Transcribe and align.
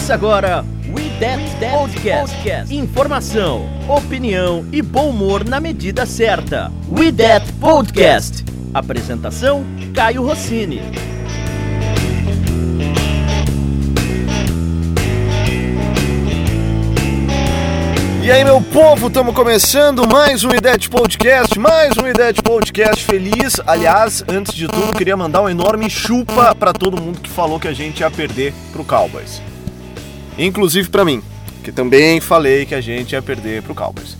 Começa 0.00 0.14
agora 0.14 0.64
We 0.94 1.10
That, 1.20 1.42
That 1.60 1.76
Podcast. 1.76 2.34
Podcast. 2.34 2.74
Informação, 2.74 3.68
opinião 3.86 4.66
e 4.72 4.80
bom 4.80 5.10
humor 5.10 5.46
na 5.46 5.60
medida 5.60 6.06
certa. 6.06 6.72
We 6.90 7.12
That 7.12 7.52
Podcast. 7.60 8.42
Apresentação: 8.72 9.62
Caio 9.94 10.22
Rossini. 10.24 10.80
E 18.22 18.30
aí, 18.30 18.42
meu 18.42 18.62
povo, 18.62 19.08
estamos 19.08 19.34
começando 19.34 20.08
mais 20.08 20.44
um 20.44 20.50
IDET 20.54 20.88
Podcast, 20.88 21.58
mais 21.58 21.98
um 21.98 22.08
IDET 22.08 22.42
Podcast 22.42 23.04
feliz. 23.04 23.60
Aliás, 23.66 24.24
antes 24.26 24.54
de 24.54 24.66
tudo, 24.66 24.94
queria 24.94 25.16
mandar 25.16 25.42
um 25.42 25.48
enorme 25.48 25.90
chupa 25.90 26.54
para 26.54 26.72
todo 26.72 26.98
mundo 26.98 27.20
que 27.20 27.28
falou 27.28 27.60
que 27.60 27.68
a 27.68 27.74
gente 27.74 28.00
ia 28.00 28.10
perder 28.10 28.54
pro 28.72 28.82
Cowboys. 28.82 29.42
Inclusive 30.46 30.88
para 30.88 31.04
mim, 31.04 31.22
que 31.62 31.70
também 31.70 32.20
falei 32.20 32.64
que 32.64 32.74
a 32.74 32.80
gente 32.80 33.12
ia 33.12 33.20
perder 33.20 33.62
pro 33.62 33.74
Cowboys. 33.74 34.16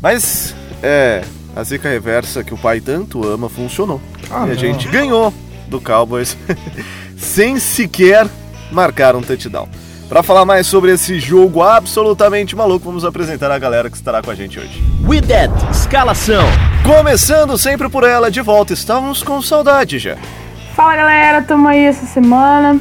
Mas, 0.00 0.54
é, 0.82 1.24
a 1.56 1.62
zica 1.64 1.88
reversa 1.88 2.44
que 2.44 2.54
o 2.54 2.56
pai 2.56 2.80
tanto 2.80 3.26
ama 3.26 3.48
funcionou. 3.48 4.00
Ah, 4.30 4.40
e 4.40 4.42
a 4.44 4.46
não. 4.46 4.54
gente 4.54 4.86
ganhou 4.88 5.34
do 5.66 5.80
Cowboys 5.80 6.36
sem 7.18 7.58
sequer 7.58 8.28
marcar 8.70 9.16
um 9.16 9.22
touchdown. 9.22 9.68
Para 10.08 10.22
falar 10.22 10.44
mais 10.44 10.68
sobre 10.68 10.92
esse 10.92 11.18
jogo 11.18 11.62
absolutamente 11.62 12.54
maluco, 12.54 12.84
vamos 12.86 13.04
apresentar 13.04 13.50
a 13.50 13.58
galera 13.58 13.90
que 13.90 13.96
estará 13.96 14.22
com 14.22 14.30
a 14.30 14.36
gente 14.36 14.60
hoje. 14.60 14.80
We 15.04 15.20
That 15.20 15.52
Escalação. 15.72 16.46
Começando 16.84 17.58
sempre 17.58 17.88
por 17.88 18.04
ela, 18.04 18.30
de 18.30 18.40
volta, 18.40 18.72
estávamos 18.72 19.20
com 19.24 19.42
saudade 19.42 19.98
já. 19.98 20.16
Fala 20.76 20.94
galera, 20.94 21.42
tamo 21.42 21.66
aí 21.66 21.86
essa 21.86 22.06
semana. 22.06 22.78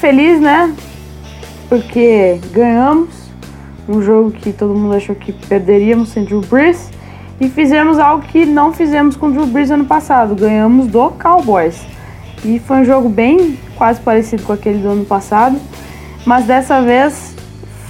Feliz, 0.00 0.40
né? 0.40 0.74
Porque 1.68 2.40
ganhamos 2.52 3.08
um 3.88 4.02
jogo 4.02 4.30
que 4.30 4.52
todo 4.52 4.74
mundo 4.74 4.94
achou 4.94 5.14
que 5.14 5.32
perderíamos 5.32 6.10
sem 6.10 6.24
Drew 6.24 6.40
Brees. 6.40 6.90
E 7.40 7.48
fizemos 7.48 7.98
algo 7.98 8.24
que 8.26 8.46
não 8.46 8.72
fizemos 8.72 9.16
com 9.16 9.26
o 9.26 9.32
Drew 9.32 9.46
Brees 9.46 9.70
ano 9.70 9.84
passado. 9.84 10.34
Ganhamos 10.34 10.86
do 10.86 11.10
Cowboys. 11.10 11.84
E 12.44 12.58
foi 12.58 12.78
um 12.78 12.84
jogo 12.84 13.08
bem 13.08 13.58
quase 13.76 14.00
parecido 14.00 14.42
com 14.44 14.52
aquele 14.52 14.78
do 14.78 14.88
ano 14.88 15.04
passado. 15.04 15.58
Mas 16.24 16.46
dessa 16.46 16.80
vez 16.80 17.34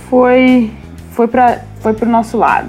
foi, 0.09 0.71
foi, 1.13 1.29
pra, 1.29 1.61
foi 1.81 1.93
pro 1.93 2.09
nosso 2.09 2.37
lado. 2.37 2.69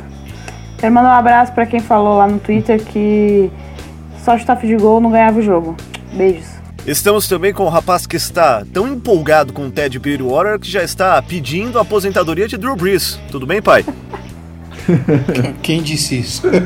Quero 0.78 0.94
mandar 0.94 1.10
um 1.10 1.20
abraço 1.20 1.52
para 1.54 1.66
quem 1.66 1.80
falou 1.80 2.18
lá 2.18 2.28
no 2.28 2.40
Twitter 2.40 2.84
que 2.84 3.52
só 4.24 4.38
chutar 4.38 4.58
de 4.58 4.76
gol 4.76 5.02
não 5.02 5.10
ganhava 5.10 5.40
o 5.40 5.42
jogo. 5.42 5.76
Beijos. 6.14 6.57
Estamos 6.88 7.28
também 7.28 7.54
com 7.54 7.64
o 7.66 7.70
rapaz 7.70 8.08
que 8.08 8.16
está 8.16 8.64
tão 8.74 8.88
empolgado 8.88 9.52
com 9.52 9.68
o 9.68 9.70
Ted 9.72 10.00
Bridgewater 10.00 10.58
que 10.58 10.72
já 10.72 10.82
está 10.82 11.22
pedindo 11.22 11.78
a 11.78 11.82
aposentadoria 11.82 12.48
de 12.48 12.56
Drew 12.56 12.78
Brees. 12.78 13.20
Tudo 13.30 13.46
bem, 13.46 13.62
pai? 13.62 13.84
Quem 15.62 15.82
disse 15.84 16.18
isso? 16.20 16.48
Eu 16.48 16.66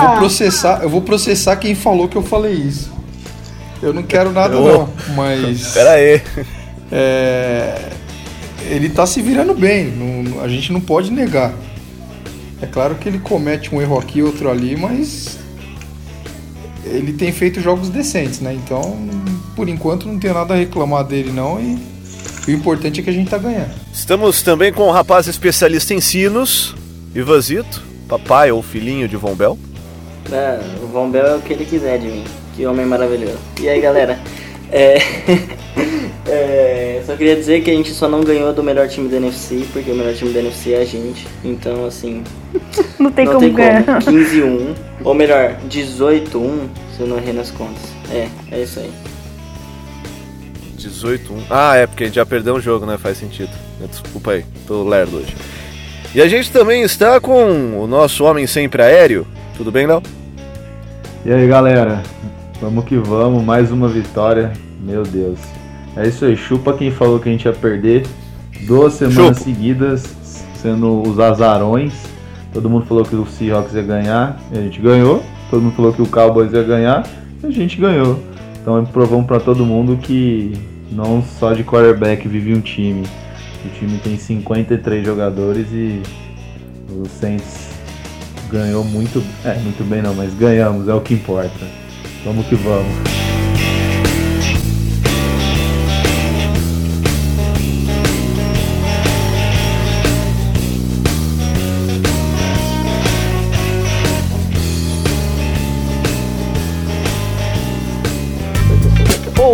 vou 0.00 0.16
processar, 0.18 0.80
eu 0.82 0.88
vou 0.88 1.02
processar 1.02 1.56
quem 1.56 1.74
falou 1.74 2.06
que 2.08 2.16
eu 2.16 2.22
falei 2.22 2.52
isso. 2.52 2.92
Eu 3.82 3.92
não 3.92 4.04
quero 4.04 4.30
nada 4.32 4.54
não, 4.54 4.88
mas 5.16 5.72
Pera 5.72 5.90
aí. 5.90 6.22
é, 6.90 7.88
ele 8.70 8.88
tá 8.88 9.04
se 9.06 9.20
virando 9.20 9.54
bem, 9.54 9.86
não- 9.90 10.40
a 10.40 10.48
gente 10.48 10.72
não 10.72 10.80
pode 10.80 11.10
negar. 11.10 11.52
É 12.62 12.66
claro 12.66 12.94
que 12.94 13.08
ele 13.08 13.18
comete 13.18 13.74
um 13.74 13.82
erro 13.82 13.98
aqui, 13.98 14.22
outro 14.22 14.48
ali, 14.48 14.76
mas 14.76 15.36
ele 16.86 17.12
tem 17.12 17.32
feito 17.32 17.60
jogos 17.60 17.88
decentes, 17.88 18.40
né? 18.40 18.54
Então, 18.54 18.96
por 19.56 19.68
enquanto 19.68 20.06
não 20.06 20.18
tenho 20.18 20.34
nada 20.34 20.54
a 20.54 20.56
reclamar 20.56 21.04
dele 21.04 21.32
não 21.32 21.60
e 21.60 21.78
o 22.46 22.50
importante 22.50 23.00
é 23.00 23.02
que 23.02 23.10
a 23.10 23.12
gente 23.12 23.30
tá 23.30 23.38
ganhando. 23.38 23.70
Estamos 23.92 24.42
também 24.42 24.72
com 24.72 24.82
o 24.82 24.90
rapaz 24.90 25.26
especialista 25.26 25.94
em 25.94 26.00
sinos, 26.00 26.74
Ivazito, 27.14 27.82
papai 28.08 28.50
ou 28.52 28.62
filhinho 28.62 29.08
de 29.08 29.16
Von 29.16 29.34
Bell. 29.34 29.58
É, 30.30 30.60
o 30.82 30.86
Von 30.86 31.10
Bell 31.10 31.26
é 31.26 31.36
o 31.36 31.40
que 31.40 31.52
ele 31.52 31.64
quiser 31.64 31.98
de 31.98 32.08
mim. 32.08 32.24
Que 32.54 32.66
homem 32.66 32.86
maravilhoso. 32.86 33.38
E 33.60 33.68
aí, 33.68 33.80
galera? 33.80 34.18
É, 34.70 34.98
é, 36.98 37.02
só 37.04 37.16
queria 37.16 37.36
dizer 37.36 37.62
que 37.62 37.70
a 37.70 37.74
gente 37.74 37.90
só 37.92 38.08
não 38.08 38.22
ganhou 38.22 38.52
do 38.52 38.62
melhor 38.62 38.88
time 38.88 39.08
da 39.08 39.16
NFC, 39.16 39.66
porque 39.72 39.90
o 39.90 39.94
melhor 39.94 40.14
time 40.14 40.32
da 40.32 40.40
NFC 40.40 40.72
é 40.72 40.82
a 40.82 40.84
gente. 40.84 41.26
Então, 41.44 41.86
assim, 41.86 42.22
Não 42.98 43.10
tem 43.10 43.24
não 43.24 43.34
como 43.34 43.44
tem 43.46 43.54
ganhar. 43.54 43.84
como. 43.84 44.18
15-1, 44.18 44.74
ou 45.02 45.14
melhor, 45.14 45.56
18-1, 45.68 46.68
se 46.96 47.00
eu 47.00 47.06
não 47.06 47.16
errei 47.16 47.32
nas 47.32 47.50
contas. 47.50 47.82
É, 48.10 48.28
é 48.50 48.62
isso 48.62 48.80
aí. 48.80 48.90
18 50.76 51.32
1 51.32 51.36
Ah, 51.48 51.76
é, 51.76 51.86
porque 51.86 52.04
a 52.04 52.06
gente 52.06 52.16
já 52.16 52.26
perdeu 52.26 52.54
um 52.54 52.60
jogo, 52.60 52.84
né? 52.84 52.98
Faz 52.98 53.16
sentido. 53.16 53.50
Desculpa 53.90 54.32
aí, 54.32 54.44
tô 54.66 54.86
lerdo 54.86 55.16
hoje. 55.16 55.34
E 56.14 56.20
a 56.20 56.28
gente 56.28 56.50
também 56.52 56.82
está 56.82 57.18
com 57.20 57.80
o 57.82 57.86
nosso 57.86 58.24
homem 58.24 58.46
sempre 58.46 58.82
aéreo. 58.82 59.26
Tudo 59.56 59.72
bem, 59.72 59.86
Léo? 59.86 60.02
E 61.24 61.32
aí 61.32 61.48
galera, 61.48 62.02
vamos 62.60 62.84
que 62.84 62.96
vamos, 62.96 63.42
mais 63.42 63.72
uma 63.72 63.88
vitória, 63.88 64.52
meu 64.80 65.02
Deus. 65.02 65.38
É 65.96 66.08
isso 66.08 66.24
aí, 66.24 66.36
chupa 66.36 66.72
quem 66.72 66.90
falou 66.90 67.20
que 67.20 67.28
a 67.28 67.32
gente 67.32 67.44
ia 67.44 67.52
perder 67.52 68.04
duas 68.66 68.94
semanas 68.94 69.38
Chupa. 69.38 69.50
seguidas, 69.50 70.14
sendo 70.56 71.02
os 71.02 71.18
azarões. 71.20 71.92
Todo 72.52 72.70
mundo 72.70 72.86
falou 72.86 73.04
que 73.04 73.14
o 73.14 73.26
Seahawks 73.26 73.74
ia 73.74 73.82
ganhar, 73.82 74.40
e 74.52 74.58
a 74.58 74.62
gente 74.62 74.80
ganhou. 74.80 75.22
Todo 75.50 75.62
mundo 75.62 75.74
falou 75.74 75.92
que 75.92 76.02
o 76.02 76.06
Cowboys 76.06 76.52
ia 76.52 76.62
ganhar, 76.62 77.06
e 77.42 77.46
a 77.46 77.50
gente 77.50 77.80
ganhou. 77.80 78.18
Então 78.60 78.84
provamos 78.86 79.26
pra 79.26 79.38
todo 79.38 79.64
mundo 79.64 79.96
que 79.96 80.52
não 80.90 81.22
só 81.22 81.52
de 81.52 81.62
quarterback 81.62 82.26
vive 82.26 82.54
um 82.54 82.60
time. 82.60 83.04
O 83.64 83.68
time 83.78 83.98
tem 83.98 84.16
53 84.16 85.04
jogadores 85.04 85.66
e 85.72 86.02
o 86.90 87.06
Saints 87.08 87.70
ganhou 88.50 88.84
muito, 88.84 89.22
é, 89.44 89.54
muito 89.58 89.82
bem 89.84 90.02
não, 90.02 90.14
mas 90.14 90.32
ganhamos, 90.34 90.88
é 90.88 90.94
o 90.94 91.00
que 91.00 91.14
importa. 91.14 91.66
Vamos 92.24 92.46
que 92.46 92.54
vamos. 92.54 93.23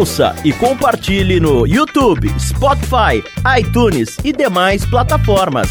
Ouça 0.01 0.35
e 0.47 0.51
compartilhe 0.51 1.39
no 1.39 1.67
YouTube, 1.67 2.27
Spotify, 2.41 3.23
iTunes 3.59 4.17
e 4.25 4.33
demais 4.33 4.83
plataformas. 4.87 5.69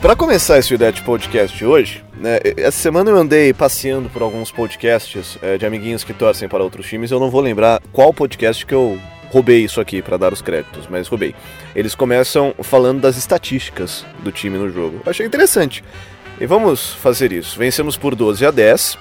Para 0.00 0.14
começar 0.14 0.58
esse 0.58 0.72
Udete 0.72 1.02
Podcast 1.02 1.64
hoje, 1.64 2.04
né, 2.16 2.38
essa 2.56 2.78
semana 2.78 3.10
eu 3.10 3.16
andei 3.16 3.52
passeando 3.52 4.08
por 4.08 4.22
alguns 4.22 4.52
podcasts 4.52 5.36
é, 5.42 5.58
de 5.58 5.66
amiguinhos 5.66 6.04
que 6.04 6.14
torcem 6.14 6.48
para 6.48 6.62
outros 6.62 6.86
times. 6.86 7.10
Eu 7.10 7.18
não 7.18 7.32
vou 7.32 7.40
lembrar 7.40 7.82
qual 7.92 8.14
podcast 8.14 8.64
que 8.64 8.72
eu 8.72 8.96
roubei 9.30 9.64
isso 9.64 9.80
aqui 9.80 10.00
para 10.02 10.16
dar 10.16 10.32
os 10.32 10.42
créditos, 10.42 10.86
mas 10.88 11.08
roubei. 11.08 11.34
Eles 11.74 11.94
começam 11.94 12.54
falando 12.62 13.00
das 13.00 13.16
estatísticas 13.16 14.04
do 14.20 14.32
time 14.32 14.58
no 14.58 14.70
jogo. 14.70 15.00
Achei 15.06 15.26
interessante. 15.26 15.82
E 16.40 16.46
vamos 16.46 16.94
fazer 16.94 17.32
isso. 17.32 17.58
Vencemos 17.58 17.96
por 17.96 18.14
12 18.14 18.44
a 18.44 18.50
10. 18.50 18.98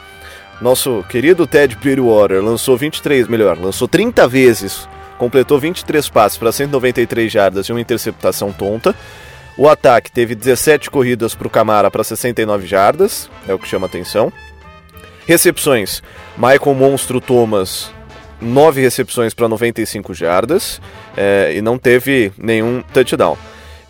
Nosso 0.61 1.03
querido 1.09 1.45
Ted 1.45 1.75
Bridgewater 1.75 2.41
lançou 2.41 2.77
23, 2.77 3.27
melhor, 3.27 3.57
lançou 3.57 3.89
30 3.89 4.25
vezes, 4.25 4.87
completou 5.17 5.59
23 5.59 6.07
passes 6.09 6.37
para 6.37 6.49
193 6.49 7.29
jardas 7.29 7.66
e 7.67 7.73
uma 7.73 7.81
interceptação 7.81 8.53
tonta. 8.53 8.95
O 9.57 9.67
ataque 9.67 10.11
teve 10.11 10.33
17 10.33 10.89
corridas 10.89 11.35
para 11.35 11.47
o 11.47 11.49
Camara 11.49 11.91
para 11.91 12.03
69 12.03 12.66
jardas, 12.66 13.29
é 13.47 13.53
o 13.53 13.59
que 13.59 13.67
chama 13.67 13.87
atenção. 13.87 14.31
Recepções: 15.28 16.01
Michael 16.37 16.73
Monstro 16.73 17.19
Thomas, 17.19 17.91
9 18.41 18.82
recepções 18.82 19.34
para 19.34 19.47
95 19.47 20.14
jardas 20.14 20.82
é, 21.16 21.53
e 21.55 21.61
não 21.61 21.78
teve 21.78 22.32
nenhum 22.37 22.84
touchdown. 22.93 23.37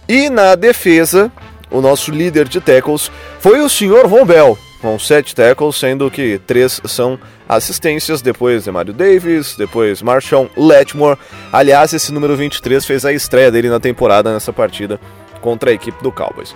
E 0.07 0.30
na 0.30 0.56
defesa, 0.56 1.31
o 1.71 1.81
nosso 1.81 2.12
líder 2.12 2.47
de 2.47 2.62
tackles 2.62 3.12
foi 3.39 3.59
o 3.62 3.69
Sr. 3.69 4.07
Von 4.07 4.25
Bell, 4.25 4.57
com 4.81 5.00
7 5.00 5.33
tackles, 5.33 5.75
sendo 5.77 6.12
que 6.12 6.39
3 6.45 6.81
são 6.86 7.19
assistências, 7.50 8.21
depois 8.21 8.65
Demario 8.65 8.94
Davis, 8.94 9.56
depois 9.57 10.01
Marshawn 10.01 10.48
Letmore. 10.56 11.18
Aliás, 11.51 11.94
esse 11.94 12.13
número 12.13 12.36
23 12.36 12.86
fez 12.86 13.06
a 13.06 13.13
estreia 13.13 13.51
dele 13.51 13.69
na 13.69 13.80
temporada 13.80 14.31
nessa 14.31 14.53
partida 14.53 15.00
contra 15.41 15.71
a 15.71 15.74
equipe 15.74 16.01
do 16.03 16.12
Cowboys. 16.12 16.56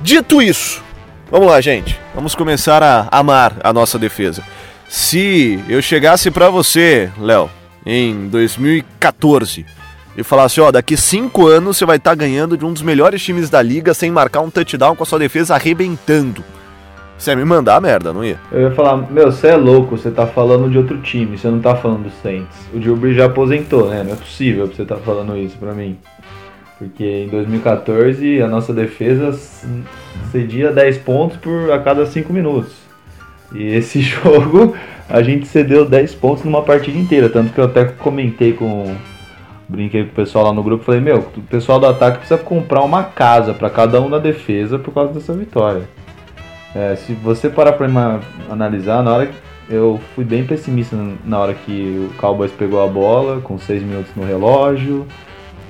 Dito 0.00 0.42
isso, 0.42 0.82
vamos 1.30 1.46
lá, 1.46 1.60
gente. 1.60 1.98
Vamos 2.14 2.34
começar 2.34 2.82
a 2.82 3.06
amar 3.10 3.56
a 3.62 3.72
nossa 3.72 3.98
defesa. 3.98 4.42
Se 4.92 5.58
eu 5.70 5.80
chegasse 5.80 6.30
pra 6.30 6.50
você, 6.50 7.10
Léo, 7.18 7.48
em 7.86 8.28
2014, 8.28 9.64
e 10.14 10.22
falar 10.22 10.44
assim, 10.44 10.60
ó, 10.60 10.70
daqui 10.70 10.98
cinco 10.98 11.46
anos 11.46 11.78
você 11.78 11.86
vai 11.86 11.96
estar 11.96 12.10
tá 12.10 12.14
ganhando 12.14 12.58
de 12.58 12.66
um 12.66 12.74
dos 12.74 12.82
melhores 12.82 13.22
times 13.22 13.48
da 13.48 13.62
liga 13.62 13.94
sem 13.94 14.10
marcar 14.10 14.42
um 14.42 14.50
touchdown 14.50 14.94
com 14.94 15.02
a 15.02 15.06
sua 15.06 15.18
defesa 15.18 15.54
arrebentando. 15.54 16.44
Você 17.16 17.30
ia 17.30 17.36
me 17.36 17.44
mandar 17.46 17.80
merda, 17.80 18.12
não 18.12 18.22
ia? 18.22 18.36
Eu 18.52 18.68
ia 18.68 18.70
falar, 18.72 18.98
meu, 19.10 19.32
você 19.32 19.46
é 19.46 19.56
louco, 19.56 19.96
você 19.96 20.10
tá 20.10 20.26
falando 20.26 20.70
de 20.70 20.76
outro 20.76 21.00
time, 21.00 21.38
você 21.38 21.48
não 21.48 21.60
tá 21.60 21.74
falando 21.74 22.02
do 22.02 22.10
Saints. 22.22 22.58
O 22.74 22.94
Brees 22.94 23.16
já 23.16 23.24
aposentou, 23.24 23.88
né? 23.88 24.04
Não 24.04 24.12
é 24.12 24.16
possível 24.16 24.66
você 24.66 24.84
tá 24.84 24.96
falando 24.96 25.34
isso 25.38 25.56
pra 25.56 25.72
mim. 25.72 25.96
Porque 26.76 27.24
em 27.24 27.28
2014 27.28 28.42
a 28.42 28.46
nossa 28.46 28.74
defesa 28.74 29.32
cedia 30.30 30.70
10 30.70 30.98
pontos 30.98 31.38
por 31.38 31.72
a 31.72 31.78
cada 31.78 32.04
5 32.04 32.30
minutos. 32.30 32.91
E 33.54 33.66
esse 33.66 34.00
jogo 34.02 34.74
a 35.08 35.22
gente 35.22 35.46
cedeu 35.46 35.84
10 35.84 36.14
pontos 36.14 36.44
numa 36.44 36.62
partida 36.62 36.98
inteira. 36.98 37.28
Tanto 37.28 37.52
que 37.52 37.58
eu 37.58 37.64
até 37.64 37.84
comentei 37.84 38.52
com. 38.52 38.94
Brinquei 39.68 40.04
com 40.04 40.10
o 40.10 40.14
pessoal 40.14 40.46
lá 40.46 40.52
no 40.52 40.62
grupo 40.62 40.84
falei: 40.84 41.00
Meu, 41.00 41.18
o 41.18 41.42
pessoal 41.42 41.78
do 41.78 41.86
ataque 41.86 42.18
precisa 42.18 42.38
comprar 42.38 42.82
uma 42.82 43.04
casa 43.04 43.54
para 43.54 43.70
cada 43.70 44.00
um 44.00 44.08
na 44.08 44.18
defesa 44.18 44.78
por 44.78 44.92
causa 44.92 45.12
dessa 45.12 45.32
vitória. 45.32 45.82
É, 46.74 46.96
se 46.96 47.12
você 47.12 47.50
parar 47.50 47.72
pra 47.72 47.86
analisar, 48.50 49.02
na 49.02 49.12
hora 49.12 49.30
eu 49.68 50.00
fui 50.14 50.24
bem 50.24 50.44
pessimista 50.44 50.96
na 51.24 51.38
hora 51.38 51.54
que 51.54 52.10
o 52.10 52.14
Cowboys 52.18 52.50
pegou 52.50 52.82
a 52.82 52.86
bola, 52.86 53.40
com 53.40 53.58
6 53.58 53.82
minutos 53.82 54.10
no 54.16 54.24
relógio, 54.24 55.06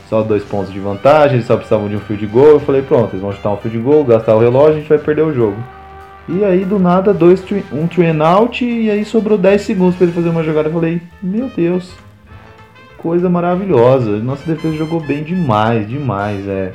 só 0.08 0.22
dois 0.22 0.44
pontos 0.44 0.72
de 0.72 0.78
vantagem, 0.78 1.36
eles 1.36 1.46
só 1.46 1.56
precisavam 1.56 1.88
de 1.88 1.96
um 1.96 2.00
field 2.00 2.26
goal. 2.26 2.48
Eu 2.48 2.60
falei, 2.60 2.82
pronto, 2.82 3.12
eles 3.12 3.22
vão 3.22 3.32
chutar 3.32 3.50
um 3.50 3.56
field 3.56 3.78
goal, 3.78 4.04
gastar 4.04 4.34
o 4.34 4.40
relógio, 4.40 4.76
a 4.76 4.78
gente 4.78 4.88
vai 4.88 4.98
perder 4.98 5.22
o 5.22 5.34
jogo. 5.34 5.56
E 6.34 6.42
aí 6.44 6.64
do 6.64 6.78
nada, 6.78 7.12
dois, 7.12 7.44
um 7.70 7.86
train 7.86 8.18
out 8.22 8.64
e 8.64 8.90
aí 8.90 9.04
sobrou 9.04 9.36
10 9.36 9.60
segundos 9.60 9.96
para 9.96 10.06
ele 10.06 10.14
fazer 10.14 10.30
uma 10.30 10.42
jogada. 10.42 10.68
Eu 10.68 10.72
falei, 10.72 11.02
meu 11.22 11.50
Deus, 11.54 11.94
coisa 12.96 13.28
maravilhosa. 13.28 14.16
Nossa 14.18 14.46
defesa 14.46 14.74
jogou 14.74 14.98
bem 14.98 15.22
demais, 15.22 15.86
demais. 15.86 16.48
É, 16.48 16.72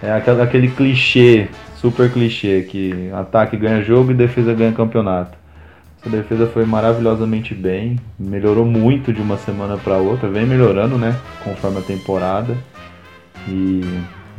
é 0.00 0.12
aquele, 0.12 0.42
aquele 0.42 0.68
clichê 0.68 1.48
super 1.74 2.08
clichê 2.12 2.62
que 2.62 3.10
ataque 3.12 3.56
ganha 3.56 3.82
jogo 3.82 4.12
e 4.12 4.14
defesa 4.14 4.54
ganha 4.54 4.70
campeonato. 4.70 5.36
Essa 6.00 6.10
defesa 6.10 6.46
foi 6.46 6.64
maravilhosamente 6.64 7.56
bem, 7.56 7.98
melhorou 8.16 8.64
muito 8.64 9.12
de 9.12 9.20
uma 9.20 9.36
semana 9.38 9.76
para 9.76 9.96
outra, 9.96 10.28
vem 10.28 10.46
melhorando, 10.46 10.96
né, 10.96 11.16
conforme 11.42 11.78
a 11.78 11.82
temporada. 11.82 12.56
E 13.48 13.82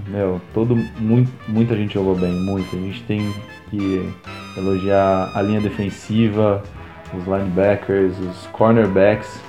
meu, 0.08 0.40
todo 0.54 0.78
muito, 0.98 1.30
muita 1.48 1.76
gente 1.76 1.96
jogou 1.96 2.16
bem, 2.16 2.32
muito. 2.32 2.74
A 2.74 2.80
gente 2.80 3.04
tem 3.04 3.34
que 3.70 4.10
elogiar 4.58 5.32
a 5.34 5.42
linha 5.42 5.62
defensiva, 5.62 6.64
os 7.14 7.26
linebackers, 7.26 8.18
os 8.20 8.48
cornerbacks, 8.48 9.40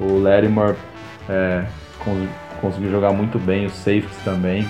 o 0.00 0.18
Lattimore 0.18 0.76
é, 1.28 1.64
conseguiu 2.60 2.90
jogar 2.90 3.12
muito 3.12 3.38
bem, 3.38 3.66
os 3.66 3.72
safeties 3.72 4.16
também 4.24 4.66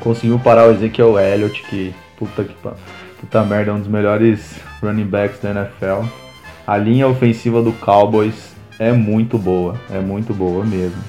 conseguiu 0.00 0.38
parar 0.38 0.68
o 0.68 0.72
Ezekiel 0.72 1.18
Elliott, 1.18 1.62
que 1.68 1.94
puta 2.16 2.44
que 2.44 2.54
puta 3.20 3.44
merda, 3.44 3.70
é 3.70 3.74
um 3.74 3.78
dos 3.78 3.88
melhores 3.88 4.60
running 4.82 5.04
backs 5.04 5.40
da 5.40 5.50
NFL. 5.50 6.06
A 6.66 6.76
linha 6.76 7.08
ofensiva 7.08 7.62
do 7.62 7.72
Cowboys 7.72 8.54
é 8.78 8.92
muito 8.92 9.38
boa, 9.38 9.74
é 9.90 9.98
muito 9.98 10.32
boa 10.32 10.64
mesmo. 10.64 11.02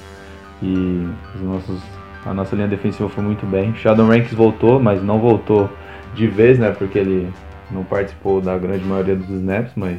E 0.62 1.08
os 1.34 1.40
nossos, 1.40 1.80
a 2.26 2.34
nossa 2.34 2.56
linha 2.56 2.68
defensiva 2.68 3.08
foi 3.08 3.22
muito 3.22 3.46
bem. 3.46 3.74
Sheldon 3.74 4.08
Ranks 4.08 4.32
voltou, 4.32 4.80
mas 4.80 5.02
não 5.02 5.20
voltou 5.20 5.70
de 6.14 6.26
vez, 6.26 6.58
né? 6.58 6.70
Porque 6.76 6.98
ele 6.98 7.28
não 7.70 7.84
participou 7.84 8.40
da 8.40 8.56
grande 8.58 8.84
maioria 8.84 9.16
dos 9.16 9.28
snaps, 9.28 9.72
mas 9.76 9.98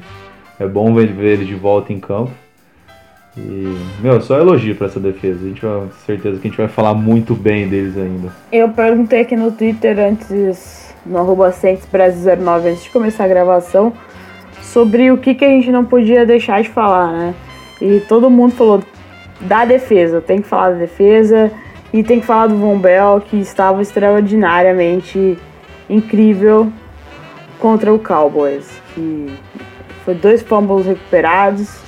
é 0.59 0.67
bom 0.67 0.93
ver 0.93 1.19
ele 1.19 1.45
de 1.45 1.55
volta 1.55 1.93
em 1.93 1.99
campo. 1.99 2.31
E, 3.37 3.77
meu, 4.01 4.19
só 4.21 4.37
elogio 4.37 4.75
para 4.75 4.87
essa 4.87 4.99
defesa. 4.99 5.39
A 5.43 5.47
gente 5.47 5.61
vai 5.61 5.87
certeza 6.05 6.39
que 6.39 6.47
a 6.47 6.49
gente 6.49 6.57
vai 6.57 6.67
falar 6.67 6.93
muito 6.93 7.33
bem 7.33 7.67
deles 7.67 7.97
ainda. 7.97 8.29
Eu 8.51 8.69
perguntei 8.69 9.21
aqui 9.21 9.35
no 9.35 9.51
Twitter 9.51 9.97
antes, 9.97 10.93
no 11.05 11.17
arroba 11.17 11.53
09 11.53 12.69
antes 12.69 12.83
de 12.83 12.89
começar 12.89 13.23
a 13.23 13.27
gravação, 13.27 13.93
sobre 14.61 15.11
o 15.11 15.17
que, 15.17 15.33
que 15.33 15.45
a 15.45 15.49
gente 15.49 15.71
não 15.71 15.85
podia 15.85 16.25
deixar 16.25 16.61
de 16.61 16.69
falar, 16.69 17.11
né? 17.11 17.33
E 17.81 18.01
todo 18.01 18.29
mundo 18.29 18.53
falou 18.53 18.83
da 19.39 19.65
defesa, 19.65 20.21
tem 20.21 20.41
que 20.41 20.47
falar 20.47 20.71
da 20.71 20.77
defesa 20.77 21.51
e 21.93 22.03
tem 22.03 22.19
que 22.19 22.25
falar 22.25 22.47
do 22.47 22.55
Von 22.55 22.77
Bell, 22.77 23.21
que 23.25 23.37
estava 23.37 23.81
extraordinariamente 23.81 25.37
incrível 25.91 26.71
contra 27.59 27.93
o 27.93 27.99
Cowboys. 27.99 28.81
Que 28.95 29.37
foi 30.03 30.15
dois 30.15 30.41
fumbles 30.41 30.85
recuperados 30.85 31.79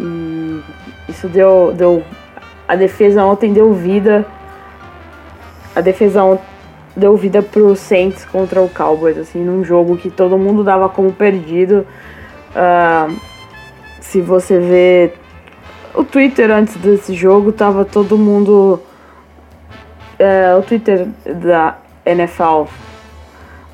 e 0.00 0.62
isso 1.08 1.28
deu, 1.28 1.72
deu. 1.76 2.02
A 2.66 2.74
defesa 2.74 3.24
ontem 3.24 3.52
deu 3.52 3.72
vida. 3.72 4.26
A 5.76 5.80
defesa 5.80 6.24
ontem 6.24 6.44
deu 6.96 7.16
vida 7.16 7.42
pro 7.42 7.74
Saints 7.74 8.24
contra 8.24 8.62
o 8.62 8.68
Cowboys, 8.68 9.18
assim, 9.18 9.42
num 9.42 9.64
jogo 9.64 9.96
que 9.96 10.10
todo 10.10 10.38
mundo 10.38 10.62
dava 10.62 10.88
como 10.88 11.12
perdido. 11.12 11.86
Uh, 12.50 13.16
se 14.00 14.20
você 14.20 14.58
vê 14.58 15.12
o 15.92 16.04
Twitter 16.04 16.50
antes 16.50 16.76
desse 16.76 17.14
jogo, 17.14 17.52
tava 17.52 17.84
todo 17.84 18.16
mundo. 18.16 18.80
Uh, 20.14 20.58
o 20.58 20.62
Twitter 20.62 21.08
da 21.24 21.78
NFL 22.06 22.68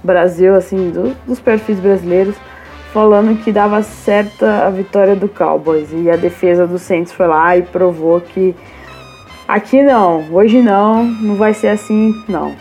Brasil, 0.02 0.54
assim, 0.54 0.90
do, 0.90 1.14
dos 1.26 1.40
perfis 1.40 1.78
brasileiros, 1.78 2.34
falando 2.92 3.42
que 3.42 3.52
dava 3.52 3.82
certa 3.82 4.66
a 4.66 4.70
vitória 4.70 5.14
do 5.14 5.28
Cowboys. 5.28 5.88
E 5.92 6.10
a 6.10 6.16
defesa 6.16 6.66
do 6.66 6.78
Saints 6.78 7.12
foi 7.12 7.26
lá 7.26 7.56
e 7.56 7.62
provou 7.62 8.20
que 8.20 8.54
aqui 9.46 9.82
não, 9.82 10.32
hoje 10.32 10.62
não, 10.62 11.04
não 11.04 11.36
vai 11.36 11.54
ser 11.54 11.68
assim, 11.68 12.14
não. 12.28 12.54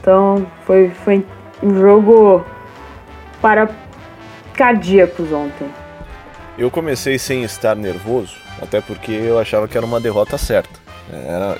Então 0.00 0.46
foi, 0.64 0.90
foi 0.90 1.24
um 1.62 1.74
jogo 1.74 2.44
para 3.40 3.68
cardíacos 4.54 5.32
ontem. 5.32 5.68
Eu 6.58 6.70
comecei 6.70 7.18
sem 7.18 7.44
estar 7.44 7.74
nervoso, 7.74 8.36
até 8.60 8.80
porque 8.80 9.12
eu 9.12 9.38
achava 9.38 9.66
que 9.66 9.76
era 9.76 9.86
uma 9.86 10.00
derrota 10.00 10.36
certa. 10.36 10.80
Era, 11.10 11.56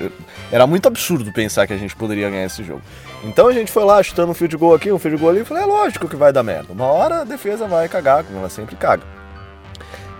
era 0.51 0.67
muito 0.67 0.87
absurdo 0.87 1.31
pensar 1.31 1.65
que 1.65 1.73
a 1.73 1.77
gente 1.77 1.95
poderia 1.95 2.29
ganhar 2.29 2.45
esse 2.45 2.63
jogo. 2.63 2.81
Então 3.23 3.47
a 3.47 3.53
gente 3.53 3.71
foi 3.71 3.83
lá 3.83 4.01
chutando 4.03 4.31
um 4.31 4.35
field 4.35 4.55
goal 4.57 4.75
aqui, 4.75 4.91
um 4.91 4.99
field 4.99 5.17
goal 5.17 5.31
ali, 5.31 5.41
e 5.41 5.45
falei, 5.45 5.63
é 5.63 5.65
lógico 5.65 6.07
que 6.07 6.15
vai 6.15 6.31
dar 6.31 6.43
merda. 6.43 6.73
Uma 6.73 6.85
hora 6.85 7.21
a 7.21 7.23
defesa 7.23 7.67
vai 7.67 7.87
cagar, 7.87 8.23
como 8.23 8.39
ela 8.39 8.49
sempre 8.49 8.75
caga. 8.75 9.03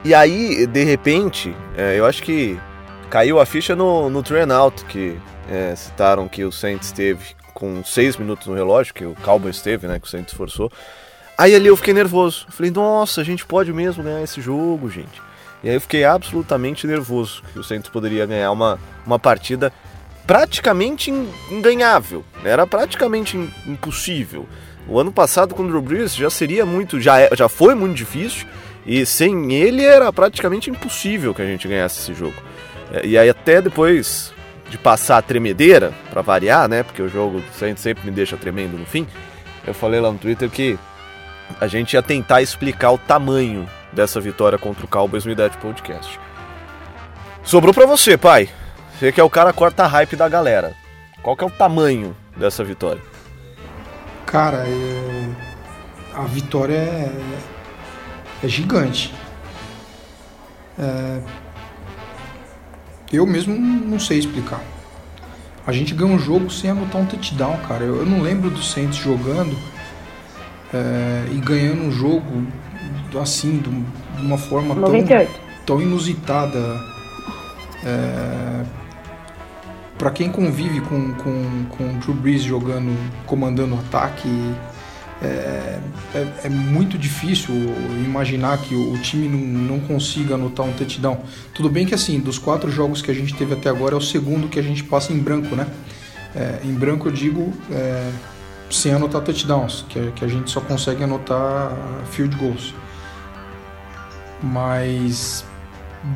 E 0.04 0.14
aí, 0.14 0.68
de 0.68 0.84
repente, 0.84 1.56
é, 1.78 1.98
eu 1.98 2.06
acho 2.06 2.22
que 2.24 2.60
caiu 3.10 3.40
a 3.40 3.46
ficha 3.46 3.76
no, 3.76 4.10
no 4.10 4.22
train 4.22 4.52
out, 4.52 4.84
que 4.86 5.18
é, 5.50 5.76
citaram 5.76 6.28
que 6.28 6.44
o 6.44 6.52
Saints 6.52 6.92
teve 6.92 7.36
com 7.54 7.84
seis 7.84 8.18
minutos 8.18 8.48
no 8.48 8.54
relógio, 8.54 8.94
que 8.94 9.06
o 9.06 9.16
Cowboys 9.24 9.62
teve, 9.62 9.88
né, 9.88 10.00
que 10.00 10.08
o 10.08 10.10
Saints 10.10 10.34
forçou. 10.34 10.72
Aí 11.38 11.56
ali 11.56 11.68
eu 11.68 11.78
fiquei 11.78 11.94
nervoso. 11.94 12.46
Falei, 12.50 12.72
nossa, 12.72 13.22
a 13.22 13.24
gente 13.24 13.46
pode 13.46 13.72
mesmo 13.74 14.04
ganhar 14.04 14.22
esse 14.22 14.42
jogo, 14.42 14.90
gente. 14.90 15.22
E 15.64 15.70
aí 15.70 15.76
eu 15.76 15.82
fiquei 15.82 16.04
absolutamente 16.04 16.86
nervoso 16.86 17.42
que 17.54 17.60
o 17.60 17.64
Santos 17.64 17.90
poderia 17.90 18.26
ganhar 18.26 18.52
uma, 18.52 18.78
uma 19.06 19.18
partida 19.18 19.72
praticamente 20.26 21.12
inganhável. 21.50 22.24
Era 22.44 22.66
praticamente 22.66 23.38
impossível. 23.66 24.48
O 24.88 25.00
ano 25.00 25.12
passado 25.12 25.56
com 25.56 25.64
o 25.64 25.68
Drew 25.68 25.82
Brees 25.82 26.16
já 26.16 26.30
seria 26.30 26.66
muito, 26.66 27.00
já, 27.00 27.20
é, 27.20 27.30
já 27.34 27.48
foi 27.48 27.74
muito 27.74 27.96
difícil 27.96 28.46
e 28.86 29.06
sem 29.06 29.54
ele 29.54 29.84
era 29.84 30.12
praticamente 30.12 30.70
impossível 30.70 31.34
que 31.34 31.42
a 31.42 31.46
gente 31.46 31.68
ganhasse 31.68 32.02
esse 32.02 32.14
jogo. 32.14 32.36
É, 32.92 33.06
e 33.06 33.18
aí 33.18 33.30
até 33.30 33.62
depois 33.62 34.34
de 34.70 34.78
passar 34.78 35.18
a 35.18 35.22
tremedeira, 35.22 35.94
para 36.10 36.22
variar, 36.22 36.68
né? 36.68 36.84
Porque 36.84 37.02
o 37.02 37.08
jogo 37.08 37.44
sempre 37.76 38.06
me 38.06 38.12
deixa 38.12 38.36
tremendo 38.36 38.78
no 38.78 38.86
fim. 38.86 39.08
Eu 39.66 39.74
falei 39.74 40.00
lá 40.00 40.12
no 40.12 40.18
Twitter 40.18 40.50
que 40.50 40.78
a 41.62 41.68
gente 41.68 41.94
ia 41.94 42.02
tentar 42.02 42.42
explicar 42.42 42.92
o 42.92 42.98
tamanho 42.98 43.70
dessa 43.92 44.20
vitória 44.20 44.58
contra 44.58 44.84
o 44.84 44.88
Cowboys 44.88 45.26
no 45.26 45.32
Idade 45.32 45.58
Podcast. 45.58 46.20
Sobrou 47.44 47.74
para 47.74 47.86
você, 47.86 48.18
pai. 48.18 48.50
Você 49.04 49.12
que 49.12 49.20
é 49.20 49.24
o 49.24 49.30
cara 49.30 49.52
corta 49.52 49.86
hype 49.86 50.16
da 50.16 50.30
galera. 50.30 50.74
Qual 51.22 51.36
que 51.36 51.44
é 51.44 51.48
o 51.48 51.50
tamanho 51.50 52.16
dessa 52.38 52.64
vitória? 52.64 53.02
Cara, 54.26 54.64
é... 54.66 55.30
a 56.16 56.22
vitória 56.22 56.78
é, 56.78 57.12
é 58.42 58.48
gigante. 58.48 59.14
É... 60.80 61.20
Eu 63.12 63.28
mesmo 63.28 63.54
não 63.54 64.00
sei 64.00 64.20
explicar. 64.20 64.62
A 65.68 65.74
gente 65.74 65.94
ganhou 65.94 66.14
um 66.14 66.20
jogo 66.20 66.50
sem 66.50 66.70
anotar 66.70 67.02
um 67.02 67.06
touchdown, 67.06 67.58
cara. 67.68 67.84
Eu 67.84 68.06
não 68.06 68.22
lembro 68.22 68.50
do 68.50 68.64
Saints 68.64 68.96
jogando 68.96 69.54
é, 70.74 71.26
e 71.30 71.40
ganhando 71.40 71.82
um 71.82 71.92
jogo 71.92 72.48
assim, 73.22 73.58
de 73.58 73.68
uma 74.26 74.38
forma 74.38 74.74
tão, 74.76 75.28
tão 75.66 75.82
inusitada. 75.82 76.58
É, 77.86 78.83
para 79.98 80.12
quem 80.12 80.30
convive 80.30 80.82
com, 80.82 81.14
com, 81.14 81.66
com 81.70 81.84
o 81.84 81.94
Drew 82.00 82.14
Brees 82.14 82.44
jogando, 82.44 82.96
comandando 83.26 83.76
o 83.76 83.80
ataque, 83.80 84.28
é, 85.22 85.80
é, 86.14 86.28
é 86.44 86.50
muito 86.50 86.98
difícil 86.98 87.54
imaginar 88.04 88.58
que 88.58 88.76
o, 88.76 88.98
time 88.98 89.28
não, 89.28 89.78
não, 89.78 89.80
consiga 89.80 90.36
anotar 90.36 90.66
um 90.66 90.74
touchdown. 90.74 91.24
Tudo 91.54 91.70
bem 91.70 91.86
que 91.86 91.96
assim, 91.96 92.20
dos 92.20 92.38
quatro 92.38 92.70
jogos 92.70 93.02
que 93.02 93.10
a 93.10 93.14
gente 93.14 93.34
teve 93.34 93.54
até 93.54 93.70
agora, 93.70 93.96
é 93.96 93.98
o 93.98 94.02
segundo 94.02 94.50
que 94.50 94.60
a 94.60 94.64
gente 94.64 94.84
passa 94.84 95.14
em 95.14 95.20
branco, 95.20 95.56
né? 95.56 95.68
É, 96.36 96.60
em 96.66 96.74
branco 96.74 97.08
eu 97.08 97.12
digo 97.12 97.54
é, 97.72 98.12
sem 98.70 98.92
anotar 98.92 99.22
touchdowns, 99.22 99.86
que, 99.88 100.12
que 100.12 100.26
a 100.26 100.28
gente 100.28 100.50
só 100.52 100.60
consegue 100.60 101.04
anotar 101.04 101.72
field 102.12 102.36
goals. 102.36 102.74
Mas 104.42 105.46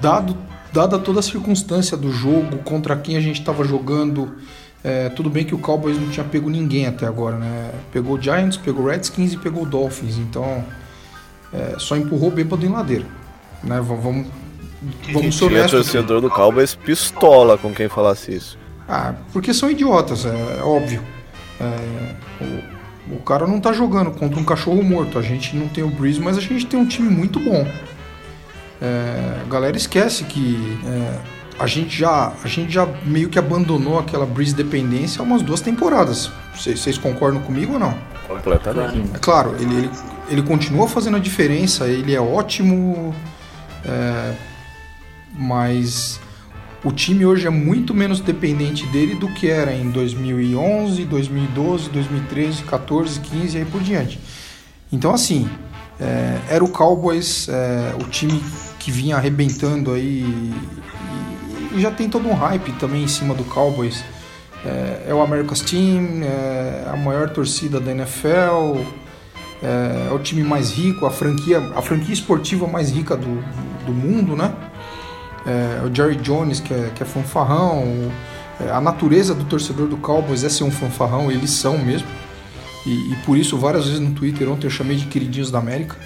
dado, 0.01 0.36
dada 0.77 1.00
toda 1.00 1.22
a 1.22 1.24
circunstância 1.24 1.98
do 1.98 2.12
jogo, 2.12 2.60
contra 2.60 2.96
quem 2.96 3.17
a 3.17 3.19
gente 3.19 3.39
estava 3.39 3.63
jogando, 3.63 4.36
é, 4.84 5.10
tudo 5.10 5.27
bem 5.27 5.43
que 5.43 5.55
o 5.55 5.57
Cowboys 5.57 6.00
não 6.00 6.10
tinha 6.10 6.24
pego 6.24 6.51
ninguém 6.51 6.86
até 6.86 7.07
agora, 7.07 7.36
né? 7.36 7.72
Pegou 7.91 8.15
o 8.15 8.22
Giants, 8.22 8.57
pegou 8.57 8.86
o 8.86 8.88
Redskins 8.88 9.34
e 9.34 9.38
pegou 9.38 9.63
o 9.63 9.65
Dolphins, 9.65 10.17
então 10.17 10.63
é, 11.51 11.75
só 11.79 11.98
empurrou 11.98 12.29
bêbado 12.29 12.63
em 12.63 12.69
ladeira, 12.69 13.05
né? 13.63 13.81
Vamos, 13.81 14.27
vamos 15.12 15.36
ser 15.36 15.46
honestos. 15.46 15.72
torcedor 15.72 16.22
do 16.22 16.29
Cowboys 16.29 16.75
pistola 16.75 17.57
com 17.57 17.74
quem 17.74 17.89
falasse 17.89 18.36
isso. 18.36 18.60
Ah, 18.88 19.15
porque 19.34 19.55
são 19.55 19.72
idiotas, 19.72 20.27
é, 20.27 20.60
é 20.60 20.62
óbvio. 20.62 21.01
É, 21.60 22.43
o, 23.10 23.15
o, 23.15 23.19
cara 23.24 23.48
não 23.48 23.60
tá 23.60 23.74
jogando 23.74 24.12
contra 24.12 24.39
um 24.39 24.46
cachorro 24.46 24.84
morto. 24.84 25.17
A 25.17 25.24
gente 25.24 25.55
não 25.55 25.67
tem 25.67 25.84
o 25.84 25.89
Breeze, 25.89 26.19
mas 26.19 26.38
a 26.38 26.41
gente 26.41 26.67
tem 26.67 26.79
um 26.79 26.86
time 26.86 27.10
muito 27.10 27.39
bom. 27.39 27.65
É, 28.81 29.41
a 29.41 29.50
galera 29.50 29.75
esquece 29.75 30.24
que 30.25 30.79
é, 30.86 31.19
a 31.60 31.65
gente 31.65 31.98
já 31.98 32.31
a 32.43 32.48
gente 32.48 32.72
já 32.72 32.86
meio 33.03 33.29
que 33.29 33.39
abandonou 33.39 33.98
aquela 33.98 34.25
Breeze 34.25 34.53
dependência 34.53 35.22
há 35.22 35.24
umas 35.24 35.41
duas 35.41 35.62
temporadas. 35.62 36.29
Vocês 36.55 36.98
concordam 36.98 37.41
comigo 37.41 37.74
ou 37.74 37.79
não? 37.79 37.98
Completamente. 38.27 39.15
É 39.15 39.19
claro, 39.19 39.55
ele, 39.60 39.75
ele, 39.75 39.89
ele 40.29 40.41
continua 40.43 40.88
fazendo 40.88 41.17
a 41.17 41.19
diferença, 41.19 41.88
ele 41.88 42.13
é 42.13 42.22
ótimo, 42.22 43.15
é, 43.86 44.34
mas 45.34 46.19
o 46.84 46.91
time 46.91 47.25
hoje 47.25 47.48
é 47.48 47.50
muito 47.50 47.93
menos 47.93 48.19
dependente 48.19 48.86
dele 48.88 49.15
do 49.15 49.27
que 49.29 49.50
era 49.50 49.74
em 49.74 49.89
2011, 49.89 51.05
2012, 51.05 51.89
2013, 51.89 52.63
14, 52.63 53.19
15 53.19 53.57
e 53.57 53.60
aí 53.60 53.65
por 53.65 53.81
diante. 53.81 54.19
Então, 54.91 55.13
assim, 55.13 55.50
é, 56.00 56.39
era 56.50 56.63
o 56.63 56.70
Cowboys, 56.70 57.50
é, 57.50 57.96
o 58.00 58.08
time 58.10 58.44
que 58.80 58.92
vinha 58.92 59.16
arrebentando 59.16 59.92
aí 59.94 60.24
e, 60.24 61.75
e, 61.75 61.82
já 61.82 61.92
tem 61.92 62.10
todo 62.10 62.27
um 62.27 62.34
hype 62.34 62.72
também 62.74 63.04
em 63.04 63.08
cima 63.08 63.34
do 63.34 63.44
Cowboys. 63.44 64.04
É, 64.66 65.08
é 65.10 65.13
o 65.13 65.22
America's 65.22 65.62
Team, 65.62 66.24
é 66.24 66.88
a 66.92 66.96
maior 66.96 67.30
torcida 67.30 67.80
da 67.80 67.92
NFL, 67.92 68.82
é, 69.62 70.08
é, 70.10 70.13
o 70.13 70.20
time 70.20 70.44
mais 70.44 70.72
rico, 70.72 71.06
a 71.06 71.12
franquia, 71.12 71.60
a 71.75 71.82
franquia 71.82 72.13
esportiva 72.13 72.68
mais 72.68 72.92
rica 72.92 73.16
do, 73.16 73.44
do 73.86 73.94
mundo, 73.94 74.36
né? 74.36 74.54
É, 75.46 75.86
o 75.86 75.94
Jerry 75.94 76.18
Jones, 76.18 76.60
que 76.60 76.74
é, 76.74 76.92
que 76.94 77.01
é 77.01 77.06
fanfarrão, 77.06 78.12
é, 78.60 78.70
a 78.70 78.82
natureza 78.82 79.34
do 79.34 79.46
torcedor 79.46 79.88
do 79.88 79.98
Cowboys 79.98 80.44
é 80.44 80.50
ser 80.50 80.63
um 80.63 80.72
fanfarrão, 80.72 81.32
eles 81.32 81.51
são 81.51 81.77
mesmo. 81.77 82.08
E, 82.88 83.12
e, 83.12 83.15
por 83.25 83.38
isso, 83.38 83.58
várias 83.58 83.86
vezes 83.86 84.00
no 84.00 84.13
Twitter 84.13 84.50
ontem 84.50 84.65
eu 84.65 84.72
chamei 84.72 84.96
de 84.96 85.08
queridinhos 85.08 85.51
da 85.51 85.60
América. 85.60 85.98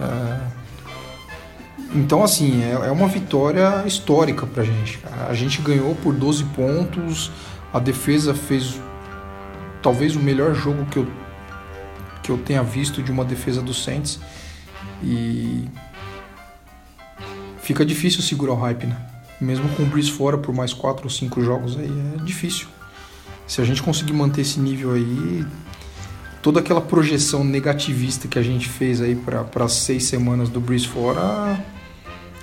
É, 0.00 0.64
então, 1.94 2.24
assim, 2.24 2.62
é, 2.62 2.72
é, 2.72 2.90
uma 2.90 3.06
vitória 3.06 3.84
histórica 3.86 4.46
pra 4.46 4.64
gente. 4.64 4.98
A 5.28 5.34
gente 5.34 5.60
ganhou 5.60 5.94
por 5.96 6.14
12 6.14 6.44
pontos, 6.44 7.30
a 7.70 7.78
defesa 7.78 8.34
fez 8.34 8.80
talvez 9.82 10.16
o 10.16 10.18
melhor 10.18 10.54
jogo 10.54 10.86
que 10.86 10.96
eu, 10.96 11.06
que 12.22 12.30
eu 12.30 12.38
tenha 12.38 12.62
visto 12.62 13.02
de 13.02 13.12
uma 13.12 13.24
defesa 13.24 13.60
do 13.60 13.74
Saints. 13.74 14.18
E 15.02 15.68
fica 17.60 17.84
difícil 17.84 18.22
segurar 18.22 18.54
o 18.54 18.56
hype, 18.56 18.86
né? 18.86 18.96
Mesmo 19.38 19.68
com 19.76 19.82
o 19.82 19.86
Breeze 19.86 20.10
fora 20.10 20.38
por 20.38 20.54
mais 20.54 20.72
4 20.72 21.04
ou 21.04 21.10
5 21.10 21.42
jogos 21.42 21.76
aí, 21.76 21.92
é 22.18 22.24
difícil. 22.24 22.66
Se 23.46 23.60
a 23.60 23.64
gente 23.64 23.82
conseguir 23.82 24.14
manter 24.14 24.40
esse 24.40 24.58
nível 24.58 24.94
aí, 24.94 25.44
toda 26.44 26.60
aquela 26.60 26.82
projeção 26.82 27.42
negativista 27.42 28.28
que 28.28 28.38
a 28.38 28.42
gente 28.42 28.68
fez 28.68 29.00
aí 29.00 29.16
para 29.16 29.64
as 29.64 29.72
seis 29.72 30.04
semanas 30.04 30.50
do 30.50 30.60
Breeze 30.60 30.86
fora, 30.86 31.58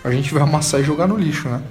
a 0.03 0.09
gente 0.09 0.33
vai 0.33 0.41
amassar 0.41 0.79
e 0.79 0.83
jogar 0.83 1.07
no 1.07 1.15
lixo, 1.15 1.47
né? 1.47 1.61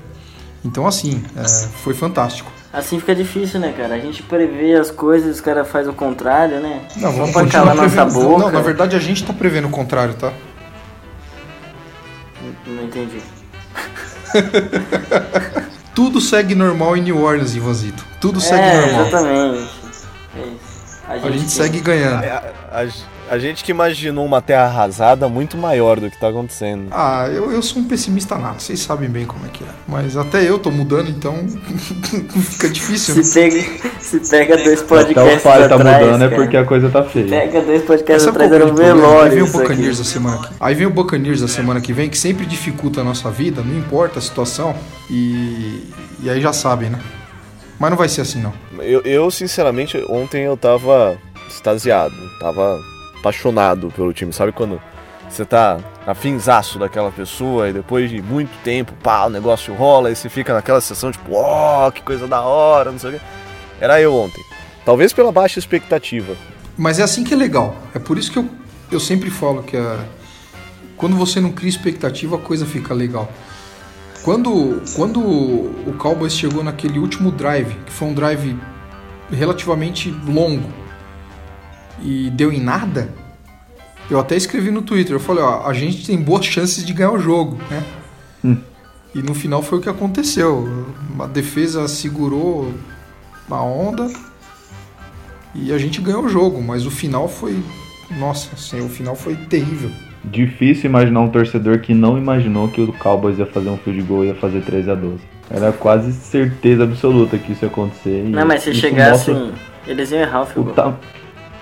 Então, 0.64 0.86
assim, 0.86 1.24
é, 1.36 1.48
foi 1.82 1.92
fantástico. 1.92 2.48
Assim 2.72 3.00
fica 3.00 3.16
difícil, 3.16 3.58
né, 3.58 3.74
cara? 3.76 3.96
A 3.96 3.98
gente 3.98 4.22
prevê 4.22 4.74
as 4.74 4.92
coisas 4.92 5.26
e 5.26 5.30
os 5.32 5.40
caras 5.40 5.68
fazem 5.68 5.90
o 5.90 5.94
contrário, 5.94 6.60
né? 6.60 6.82
Não, 6.98 7.10
vamos 7.10 7.32
Só 7.32 7.40
pra 7.40 7.50
calar 7.50 7.74
nossa 7.74 8.04
boca. 8.04 8.44
Não, 8.44 8.52
na 8.52 8.60
verdade 8.60 8.94
a 8.94 9.00
gente 9.00 9.24
tá 9.24 9.32
prevendo 9.32 9.66
o 9.66 9.70
contrário, 9.70 10.14
tá? 10.14 10.32
Não, 12.64 12.74
não 12.74 12.84
entendi. 12.84 13.20
Tudo 15.96 16.20
segue 16.20 16.54
normal 16.54 16.96
em 16.96 17.02
New 17.02 17.20
Orleans, 17.20 17.56
Ivanzito. 17.56 18.04
Tudo 18.20 18.40
segue 18.40 18.62
é, 18.62 18.86
normal. 18.86 19.06
Exatamente. 19.08 19.80
A 21.10 21.18
gente, 21.18 21.26
a 21.26 21.30
gente 21.32 21.50
segue 21.50 21.80
ganhando. 21.80 22.22
A, 22.22 22.54
a, 22.70 23.34
a, 23.34 23.38
gente 23.38 23.64
que 23.64 23.72
imaginou 23.72 24.24
uma 24.24 24.40
terra 24.40 24.66
arrasada 24.66 25.28
muito 25.28 25.56
maior 25.56 25.98
do 25.98 26.08
que 26.08 26.14
está 26.14 26.28
acontecendo. 26.28 26.86
Ah, 26.92 27.28
eu, 27.28 27.50
eu 27.50 27.60
sou 27.62 27.82
um 27.82 27.84
pessimista 27.84 28.38
nato, 28.38 28.62
vocês 28.62 28.78
sabem 28.78 29.08
bem 29.08 29.26
como 29.26 29.44
é 29.44 29.48
que 29.48 29.64
é. 29.64 29.66
Mas 29.88 30.16
até 30.16 30.48
eu 30.48 30.56
tô 30.56 30.70
mudando, 30.70 31.10
então 31.10 31.34
fica 32.42 32.68
difícil. 32.68 33.24
Se, 33.24 33.40
né? 33.40 33.50
pega, 33.50 33.98
se 33.98 34.20
pega 34.20 34.56
dois 34.58 34.82
podcasts 34.82 35.44
até 35.44 35.66
o 35.66 35.68
tá 35.68 35.74
atrás, 35.74 36.06
mudando 36.06 36.22
é 36.22 36.28
cara. 36.28 36.32
é 36.32 36.44
porque 36.44 36.56
a 36.56 36.64
coisa 36.64 36.88
tá 36.88 37.02
feia. 37.02 37.26
Pega 37.26 37.60
dois 37.60 37.82
podcasts 37.82 38.28
atrás, 38.28 38.52
era 38.52 38.66
um 38.66 38.74
velório. 38.74 39.22
Aí 39.22 39.30
vem 39.30 39.42
o 39.42 39.50
Buccaneers 39.50 39.98
da 39.98 40.04
semana 40.04 40.36
aqui. 40.36 40.54
Aí 40.60 40.74
vem 40.76 40.86
o 40.86 40.90
Buccaneers 40.90 41.40
da 41.40 41.48
semana 41.48 41.80
que 41.80 41.92
vem, 41.92 42.08
que 42.08 42.18
sempre 42.18 42.46
dificulta 42.46 43.00
a 43.00 43.04
nossa 43.04 43.28
vida, 43.32 43.62
não 43.62 43.76
importa 43.76 44.20
a 44.20 44.22
situação. 44.22 44.76
E, 45.10 45.88
e 46.22 46.30
aí 46.30 46.40
já 46.40 46.52
sabem, 46.52 46.88
né? 46.88 47.00
Mas 47.80 47.90
não 47.90 47.96
vai 47.96 48.10
ser 48.10 48.20
assim, 48.20 48.42
não. 48.42 48.52
Eu, 48.80 49.00
eu, 49.00 49.30
sinceramente, 49.30 49.96
ontem 50.06 50.42
eu 50.42 50.54
tava 50.54 51.16
extasiado, 51.48 52.14
tava 52.38 52.78
apaixonado 53.18 53.90
pelo 53.96 54.12
time. 54.12 54.34
Sabe 54.34 54.52
quando 54.52 54.78
você 55.26 55.46
tá 55.46 55.78
afinzaço 56.06 56.78
daquela 56.78 57.10
pessoa 57.10 57.70
e 57.70 57.72
depois 57.72 58.10
de 58.10 58.20
muito 58.20 58.50
tempo, 58.62 58.92
pá, 59.02 59.24
o 59.24 59.30
negócio 59.30 59.72
rola 59.72 60.10
e 60.10 60.14
você 60.14 60.28
fica 60.28 60.52
naquela 60.52 60.80
sessão 60.82 61.10
tipo, 61.10 61.32
ó, 61.32 61.88
oh, 61.88 61.92
que 61.92 62.02
coisa 62.02 62.28
da 62.28 62.42
hora, 62.42 62.92
não 62.92 62.98
sei 62.98 63.10
o 63.10 63.12
quê. 63.14 63.20
Era 63.80 63.98
eu 63.98 64.14
ontem. 64.14 64.44
Talvez 64.84 65.14
pela 65.14 65.32
baixa 65.32 65.58
expectativa. 65.58 66.36
Mas 66.76 66.98
é 66.98 67.02
assim 67.02 67.24
que 67.24 67.32
é 67.32 67.36
legal. 67.36 67.74
É 67.94 67.98
por 67.98 68.18
isso 68.18 68.30
que 68.30 68.38
eu, 68.38 68.46
eu 68.92 69.00
sempre 69.00 69.30
falo 69.30 69.62
que 69.62 69.78
a, 69.78 70.04
quando 70.98 71.16
você 71.16 71.40
não 71.40 71.50
cria 71.50 71.70
expectativa, 71.70 72.36
a 72.36 72.38
coisa 72.38 72.66
fica 72.66 72.92
legal. 72.92 73.32
Quando, 74.22 74.82
quando 74.94 75.20
o 75.20 75.94
Cowboys 75.98 76.34
chegou 76.34 76.62
naquele 76.62 76.98
último 76.98 77.30
drive, 77.30 77.74
que 77.86 77.92
foi 77.92 78.08
um 78.08 78.14
drive 78.14 78.56
relativamente 79.30 80.10
longo, 80.26 80.68
e 82.02 82.30
deu 82.30 82.52
em 82.52 82.60
nada, 82.60 83.12
eu 84.10 84.18
até 84.18 84.36
escrevi 84.36 84.70
no 84.70 84.82
Twitter, 84.82 85.14
eu 85.14 85.20
falei, 85.20 85.42
ó, 85.42 85.66
a 85.66 85.72
gente 85.72 86.04
tem 86.04 86.20
boas 86.20 86.44
chances 86.44 86.84
de 86.84 86.92
ganhar 86.92 87.12
o 87.12 87.18
jogo, 87.18 87.58
né? 87.70 87.84
Hum. 88.44 88.56
E 89.14 89.22
no 89.22 89.34
final 89.34 89.62
foi 89.62 89.78
o 89.78 89.80
que 89.80 89.88
aconteceu. 89.88 90.86
A 91.18 91.26
defesa 91.26 91.88
segurou 91.88 92.72
a 93.50 93.62
onda 93.62 94.10
e 95.54 95.72
a 95.72 95.78
gente 95.78 96.00
ganhou 96.00 96.24
o 96.24 96.28
jogo, 96.28 96.62
mas 96.62 96.86
o 96.86 96.90
final 96.90 97.28
foi. 97.28 97.62
Nossa, 98.18 98.50
assim, 98.54 98.80
o 98.80 98.88
final 98.88 99.14
foi 99.14 99.34
terrível. 99.36 99.90
Difícil 100.22 100.90
imaginar 100.90 101.20
um 101.20 101.28
torcedor 101.28 101.78
que 101.78 101.94
não 101.94 102.18
imaginou 102.18 102.68
que 102.68 102.80
o 102.80 102.92
Cowboys 102.92 103.38
ia 103.38 103.46
fazer 103.46 103.70
um 103.70 103.78
field 103.78 104.02
goal 104.02 104.24
e 104.24 104.28
ia 104.28 104.34
fazer 104.34 104.60
13 104.60 104.90
a 104.90 104.94
12 104.94 105.18
Era 105.50 105.72
quase 105.72 106.12
certeza 106.12 106.84
absoluta 106.84 107.38
que 107.38 107.52
isso 107.52 107.64
ia 107.64 107.68
acontecer. 107.68 108.24
Não, 108.28 108.46
mas 108.46 108.62
se 108.62 108.74
chegasse, 108.74 109.30
mostra... 109.30 109.54
eles 109.86 110.10
iam 110.10 110.20
errar 110.20 110.42
o 110.42 110.46
field 110.46 110.72
goal. 110.72 110.74
Ta... 110.74 110.94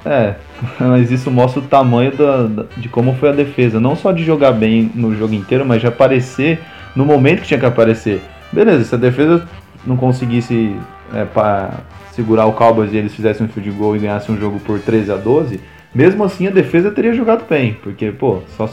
É, 0.04 0.34
mas 0.80 1.10
isso 1.10 1.30
mostra 1.30 1.60
o 1.60 1.62
tamanho 1.64 2.16
da, 2.16 2.46
da, 2.46 2.64
de 2.76 2.88
como 2.88 3.14
foi 3.14 3.28
a 3.28 3.32
defesa. 3.32 3.78
Não 3.78 3.94
só 3.94 4.10
de 4.10 4.24
jogar 4.24 4.52
bem 4.52 4.90
no 4.94 5.14
jogo 5.14 5.34
inteiro, 5.34 5.64
mas 5.64 5.80
de 5.80 5.86
aparecer 5.86 6.58
no 6.96 7.04
momento 7.04 7.42
que 7.42 7.48
tinha 7.48 7.60
que 7.60 7.66
aparecer. 7.66 8.20
Beleza, 8.52 8.84
se 8.84 8.94
a 8.94 8.98
defesa 8.98 9.46
não 9.86 9.96
conseguisse 9.96 10.74
é, 11.14 11.24
para 11.24 11.74
segurar 12.10 12.46
o 12.46 12.52
Cowboys 12.52 12.92
e 12.92 12.96
eles 12.96 13.14
fizessem 13.14 13.46
um 13.46 13.48
field 13.48 13.70
goal 13.70 13.94
e 13.94 14.00
ganhassem 14.00 14.34
um 14.34 14.38
jogo 14.38 14.58
por 14.58 14.80
13 14.80 15.12
a 15.12 15.16
12 15.16 15.60
mesmo 15.94 16.24
assim, 16.24 16.46
a 16.46 16.50
defesa 16.50 16.90
teria 16.90 17.14
jogado 17.14 17.44
bem, 17.48 17.76
porque, 17.82 18.10
pô, 18.12 18.40
só, 18.56 18.68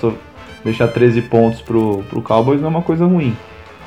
deixar 0.63 0.88
13 0.88 1.22
pontos 1.24 1.62
pro, 1.62 2.03
pro 2.10 2.22
Cowboys 2.22 2.60
não 2.60 2.67
é 2.67 2.72
uma 2.72 2.81
coisa 2.81 3.05
ruim. 3.05 3.36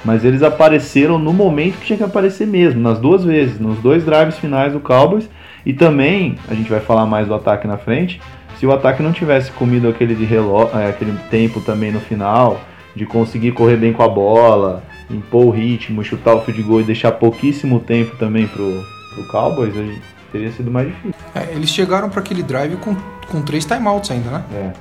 Mas 0.04 0.24
eles 0.24 0.42
apareceram 0.42 1.18
no 1.18 1.32
momento 1.32 1.78
que 1.78 1.86
tinha 1.86 1.96
que 1.96 2.04
aparecer 2.04 2.46
mesmo, 2.46 2.80
nas 2.80 2.98
duas 2.98 3.24
vezes, 3.24 3.58
nos 3.58 3.78
dois 3.78 4.04
drives 4.04 4.38
finais 4.38 4.72
do 4.72 4.80
Cowboys. 4.80 5.28
E 5.66 5.72
também, 5.72 6.36
a 6.48 6.54
gente 6.54 6.70
vai 6.70 6.80
falar 6.80 7.04
mais 7.04 7.26
do 7.26 7.34
ataque 7.34 7.66
na 7.66 7.76
frente, 7.76 8.20
se 8.58 8.66
o 8.66 8.72
ataque 8.72 9.02
não 9.02 9.12
tivesse 9.12 9.50
comido 9.52 9.88
aquele, 9.88 10.14
de 10.14 10.24
relógio, 10.24 10.78
é, 10.78 10.88
aquele 10.88 11.16
tempo 11.30 11.60
também 11.60 11.92
no 11.92 12.00
final, 12.00 12.60
de 12.94 13.06
conseguir 13.06 13.52
correr 13.52 13.76
bem 13.76 13.92
com 13.92 14.02
a 14.02 14.08
bola, 14.08 14.82
impor 15.10 15.46
o 15.46 15.50
ritmo, 15.50 16.02
chutar 16.02 16.34
o 16.34 16.40
field 16.42 16.62
goal 16.62 16.80
e 16.80 16.84
deixar 16.84 17.12
pouquíssimo 17.12 17.80
tempo 17.80 18.16
também 18.16 18.46
pro, 18.48 18.84
pro 19.14 19.28
Cowboys, 19.28 19.74
teria 20.32 20.52
sido 20.52 20.70
mais 20.70 20.88
difícil. 20.88 21.14
É, 21.34 21.52
eles 21.52 21.70
chegaram 21.70 22.08
para 22.08 22.20
aquele 22.20 22.42
drive 22.42 22.76
com 22.76 22.94
com 23.28 23.42
três 23.42 23.64
timeouts 23.64 24.10
ainda, 24.10 24.30
né? 24.30 24.44
É. 24.52 24.72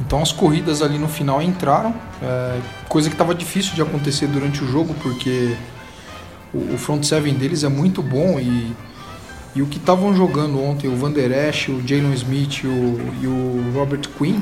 Então 0.00 0.22
as 0.22 0.32
corridas 0.32 0.82
ali 0.82 0.98
no 0.98 1.08
final 1.08 1.40
entraram, 1.40 1.94
é, 2.22 2.58
coisa 2.88 3.08
que 3.08 3.14
estava 3.14 3.34
difícil 3.34 3.74
de 3.74 3.82
acontecer 3.82 4.26
durante 4.26 4.62
o 4.62 4.66
jogo, 4.66 4.94
porque 5.02 5.56
o, 6.52 6.74
o 6.74 6.78
front 6.78 7.02
seven 7.02 7.34
deles 7.34 7.64
é 7.64 7.68
muito 7.68 8.02
bom 8.02 8.38
e, 8.38 8.74
e 9.54 9.62
o 9.62 9.66
que 9.66 9.78
estavam 9.78 10.14
jogando 10.14 10.62
ontem, 10.62 10.88
o 10.88 10.96
Van 10.96 11.10
Der 11.10 11.30
Esch, 11.48 11.68
o 11.68 11.80
Jalen 11.86 12.12
Smith 12.12 12.62
e 12.62 12.66
o, 12.66 13.00
e 13.22 13.26
o 13.26 13.72
Robert 13.74 14.06
Quinn, 14.18 14.40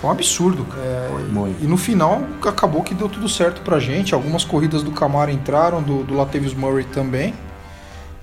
foi 0.00 0.08
um 0.08 0.12
absurdo. 0.12 0.66
É, 0.78 1.08
Muito. 1.30 1.64
e 1.64 1.66
no 1.66 1.76
final 1.76 2.22
acabou 2.46 2.82
que 2.82 2.94
deu 2.94 3.08
tudo 3.08 3.28
certo 3.28 3.60
pra 3.62 3.80
gente. 3.80 4.14
Algumas 4.14 4.44
corridas 4.44 4.82
do 4.82 4.92
Camaro 4.92 5.30
entraram, 5.30 5.82
do, 5.82 6.04
do 6.04 6.14
Latavius 6.14 6.54
Murray 6.54 6.84
também. 6.84 7.34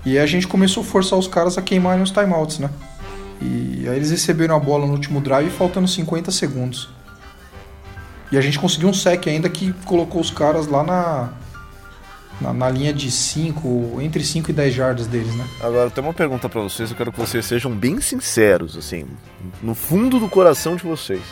E 0.04 0.10
aí 0.12 0.18
a 0.18 0.26
gente 0.26 0.46
começou 0.48 0.82
a 0.82 0.86
forçar 0.86 1.18
os 1.18 1.28
caras 1.28 1.58
a 1.58 1.62
queimarem 1.62 2.02
os 2.02 2.10
timeouts, 2.10 2.58
né? 2.58 2.70
E 3.40 3.86
aí 3.88 3.96
eles 3.96 4.10
receberam 4.10 4.54
a 4.56 4.58
bola 4.58 4.86
no 4.86 4.92
último 4.92 5.20
drive 5.20 5.50
faltando 5.50 5.88
50 5.88 6.30
segundos. 6.30 6.88
E 8.32 8.38
a 8.38 8.40
gente 8.40 8.58
conseguiu 8.58 8.88
um 8.88 8.94
sec 8.94 9.26
ainda 9.26 9.48
que 9.48 9.72
colocou 9.84 10.20
os 10.20 10.30
caras 10.30 10.66
lá 10.66 10.82
na, 10.82 11.30
na, 12.40 12.52
na 12.52 12.70
linha 12.70 12.92
de 12.92 13.10
5, 13.10 13.98
entre 14.00 14.22
5 14.22 14.50
e 14.50 14.54
10 14.54 14.74
jardas 14.74 15.06
deles, 15.06 15.34
né? 15.34 15.44
Agora, 15.60 15.86
eu 15.86 15.90
tenho 15.90 16.06
uma 16.06 16.14
pergunta 16.14 16.48
pra 16.48 16.60
vocês, 16.60 16.90
eu 16.90 16.96
quero 16.96 17.12
que 17.12 17.18
vocês 17.18 17.44
sejam 17.44 17.72
bem 17.72 18.00
sinceros, 18.00 18.76
assim, 18.76 19.06
no 19.62 19.74
fundo 19.74 20.20
do 20.20 20.28
coração 20.28 20.76
de 20.76 20.84
vocês. 20.84 21.22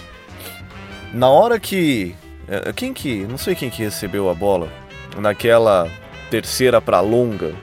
Na 1.12 1.28
hora 1.28 1.58
que. 1.58 2.14
é, 2.48 2.72
Quem 2.72 2.92
que. 2.92 3.24
Não 3.26 3.38
sei 3.38 3.54
quem 3.54 3.70
que 3.70 3.82
recebeu 3.82 4.28
a 4.28 4.34
bola. 4.34 4.68
Naquela 5.16 5.90
terceira 6.30 6.80
pra 6.80 7.00
longa, 7.00 7.54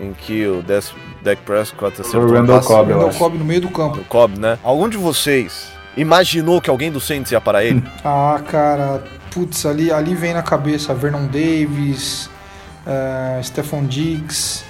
em 0.00 0.12
que 0.12 0.46
o 0.46 0.62
Des- 0.62 0.92
Dak 1.22 1.42
Prescott 1.42 2.00
acertou 2.00 2.24
o 2.28 2.32
Randall 2.32 2.60
Cobb, 2.60 2.90
eu 2.90 2.94
Randall 2.96 3.08
acho. 3.10 3.18
Cobb 3.18 3.38
no 3.38 3.44
meio 3.44 3.60
do 3.60 3.68
campo. 3.68 3.96
do 3.98 4.04
Cobb, 4.04 4.38
né? 4.38 4.58
Algum 4.64 4.88
de 4.88 4.96
vocês 4.96 5.68
imaginou 5.96 6.60
que 6.60 6.70
alguém 6.70 6.90
do 6.90 7.00
Saints 7.00 7.30
ia 7.32 7.40
parar 7.40 7.64
ele? 7.64 7.82
Ah, 8.04 8.40
cara, 8.48 9.02
putz, 9.30 9.66
ali, 9.66 9.92
ali 9.92 10.14
vem 10.14 10.32
na 10.32 10.42
cabeça 10.42 10.94
Vernon 10.94 11.26
Davis, 11.26 12.30
é, 12.86 13.40
Stephon 13.42 13.84
Diggs. 13.84 14.64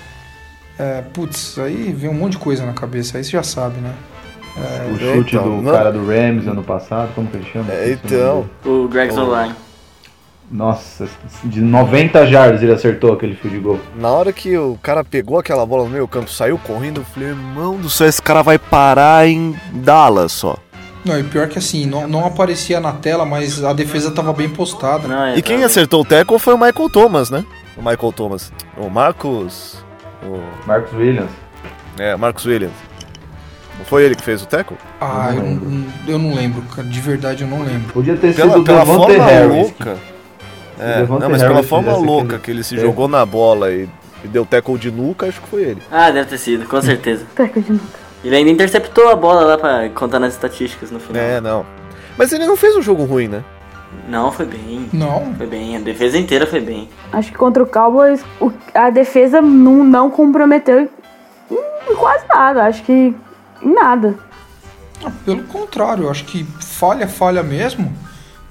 É, 0.78 1.02
putz, 1.12 1.58
aí 1.58 1.92
vem 1.92 2.08
um 2.10 2.14
monte 2.14 2.32
de 2.32 2.38
coisa 2.38 2.64
na 2.64 2.72
cabeça, 2.72 3.18
aí 3.18 3.24
você 3.24 3.30
já 3.32 3.42
sabe, 3.42 3.80
né? 3.80 3.92
O 4.92 4.98
chute 4.98 5.36
Então, 5.36 5.44
do 5.58 5.62
não- 5.62 5.72
cara 5.72 5.92
do 5.92 6.04
Rams 6.06 6.46
ano 6.48 6.62
passado, 6.62 7.10
como 7.14 7.28
que 7.28 7.36
ele 7.36 7.46
chama? 7.52 7.72
É, 7.72 7.86
o 7.86 7.92
então. 7.92 8.50
O 8.64 8.88
Greg 8.88 9.12
Zoline. 9.12 9.54
Nossa, 10.50 11.08
de 11.44 11.60
90 11.60 12.26
jardas 12.26 12.60
ele 12.62 12.72
acertou 12.72 13.12
aquele 13.12 13.36
field 13.36 13.58
goal. 13.60 13.78
Na 13.94 14.08
hora 14.10 14.32
que 14.32 14.56
o 14.58 14.76
cara 14.82 15.04
pegou 15.04 15.38
aquela 15.38 15.64
bola 15.64 15.84
no 15.84 15.90
meio 15.90 16.08
campo, 16.08 16.28
saiu 16.30 16.58
correndo, 16.58 17.00
eu 17.00 17.04
falei, 17.04 17.28
irmão 17.28 17.76
do 17.76 17.88
céu, 17.88 18.08
esse 18.08 18.20
cara 18.20 18.42
vai 18.42 18.58
parar 18.58 19.28
em 19.28 19.54
Dallas 19.72 20.32
só. 20.32 20.56
Não, 21.04 21.18
e 21.18 21.22
pior 21.22 21.48
que 21.48 21.58
assim, 21.58 21.86
não, 21.86 22.06
não 22.08 22.26
aparecia 22.26 22.80
na 22.80 22.92
tela, 22.92 23.24
mas 23.24 23.62
a 23.64 23.72
defesa 23.72 24.10
tava 24.10 24.32
bem 24.32 24.48
postada. 24.50 25.06
Não, 25.08 25.24
é, 25.24 25.38
E 25.38 25.42
quem 25.42 25.62
acertou 25.62 26.02
o 26.02 26.04
tackle 26.04 26.38
foi 26.38 26.52
o 26.54 26.58
Michael 26.58 26.90
Thomas, 26.90 27.30
né? 27.30 27.44
O 27.76 27.80
Michael 27.80 28.12
Thomas. 28.12 28.52
O 28.76 28.90
Marcos. 28.90 29.82
O, 30.22 30.40
Marcus 30.66 30.92
Williams. 30.92 31.30
é, 31.98 32.16
Marcos 32.16 32.44
Williams. 32.44 32.74
Não 33.78 33.84
foi 33.86 34.04
ele 34.04 34.14
que 34.14 34.22
fez 34.22 34.42
o 34.42 34.46
tackle? 34.46 34.76
Ah, 35.00 35.30
Eu 35.32 35.36
eu 35.36 35.42
não 35.42 35.54
não, 35.54 35.86
eu 36.08 36.18
não 36.18 36.34
lembro, 36.34 36.60
cara, 36.62 36.86
de 36.86 37.00
verdade 37.00 37.44
eu 37.44 37.48
não 37.48 37.62
lembro. 37.62 37.92
Podia 37.94 38.14
ter 38.16 38.34
Pela, 38.34 38.48
sido 38.52 38.60
o 38.60 38.64
pela 38.64 38.84
forma 38.84 39.24
Harris. 39.24 39.56
louca. 39.56 39.96
É, 40.80 41.06
não, 41.06 41.28
mas 41.30 41.42
pela 41.42 41.62
forma 41.62 41.88
fizesse 41.92 42.06
louca 42.06 42.22
aquele 42.36 42.40
que 42.40 42.50
ele 42.50 42.62
se 42.62 42.70
tackle. 42.76 42.86
jogou 42.90 43.08
na 43.08 43.24
bola 43.26 43.70
e, 43.70 43.88
e 44.24 44.28
deu 44.28 44.44
tackle 44.46 44.78
de 44.78 44.90
nuca, 44.90 45.26
acho 45.26 45.40
que 45.40 45.48
foi 45.48 45.62
ele. 45.62 45.82
Ah, 45.90 46.10
deve 46.10 46.28
ter 46.30 46.38
sido, 46.38 46.66
com 46.66 46.80
certeza. 46.80 47.24
Tackle 47.36 47.62
de 47.62 47.72
nuca. 47.72 47.84
Ele 48.24 48.36
ainda 48.36 48.50
interceptou 48.50 49.08
a 49.08 49.16
bola 49.16 49.42
lá 49.42 49.56
pra 49.58 49.88
contar 49.90 50.18
nas 50.18 50.34
estatísticas 50.34 50.90
no 50.90 51.00
final. 51.00 51.22
É, 51.22 51.40
não. 51.40 51.64
Mas 52.18 52.32
ele 52.32 52.46
não 52.46 52.56
fez 52.56 52.76
um 52.76 52.82
jogo 52.82 53.04
ruim, 53.04 53.28
né? 53.28 53.42
Não, 54.08 54.30
foi 54.30 54.46
bem. 54.46 54.88
Não, 54.92 55.34
Foi 55.36 55.46
bem, 55.46 55.76
a 55.76 55.80
defesa 55.80 56.16
inteira 56.18 56.46
foi 56.46 56.60
bem. 56.60 56.88
Acho 57.12 57.32
que 57.32 57.38
contra 57.38 57.62
o 57.62 57.66
Cowboys 57.66 58.22
o- 58.40 58.52
a 58.74 58.88
defesa 58.90 59.40
não, 59.40 59.82
não 59.82 60.10
comprometeu 60.10 60.80
em, 60.80 60.88
em 61.90 61.94
quase 61.96 62.24
nada. 62.28 62.64
Acho 62.64 62.82
que 62.84 62.92
em 63.62 63.72
nada. 63.74 64.14
ah, 65.04 65.10
pelo 65.24 65.42
contrário, 65.44 66.04
eu 66.04 66.10
acho 66.10 66.24
que 66.24 66.44
falha, 66.60 67.08
falha 67.08 67.42
mesmo. 67.42 67.92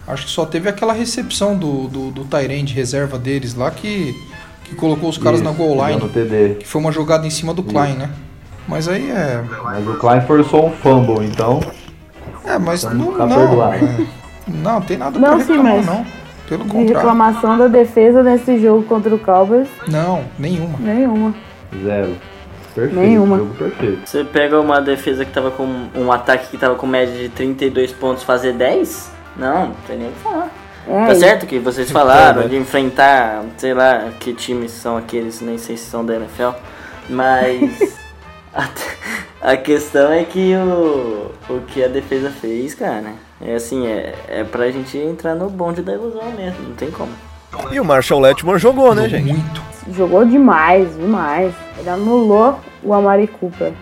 Acho 0.09 0.25
que 0.25 0.31
só 0.31 0.45
teve 0.45 0.67
aquela 0.67 0.91
recepção 0.93 1.55
do, 1.55 1.87
do, 1.87 2.11
do 2.11 2.25
Tyrande 2.25 2.73
reserva 2.73 3.17
deles 3.19 3.53
lá 3.53 3.69
que, 3.69 4.13
que 4.65 4.75
colocou 4.75 5.09
os 5.09 5.17
caras 5.17 5.41
na 5.41 5.51
Isso, 5.51 5.59
goal 5.59 5.75
No 5.75 5.87
line, 5.87 6.09
TD. 6.09 6.55
que 6.55 6.67
foi 6.67 6.81
uma 6.81 6.91
jogada 6.91 7.27
em 7.27 7.29
cima 7.29 7.53
do 7.53 7.61
Klein, 7.63 7.93
né? 7.93 8.09
Mas 8.67 8.87
aí 8.87 9.09
é. 9.11 9.43
Mas 9.63 9.87
o 9.87 9.93
Klein 9.95 10.21
forçou 10.21 10.67
um 10.67 10.71
fumble, 10.71 11.25
então. 11.25 11.59
É, 12.45 12.57
mas 12.57 12.83
Então, 12.83 12.95
não. 12.95 13.27
Não, 13.27 13.73
é, 13.73 13.79
não 14.47 14.81
tem 14.81 14.97
nada 14.97 15.19
Não, 15.19 15.35
pra 15.37 15.45
sim, 15.45 15.51
reclamar, 15.53 15.75
mas- 15.77 15.85
não. 15.85 16.05
Pelo 16.47 16.63
De 16.63 16.69
contrário. 16.71 16.95
reclamação 16.95 17.57
da 17.59 17.67
defesa 17.67 18.23
nesse 18.23 18.57
jogo 18.59 18.81
contra 18.83 19.13
o 19.13 19.19
Cowboys, 19.19 19.67
Não, 19.87 20.23
nenhuma. 20.39 20.79
nenhuma. 20.79 21.35
Zero. 21.83 22.15
Perfeito. 22.73 22.99
Nenhuma. 22.99 23.37
Jogo 23.37 23.53
perfeito. 23.53 24.01
Você 24.09 24.23
pega 24.23 24.59
uma 24.59 24.81
defesa 24.81 25.23
que 25.23 25.31
tava 25.31 25.51
com 25.51 25.67
um 25.95 26.11
ataque 26.11 26.47
que 26.49 26.57
tava 26.57 26.73
com 26.73 26.87
média 26.87 27.13
de 27.15 27.29
32 27.29 27.91
pontos 27.91 28.23
fazer 28.23 28.53
10? 28.53 29.11
Não, 29.39 29.67
não 29.67 29.75
tem 29.87 29.97
nem 29.97 30.09
o 30.09 30.11
que 30.11 30.19
falar. 30.19 30.49
É, 30.87 31.07
Tá 31.07 31.15
certo 31.15 31.45
que 31.45 31.59
vocês 31.59 31.89
falaram 31.91 32.41
né? 32.41 32.47
de 32.47 32.57
enfrentar, 32.57 33.43
sei 33.57 33.73
lá, 33.73 34.09
que 34.19 34.33
times 34.33 34.71
são 34.71 34.97
aqueles, 34.97 35.39
nem 35.41 35.57
sei 35.57 35.77
se 35.77 35.85
são 35.85 36.05
da 36.05 36.15
NFL, 36.15 36.49
mas 37.09 37.97
a, 38.53 38.67
a 39.41 39.57
questão 39.57 40.11
é 40.11 40.23
que 40.23 40.53
o, 40.55 41.31
o 41.49 41.61
que 41.67 41.83
a 41.83 41.87
defesa 41.87 42.29
fez, 42.29 42.73
cara, 42.73 43.13
é 43.41 43.55
assim, 43.55 43.87
é, 43.87 44.13
é 44.27 44.43
pra 44.43 44.69
gente 44.71 44.97
entrar 44.97 45.35
no 45.35 45.49
bonde 45.49 45.81
da 45.81 45.93
ilusão 45.93 46.31
mesmo, 46.35 46.69
não 46.69 46.75
tem 46.75 46.91
como. 46.91 47.11
E 47.71 47.79
o 47.79 47.85
Marshall 47.85 48.19
Letmore 48.19 48.59
jogou, 48.59 48.93
né, 48.93 49.07
gente? 49.09 49.33
Muito. 49.33 49.61
Jogou 49.91 50.23
demais, 50.23 50.95
demais. 50.95 51.53
Ele 51.79 51.89
anulou 51.89 52.59
o 52.83 52.93
Amari 52.93 53.27
Cooper. 53.27 53.73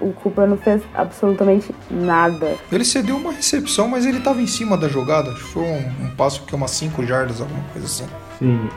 O 0.00 0.12
Cooper 0.12 0.46
não 0.46 0.56
fez 0.56 0.82
absolutamente 0.94 1.74
nada. 1.90 2.54
Ele 2.70 2.84
cedeu 2.84 3.16
uma 3.16 3.32
recepção, 3.32 3.88
mas 3.88 4.06
ele 4.06 4.20
tava 4.20 4.40
em 4.40 4.46
cima 4.46 4.76
da 4.76 4.88
jogada. 4.88 5.30
Acho 5.30 5.44
que 5.44 5.52
foi 5.52 5.62
um, 5.62 6.06
um 6.06 6.10
passo 6.16 6.42
que 6.44 6.54
é 6.54 6.56
umas 6.56 6.70
5 6.72 7.04
jardas, 7.04 7.40
alguma 7.40 7.62
coisa 7.72 7.86
assim. 7.86 8.06
Sim. 8.38 8.68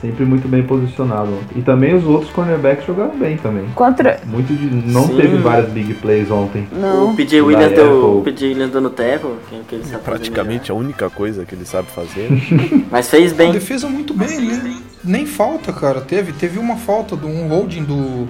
Sempre 0.00 0.24
muito 0.24 0.46
bem 0.46 0.62
posicionado. 0.62 1.36
E 1.56 1.60
também 1.60 1.92
os 1.92 2.04
outros 2.04 2.30
cornerbacks 2.30 2.86
jogaram 2.86 3.18
bem 3.18 3.36
também. 3.36 3.66
Contra. 3.74 4.20
Muito 4.26 4.54
de. 4.54 4.66
Não 4.92 5.08
Sim. 5.08 5.16
teve 5.16 5.36
várias 5.38 5.68
big 5.70 5.92
plays 5.94 6.30
ontem. 6.30 6.68
Não. 6.70 7.10
O 7.10 7.16
PJ 7.16 7.40
Williams 7.40 7.74
deu, 7.74 8.18
o. 8.18 8.22
PJ 8.22 8.46
Williams 8.46 8.70
deu 8.70 8.80
no 8.80 8.90
teco, 8.90 9.36
que 9.48 9.56
é 9.56 9.58
ele 9.58 9.82
sabe 9.82 10.04
fazer 10.04 10.04
Praticamente 10.04 10.70
a 10.70 10.74
única 10.74 11.10
coisa 11.10 11.44
que 11.44 11.52
ele 11.52 11.64
sabe 11.64 11.88
fazer. 11.88 12.28
Mas 12.92 13.10
fez 13.10 13.32
A 13.32 13.34
bem. 13.34 13.50
defesa 13.50 13.88
muito 13.88 14.14
bem, 14.14 14.38
nem, 14.40 14.76
nem 15.02 15.26
falta, 15.26 15.72
cara. 15.72 16.00
Teve, 16.00 16.32
teve 16.32 16.60
uma 16.60 16.76
falta 16.76 17.16
de 17.16 17.26
um 17.26 17.48
holding 17.48 17.82
do, 17.82 18.28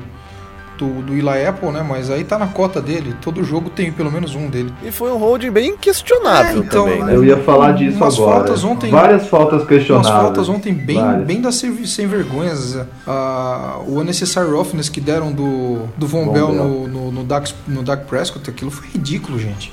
do, 0.79 1.03
do 1.03 1.13
Eli 1.13 1.45
Apple, 1.47 1.71
né? 1.71 1.85
Mas 1.87 2.11
aí 2.11 2.25
tá 2.25 2.39
na 2.39 2.47
cota 2.47 2.81
dele. 2.81 3.15
Todo 3.21 3.43
jogo 3.45 3.69
tem 3.69 3.91
pelo 3.93 4.11
menos 4.11 4.35
um 4.35 4.49
dele. 4.49 4.73
e 4.83 4.91
foi 4.91 5.11
um 5.11 5.17
holding 5.19 5.51
bem 5.51 5.77
questionável 5.77 6.63
É, 6.63 6.65
então, 6.65 6.85
também, 6.87 7.03
né? 7.05 7.15
Eu 7.15 7.25
ia 7.25 7.37
falar 7.39 7.73
disso 7.73 7.97
Umas 7.99 8.15
agora. 8.15 8.37
faltas 8.37 8.65
ontem- 8.65 8.91
Várias 8.91 9.27
faltas 9.27 9.59
Umas 9.61 9.69
questionáveis. 9.69 10.15
faltas 10.15 10.49
ontem 10.49 10.73
bem, 10.73 10.97
Várias. 11.01 11.27
bem 11.27 11.41
das 11.41 11.57
sem, 11.57 11.85
sem 11.85 12.07
vergonhas. 12.07 12.79
Ah, 13.07 13.79
o 13.87 13.99
unnecessary 13.99 14.51
roughness 14.51 14.89
que 14.89 15.01
deram 15.01 15.33
do, 15.33 15.81
do 15.97 16.07
Von, 16.07 16.27
Von 16.27 16.33
Bell 16.33 16.47
Bell. 16.49 16.55
no, 16.65 16.89
no, 16.89 17.13
no, 17.13 17.25
Dak, 17.25 17.53
no 17.67 17.83
Dak 17.83 18.07
Prescott, 18.07 18.49
aquilo 18.49 18.71
foi 18.71 18.87
ridículo, 18.89 19.39
gente. 19.39 19.73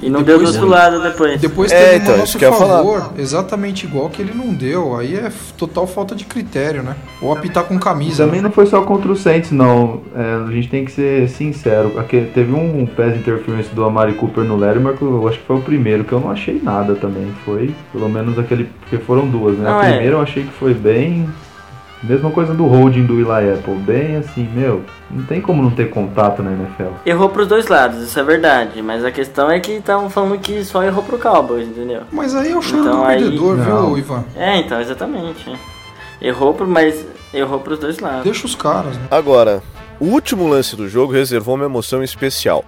E 0.00 0.08
não 0.08 0.22
deu 0.22 0.38
do 0.38 0.44
depois- 0.44 0.54
outro 0.56 0.68
lado 0.70 1.02
depois. 1.02 1.40
Depois 1.40 1.72
É, 1.72 1.84
teve 1.84 1.96
então, 2.04 2.20
um 2.20 2.24
isso 2.24 2.38
nosso 2.40 2.58
favor, 2.58 3.12
exatamente 3.18 3.84
igual 3.84 4.08
que 4.08 4.22
ele 4.22 4.32
não 4.32 4.54
deu. 4.54 4.96
Aí 4.96 5.16
é 5.16 5.30
total 5.58 5.86
falta 5.86 6.14
de 6.14 6.24
critério, 6.24 6.82
né? 6.82 6.94
Ou 7.20 7.32
apitar 7.32 7.64
com 7.64 7.78
camisa. 7.78 8.24
Também 8.24 8.40
né? 8.40 8.44
não 8.44 8.52
foi 8.52 8.66
só 8.66 8.82
contra 8.82 9.10
o 9.10 9.16
Saints, 9.16 9.50
não. 9.50 10.02
É, 10.14 10.44
a 10.48 10.52
gente 10.52 10.68
tem 10.68 10.84
que 10.84 10.92
ser 10.92 11.28
sincero. 11.28 11.98
Aqui, 11.98 12.28
teve 12.32 12.52
um 12.52 12.86
pass 12.86 13.16
interference 13.16 13.74
do 13.74 13.84
Amari 13.84 14.14
Cooper 14.14 14.44
no 14.44 14.56
Larimer, 14.56 14.94
que 14.96 15.02
eu 15.02 15.26
acho 15.28 15.38
que 15.40 15.46
foi 15.46 15.56
o 15.56 15.62
primeiro, 15.62 16.04
que 16.04 16.12
eu 16.12 16.20
não 16.20 16.30
achei 16.30 16.60
nada 16.62 16.94
também. 16.94 17.32
Foi, 17.44 17.74
pelo 17.92 18.08
menos 18.08 18.38
aquele. 18.38 18.68
Porque 18.80 18.98
foram 18.98 19.26
duas, 19.26 19.56
né? 19.58 19.68
Não, 19.68 19.78
a 19.80 19.84
é. 19.86 19.90
primeira 19.90 20.16
eu 20.16 20.20
achei 20.20 20.44
que 20.44 20.52
foi 20.52 20.74
bem. 20.74 21.28
Mesma 22.02 22.30
coisa 22.30 22.52
do 22.52 22.66
holding 22.66 23.06
do 23.06 23.14
Eli 23.20 23.52
Apple. 23.54 23.74
Bem 23.76 24.16
assim, 24.16 24.48
meu. 24.52 24.82
Não 25.10 25.24
tem 25.24 25.40
como 25.40 25.62
não 25.62 25.70
ter 25.70 25.88
contato 25.90 26.42
na 26.42 26.50
NFL. 26.50 26.94
Errou 27.06 27.28
pros 27.28 27.46
dois 27.46 27.68
lados, 27.68 28.02
isso 28.02 28.18
é 28.18 28.22
verdade. 28.24 28.82
Mas 28.82 29.04
a 29.04 29.10
questão 29.12 29.48
é 29.50 29.60
que 29.60 29.72
estavam 29.72 30.10
falando 30.10 30.38
que 30.38 30.64
só 30.64 30.82
errou 30.82 31.02
pro 31.04 31.18
Cowboys, 31.18 31.68
entendeu? 31.68 32.02
Mas 32.10 32.34
aí 32.34 32.50
é 32.50 32.56
o 32.56 32.62
choro 32.62 32.82
Então, 32.82 32.96
do 33.00 33.04
aí- 33.04 33.20
perdedor, 33.22 33.56
Não. 33.56 33.86
viu, 33.88 33.98
Ivan? 33.98 34.24
É, 34.36 34.56
então, 34.58 34.80
exatamente. 34.80 35.52
Errou 36.20 36.54
pro, 36.54 36.66
mas 36.66 37.06
errou 37.32 37.60
pros 37.60 37.78
dois 37.78 37.98
lados. 38.00 38.24
Deixa 38.24 38.46
os 38.46 38.54
caras, 38.54 38.96
né? 38.96 39.04
Agora, 39.10 39.62
o 40.00 40.06
último 40.06 40.48
lance 40.48 40.74
do 40.74 40.88
jogo 40.88 41.12
reservou 41.12 41.54
uma 41.54 41.64
emoção 41.66 42.02
especial. 42.02 42.64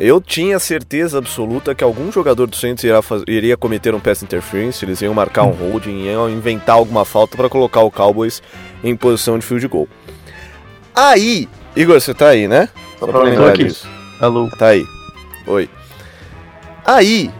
Eu 0.00 0.18
tinha 0.18 0.58
certeza 0.58 1.18
absoluta 1.18 1.74
que 1.74 1.84
algum 1.84 2.10
jogador 2.10 2.46
do 2.46 2.56
Saints 2.56 2.82
iria, 2.82 3.02
faz- 3.02 3.22
iria 3.28 3.54
cometer 3.56 3.94
um 3.94 4.00
pass 4.00 4.22
interference, 4.22 4.82
eles 4.82 5.02
iam 5.02 5.12
marcar 5.12 5.42
um 5.42 5.50
holding, 5.50 6.04
iam 6.06 6.28
inventar 6.30 6.76
alguma 6.76 7.04
falta 7.04 7.36
para 7.36 7.50
colocar 7.50 7.80
o 7.82 7.90
Cowboys 7.90 8.42
em 8.82 8.96
posição 8.96 9.38
de 9.38 9.44
field 9.44 9.68
goal. 9.68 9.86
Aí, 10.94 11.46
Igor, 11.76 12.00
você 12.00 12.14
tá 12.14 12.28
aí, 12.28 12.48
né? 12.48 12.70
Só 12.98 13.06
pra 13.06 13.20
lembrar 13.22 13.50
aqui. 13.50 13.64
disso. 13.64 13.86
Alô. 14.20 14.48
Tá 14.58 14.68
aí. 14.68 14.84
Oi. 15.46 15.68
Aí, 16.86 17.30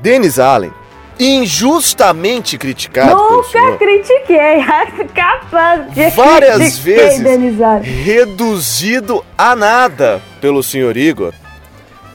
Dennis 0.00 0.38
Allen, 0.38 0.72
injustamente 1.18 2.56
criticado 2.56 3.16
Nunca 3.20 3.76
critiquei. 3.76 4.64
Capaz 5.14 5.92
de 5.92 6.10
Várias 6.10 6.56
critiquei, 6.56 6.94
vezes. 6.94 7.20
Denizar. 7.22 7.80
reduzido 7.82 9.24
a 9.36 9.56
nada 9.56 10.22
pelo 10.40 10.62
senhor 10.62 10.96
Igor, 10.96 11.34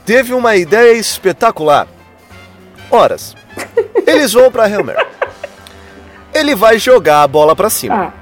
teve 0.06 0.32
uma 0.32 0.56
ideia 0.56 0.92
espetacular. 0.96 1.86
Horas. 2.90 3.34
Eles 4.06 4.32
vão 4.32 4.50
pra 4.50 4.70
Helmer. 4.70 4.96
Ele 6.32 6.54
vai 6.54 6.78
jogar 6.78 7.22
a 7.22 7.26
bola 7.28 7.54
pra 7.56 7.68
cima. 7.68 7.94
Ah, 8.06 8.12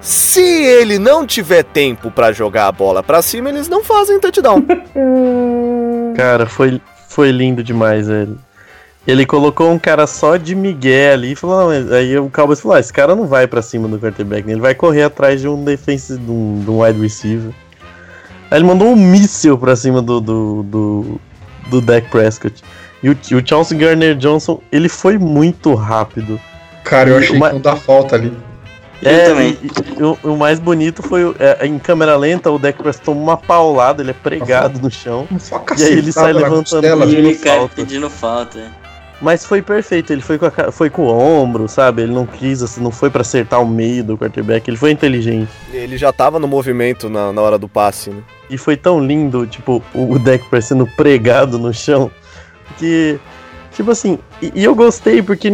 Se 0.00 0.40
ele 0.42 0.98
não 0.98 1.26
tiver 1.26 1.62
tempo 1.64 2.10
pra 2.10 2.32
jogar 2.32 2.66
a 2.66 2.72
bola 2.72 3.02
pra 3.02 3.22
cima, 3.22 3.48
eles 3.48 3.68
não 3.68 3.82
fazem 3.82 4.20
touchdown. 4.20 4.62
Cara, 6.16 6.46
foi, 6.46 6.80
foi 7.08 7.30
lindo 7.30 7.62
demais, 7.62 8.08
velho. 8.08 8.38
Ele 9.06 9.24
colocou 9.24 9.70
um 9.70 9.78
cara 9.78 10.04
só 10.06 10.36
de 10.36 10.54
Miguel 10.56 11.12
ali 11.14 11.32
e 11.32 11.36
falou, 11.36 11.60
não, 11.60 11.66
mas- 11.68 11.92
aí 11.92 12.18
o 12.18 12.28
Cowboys 12.28 12.60
falou, 12.60 12.76
ah, 12.76 12.80
esse 12.80 12.92
cara 12.92 13.14
não 13.14 13.26
vai 13.26 13.46
pra 13.46 13.62
cima 13.62 13.86
do 13.86 14.00
quarterback, 14.00 14.44
né? 14.44 14.52
ele 14.54 14.60
vai 14.60 14.74
correr 14.74 15.04
atrás 15.04 15.40
de 15.40 15.46
um 15.48 15.62
defense, 15.62 16.18
de 16.18 16.28
um, 16.30 16.60
de 16.64 16.68
um 16.70 16.82
wide 16.82 17.00
receiver. 17.00 17.52
Aí 18.50 18.58
ele 18.58 18.64
mandou 18.66 18.88
um 18.88 18.96
míssil 18.96 19.58
pra 19.58 19.74
cima 19.76 20.00
do, 20.00 20.20
do, 20.20 20.62
do, 20.62 21.20
do 21.68 21.80
Dak 21.80 22.08
Prescott. 22.10 22.62
E 23.02 23.10
o, 23.10 23.12
o 23.12 23.46
Chauncey 23.46 23.76
Garner 23.76 24.14
Johnson, 24.16 24.60
ele 24.72 24.88
foi 24.88 25.18
muito 25.18 25.74
rápido. 25.74 26.40
Cara, 26.84 27.10
eu 27.10 27.18
achei 27.18 27.36
uma- 27.36 27.48
que 27.48 27.54
não 27.54 27.60
dá 27.60 27.76
falta 27.76 28.14
ali. 28.16 28.32
Eu 29.02 29.24
também. 29.26 29.58
e- 29.62 29.70
e 29.98 30.02
o, 30.02 30.18
o 30.32 30.36
mais 30.38 30.58
bonito 30.58 31.02
foi, 31.02 31.34
é, 31.38 31.66
em 31.66 31.78
câmera 31.78 32.16
lenta, 32.16 32.50
o 32.50 32.58
Dak 32.58 32.82
Prescott 32.82 33.04
toma 33.04 33.20
uma 33.20 33.36
paulada, 33.36 34.02
ele 34.02 34.10
é 34.10 34.14
pregado 34.14 34.80
no 34.80 34.90
chão. 34.90 35.28
Só 35.38 35.62
E 35.76 35.82
aí 35.84 35.92
ele 35.92 36.12
sai 36.12 36.32
levantando 36.32 36.62
costela. 36.82 37.04
ele 37.04 37.16
pedindo 37.16 37.42
cai 37.44 37.58
falta. 37.58 37.74
pedindo 37.76 38.10
falta. 38.10 38.60
Mas 39.20 39.46
foi 39.46 39.62
perfeito, 39.62 40.12
ele 40.12 40.20
foi 40.20 40.38
com, 40.38 40.46
a 40.46 40.70
foi 40.70 40.90
com 40.90 41.02
o 41.02 41.08
ombro, 41.08 41.66
sabe? 41.68 42.02
Ele 42.02 42.12
não 42.12 42.26
quis, 42.26 42.62
assim, 42.62 42.82
não 42.82 42.90
foi 42.90 43.08
pra 43.08 43.22
acertar 43.22 43.62
o 43.62 43.66
meio 43.66 44.04
do 44.04 44.18
quarterback, 44.18 44.68
ele 44.68 44.76
foi 44.76 44.90
inteligente. 44.90 45.50
Ele 45.72 45.96
já 45.96 46.12
tava 46.12 46.38
no 46.38 46.46
movimento 46.46 47.08
na, 47.08 47.32
na 47.32 47.40
hora 47.40 47.56
do 47.58 47.66
passe, 47.66 48.10
né? 48.10 48.22
E 48.50 48.58
foi 48.58 48.76
tão 48.76 49.00
lindo, 49.04 49.46
tipo, 49.46 49.82
o 49.94 50.12
o 50.12 50.18
Deck 50.18 50.48
Prescott 50.50 50.66
sendo 50.66 50.86
pregado 50.96 51.58
no 51.58 51.72
chão, 51.72 52.10
que, 52.78 53.18
tipo 53.72 53.90
assim, 53.90 54.18
e, 54.42 54.52
e 54.54 54.64
eu 54.64 54.74
gostei 54.74 55.22
porque 55.22 55.50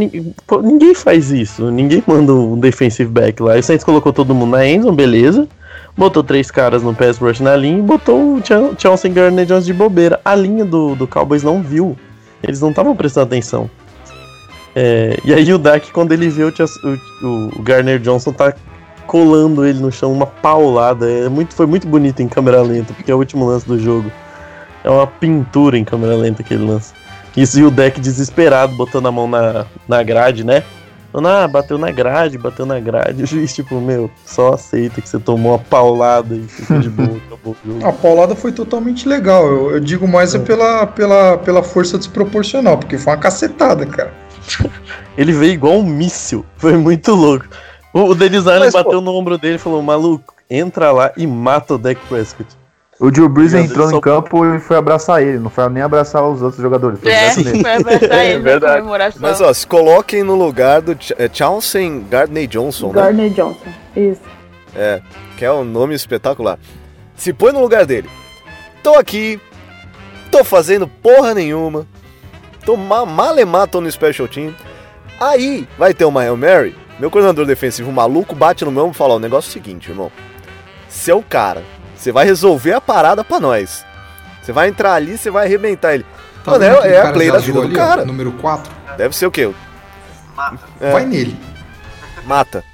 pô, 0.46 0.60
ninguém 0.60 0.94
faz 0.94 1.30
isso, 1.30 1.70
ninguém 1.70 2.02
manda 2.04 2.34
um 2.34 2.58
defensive 2.58 3.10
back 3.10 3.40
lá. 3.40 3.56
E 3.56 3.60
o 3.60 3.62
Saints 3.62 3.84
colocou 3.84 4.12
todo 4.12 4.34
mundo 4.34 4.52
na 4.52 4.66
endzone, 4.66 4.96
beleza, 4.96 5.48
botou 5.96 6.24
três 6.24 6.50
caras 6.50 6.82
no 6.82 6.94
pass 6.94 7.18
rush 7.18 7.40
na 7.40 7.54
linha 7.54 7.78
e 7.78 7.82
botou 7.82 8.36
o 8.36 8.42
Chelsea 8.76 9.10
Garner 9.10 9.46
Jones 9.46 9.64
de 9.64 9.72
bobeira. 9.72 10.20
A 10.24 10.34
linha 10.34 10.64
do, 10.64 10.96
do 10.96 11.06
Cowboys 11.06 11.42
não 11.44 11.62
viu, 11.62 11.96
eles 12.42 12.60
não 12.60 12.70
estavam 12.70 12.94
prestando 12.96 13.26
atenção. 13.26 13.70
É, 14.74 15.18
e 15.24 15.34
aí 15.34 15.52
o 15.52 15.58
Dak, 15.58 15.90
quando 15.92 16.12
ele 16.12 16.28
vê 16.28 16.44
o, 16.44 16.48
o, 16.48 17.58
o 17.58 17.62
Garner 17.62 17.98
Johnson 17.98 18.32
tá 18.32 18.54
colando 19.06 19.66
ele 19.66 19.78
no 19.80 19.92
chão, 19.92 20.12
uma 20.12 20.26
paulada. 20.26 21.10
É 21.10 21.28
muito, 21.28 21.54
foi 21.54 21.66
muito 21.66 21.86
bonito 21.86 22.20
em 22.20 22.28
câmera 22.28 22.62
lenta, 22.62 22.94
porque 22.94 23.10
é 23.10 23.14
o 23.14 23.18
último 23.18 23.46
lance 23.46 23.66
do 23.66 23.78
jogo. 23.78 24.10
É 24.82 24.90
uma 24.90 25.06
pintura 25.06 25.78
em 25.78 25.84
câmera 25.84 26.16
lenta 26.16 26.42
aquele 26.42 26.64
lance. 26.64 26.94
Isso 27.36 27.58
e 27.60 27.64
o 27.64 27.70
deck 27.70 28.00
desesperado, 28.00 28.74
botando 28.74 29.06
a 29.06 29.12
mão 29.12 29.28
na, 29.28 29.66
na 29.88 30.02
grade, 30.02 30.44
né? 30.44 30.62
Falando, 31.12 31.28
ah, 31.28 31.46
bateu 31.46 31.76
na 31.76 31.90
grade, 31.90 32.38
bateu 32.38 32.64
na 32.64 32.80
grade. 32.80 33.22
O 33.22 33.26
juiz, 33.26 33.52
tipo, 33.54 33.78
meu, 33.78 34.10
só 34.24 34.54
aceita 34.54 35.00
que 35.02 35.08
você 35.08 35.18
tomou 35.18 35.52
uma 35.52 35.58
paulada 35.58 36.34
e 36.34 36.42
fica 36.48 36.78
de 36.78 36.88
boa, 36.88 37.18
acabou 37.26 37.54
o 37.62 37.68
jogo. 37.68 37.86
A 37.86 37.92
paulada 37.92 38.34
foi 38.34 38.50
totalmente 38.50 39.06
legal. 39.06 39.46
Eu, 39.46 39.70
eu 39.72 39.80
digo 39.80 40.08
mais 40.08 40.34
é 40.34 40.38
pela, 40.38 40.86
pela, 40.86 41.36
pela 41.36 41.62
força 41.62 41.98
desproporcional, 41.98 42.78
porque 42.78 42.96
foi 42.96 43.12
uma 43.12 43.18
cacetada, 43.18 43.84
cara. 43.84 44.12
Ele 45.16 45.32
veio 45.32 45.52
igual 45.52 45.74
um 45.74 45.84
míssil. 45.84 46.46
Foi 46.56 46.76
muito 46.78 47.14
louco. 47.14 47.46
O, 47.92 48.04
o 48.04 48.14
Denis 48.14 48.46
Allen 48.46 48.60
Mas, 48.60 48.72
pô- 48.72 48.84
bateu 48.84 49.00
no 49.02 49.12
ombro 49.12 49.36
dele 49.36 49.56
e 49.56 49.58
falou, 49.58 49.82
maluco, 49.82 50.34
entra 50.48 50.90
lá 50.92 51.12
e 51.14 51.26
mata 51.26 51.74
o 51.74 51.78
Deck 51.78 52.00
Prescott. 52.08 52.48
O 53.02 53.10
Drew 53.10 53.28
Brees 53.28 53.52
entrou 53.52 53.90
só- 53.90 54.00
campo 54.00 54.46
e 54.46 54.60
foi 54.60 54.76
abraçar 54.76 55.20
ele, 55.20 55.40
não 55.40 55.50
foi 55.50 55.68
nem 55.68 55.82
abraçar 55.82 56.22
os 56.22 56.40
outros 56.40 56.62
jogadores. 56.62 57.00
Foi 57.00 57.10
É, 57.10 57.30
foi 57.32 57.72
abraçar 57.74 58.12
É 58.16 58.26
ele 58.30 58.38
na 58.38 58.44
verdade. 58.44 58.86
Mas 59.18 59.40
ó, 59.40 59.52
se 59.52 59.66
coloquem 59.66 60.22
no 60.22 60.36
lugar 60.36 60.80
do 60.80 60.94
Ch 60.94 61.12
é, 61.18 61.28
Chauncey 61.30 61.98
Gardner 62.08 62.46
Johnson, 62.46 62.92
né? 62.92 63.02
Gardner 63.02 63.30
Johnson. 63.30 63.58
Isso. 63.96 64.20
É, 64.76 65.02
que 65.36 65.44
é 65.44 65.50
um 65.52 65.64
nome 65.64 65.96
espetacular. 65.96 66.60
Se 67.16 67.32
põe 67.32 67.52
no 67.52 67.60
lugar 67.60 67.84
dele. 67.84 68.08
Tô 68.84 68.94
aqui, 68.94 69.40
tô 70.30 70.44
fazendo 70.44 70.86
porra 70.86 71.34
nenhuma, 71.34 71.88
tô 72.64 72.76
ma 72.76 73.04
malemar, 73.04 73.66
tô 73.66 73.80
no 73.80 73.90
Special 73.90 74.28
Team. 74.28 74.54
Aí 75.18 75.66
vai 75.76 75.92
ter 75.92 76.04
uma 76.04 76.20
Hail 76.22 76.36
Mary, 76.36 76.76
meu 77.00 77.10
coordenador 77.10 77.46
defensivo 77.46 77.90
maluco 77.90 78.36
bate 78.36 78.64
no 78.64 78.70
meu 78.70 78.84
ombro 78.84 78.94
e 78.94 78.98
fala: 78.98 79.14
o 79.14 79.18
negócio 79.18 79.48
é 79.48 79.50
o 79.50 79.52
seguinte, 79.54 79.90
irmão. 79.90 80.12
Você 80.88 81.10
é 81.10 81.22
cara, 81.28 81.64
você 82.02 82.12
vai 82.12 82.24
resolver 82.24 82.72
a 82.72 82.80
parada 82.80 83.22
pra 83.22 83.38
nós. 83.40 83.84
Você 84.42 84.52
vai 84.52 84.68
entrar 84.68 84.94
ali, 84.94 85.16
você 85.16 85.30
vai 85.30 85.46
arrebentar 85.46 85.94
ele. 85.94 86.04
Mano, 86.44 86.58
vendo 86.58 86.76
é- 86.84 86.94
é 86.94 87.00
a 87.00 87.12
play 87.12 87.30
da 87.30 87.38
vida 87.38 87.52
do 87.60 87.62
ali, 87.66 87.74
ó, 87.74 87.76
cara. 87.76 88.04
número 88.04 88.32
4. 88.32 88.72
Deve 88.96 89.14
ser 89.16 89.26
o 89.26 89.30
quê? 89.30 89.50
É. 90.80 90.92
Vai 90.92 91.04
nele. 91.04 91.36
Mata. 92.24 92.64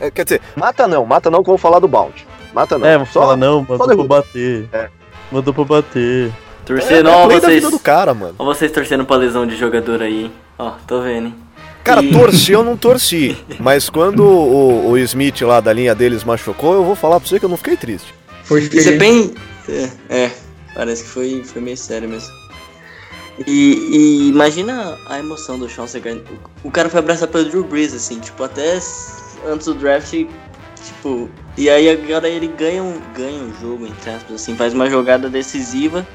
É, 0.00 0.10
quer 0.10 0.24
dizer, 0.24 0.40
mata 0.54 0.86
não, 0.86 1.04
mata 1.06 1.30
não 1.30 1.42
que 1.42 1.48
eu 1.50 1.52
vou 1.52 1.58
falar 1.58 1.78
do 1.80 1.88
bounty. 1.88 2.26
Mata 2.54 2.78
não. 2.78 2.86
É, 2.86 2.96
vou 2.96 3.06
Só- 3.06 3.20
falar 3.22 3.36
não, 3.36 3.66
mandou 3.68 3.86
pra 3.88 4.04
bater. 4.04 4.68
É. 4.72 4.88
Mandou 5.32 5.52
pra 5.54 5.64
bater. 5.64 6.28
É, 6.28 6.32
Torcendo, 6.66 7.08
é 7.08 7.12
a 7.12 7.16
ó, 7.16 7.26
play 7.26 7.40
da 7.40 7.46
vocês. 7.48 7.64
vida 7.64 7.70
do 7.70 7.78
cara, 7.80 8.12
mano. 8.14 8.34
Ó, 8.38 8.44
vocês 8.44 8.70
torcendo 8.70 9.04
pra 9.04 9.16
lesão 9.16 9.46
de 9.46 9.56
jogador 9.56 10.02
aí. 10.02 10.24
hein? 10.24 10.32
Ó, 10.58 10.72
tô 10.86 11.00
vendo, 11.00 11.26
hein? 11.28 11.34
Cara, 11.86 12.02
torci 12.02 12.52
eu 12.52 12.64
não 12.64 12.76
torci. 12.78 13.36
Mas 13.60 13.88
quando 13.88 14.20
o, 14.24 14.90
o 14.90 14.98
Smith 14.98 15.40
lá 15.42 15.60
da 15.60 15.72
linha 15.72 15.94
deles 15.94 16.24
machucou, 16.24 16.74
eu 16.74 16.84
vou 16.84 16.94
falar 16.96 17.18
pra 17.20 17.28
você 17.28 17.38
que 17.38 17.44
eu 17.44 17.48
não 17.48 17.56
fiquei 17.56 17.76
triste. 17.76 18.12
Foi 18.44 18.60
E 18.62 18.68
feio. 18.68 18.82
você 18.82 18.90
hein? 18.92 18.98
bem. 18.98 19.34
É, 19.68 19.90
é, 20.24 20.30
parece 20.74 21.04
que 21.04 21.08
foi, 21.10 21.42
foi 21.44 21.62
meio 21.62 21.76
sério 21.76 22.08
mesmo. 22.08 22.32
E, 23.46 23.52
e 23.92 24.28
imagina 24.28 24.96
a 25.08 25.18
emoção 25.18 25.58
do 25.58 25.68
Sean 25.68 25.86
Segan. 25.86 26.20
O, 26.64 26.68
o 26.68 26.70
cara 26.70 26.88
foi 26.88 27.00
abraçar 27.00 27.28
pelo 27.28 27.44
Drew 27.44 27.64
Brees, 27.64 27.92
assim, 27.92 28.18
tipo, 28.18 28.42
até 28.42 28.78
antes 29.46 29.66
do 29.66 29.74
draft, 29.74 30.10
tipo. 30.12 31.28
E 31.56 31.68
aí 31.68 31.88
agora 31.90 32.28
ele 32.28 32.46
ganha 32.48 32.82
um, 32.82 33.00
ganha 33.14 33.42
um 33.42 33.52
jogo, 33.60 33.86
entre 33.86 34.10
aspas, 34.10 34.36
assim, 34.36 34.54
faz 34.56 34.72
uma 34.74 34.88
jogada 34.88 35.28
decisiva 35.28 36.06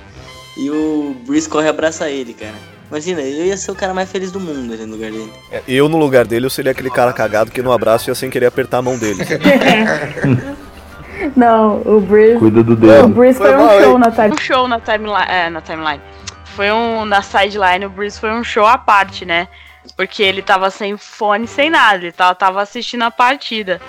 e 0.57 0.69
o 0.69 1.15
Brees 1.25 1.47
corre 1.47 1.67
abraçar 1.67 2.10
ele, 2.10 2.34
cara. 2.34 2.55
Imagina, 2.91 3.21
eu 3.21 3.45
ia 3.45 3.56
ser 3.56 3.71
o 3.71 3.75
cara 3.75 3.93
mais 3.93 4.12
feliz 4.12 4.34
do 4.34 4.39
mundo 4.39 4.73
ali 4.73 4.86
no 4.86 4.95
lugar 4.97 5.10
dele. 5.12 5.32
É, 5.49 5.62
Eu, 5.65 5.88
no 5.88 5.97
lugar 5.97 6.27
dele, 6.27 6.45
eu 6.45 6.49
seria 6.49 6.73
aquele 6.73 6.89
cara 6.89 7.13
cagado 7.13 7.49
que 7.49 7.62
no 7.62 7.71
abraço 7.71 8.10
ia 8.10 8.15
sem 8.15 8.30
querer 8.30 8.47
apertar 8.47 8.80
a 8.80 8.82
mão 8.82 8.97
dele. 8.99 9.23
Não, 11.36 11.82
o 11.86 11.99
Breeze. 12.01 12.39
Cuida 12.39 12.63
do 12.63 12.73
O 12.73 12.75
dedo. 12.75 13.08
Breeze 13.10 13.38
Foi 13.38 13.47
foi, 13.47 13.58
mal, 13.58 13.77
um 13.77 13.82
show 13.82 13.99
na 13.99 14.12
time. 14.12 14.30
um 14.34 14.38
show 14.38 14.67
na 14.67 14.80
timeline. 14.80 15.25
É, 15.30 15.49
na 15.49 15.62
timeline. 15.62 16.01
Foi 16.45 16.71
um. 16.71 17.06
Na 17.06 17.21
sideline, 17.21 17.86
o 17.86 17.89
Breeze 17.89 18.19
foi 18.19 18.32
um 18.32 18.43
show 18.43 18.65
à 18.65 18.77
parte, 18.77 19.25
né? 19.25 19.47
Porque 19.95 20.21
ele 20.21 20.41
tava 20.41 20.69
sem 20.69 20.97
fone, 20.97 21.47
sem 21.47 21.69
nada. 21.69 21.97
Ele 21.97 22.12
tava, 22.12 22.36
tava 22.36 22.62
assistindo 22.62 23.04
a 23.04 23.12
partida. 23.12 23.80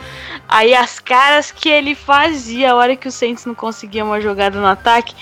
Aí 0.48 0.74
as 0.74 0.98
caras 0.98 1.50
que 1.50 1.68
ele 1.68 1.94
fazia, 1.94 2.72
a 2.72 2.76
hora 2.76 2.96
que 2.96 3.08
o 3.08 3.12
Saints 3.12 3.46
não 3.46 3.54
conseguia 3.54 4.04
uma 4.04 4.20
jogada 4.20 4.58
no 4.60 4.66
ataque. 4.66 5.14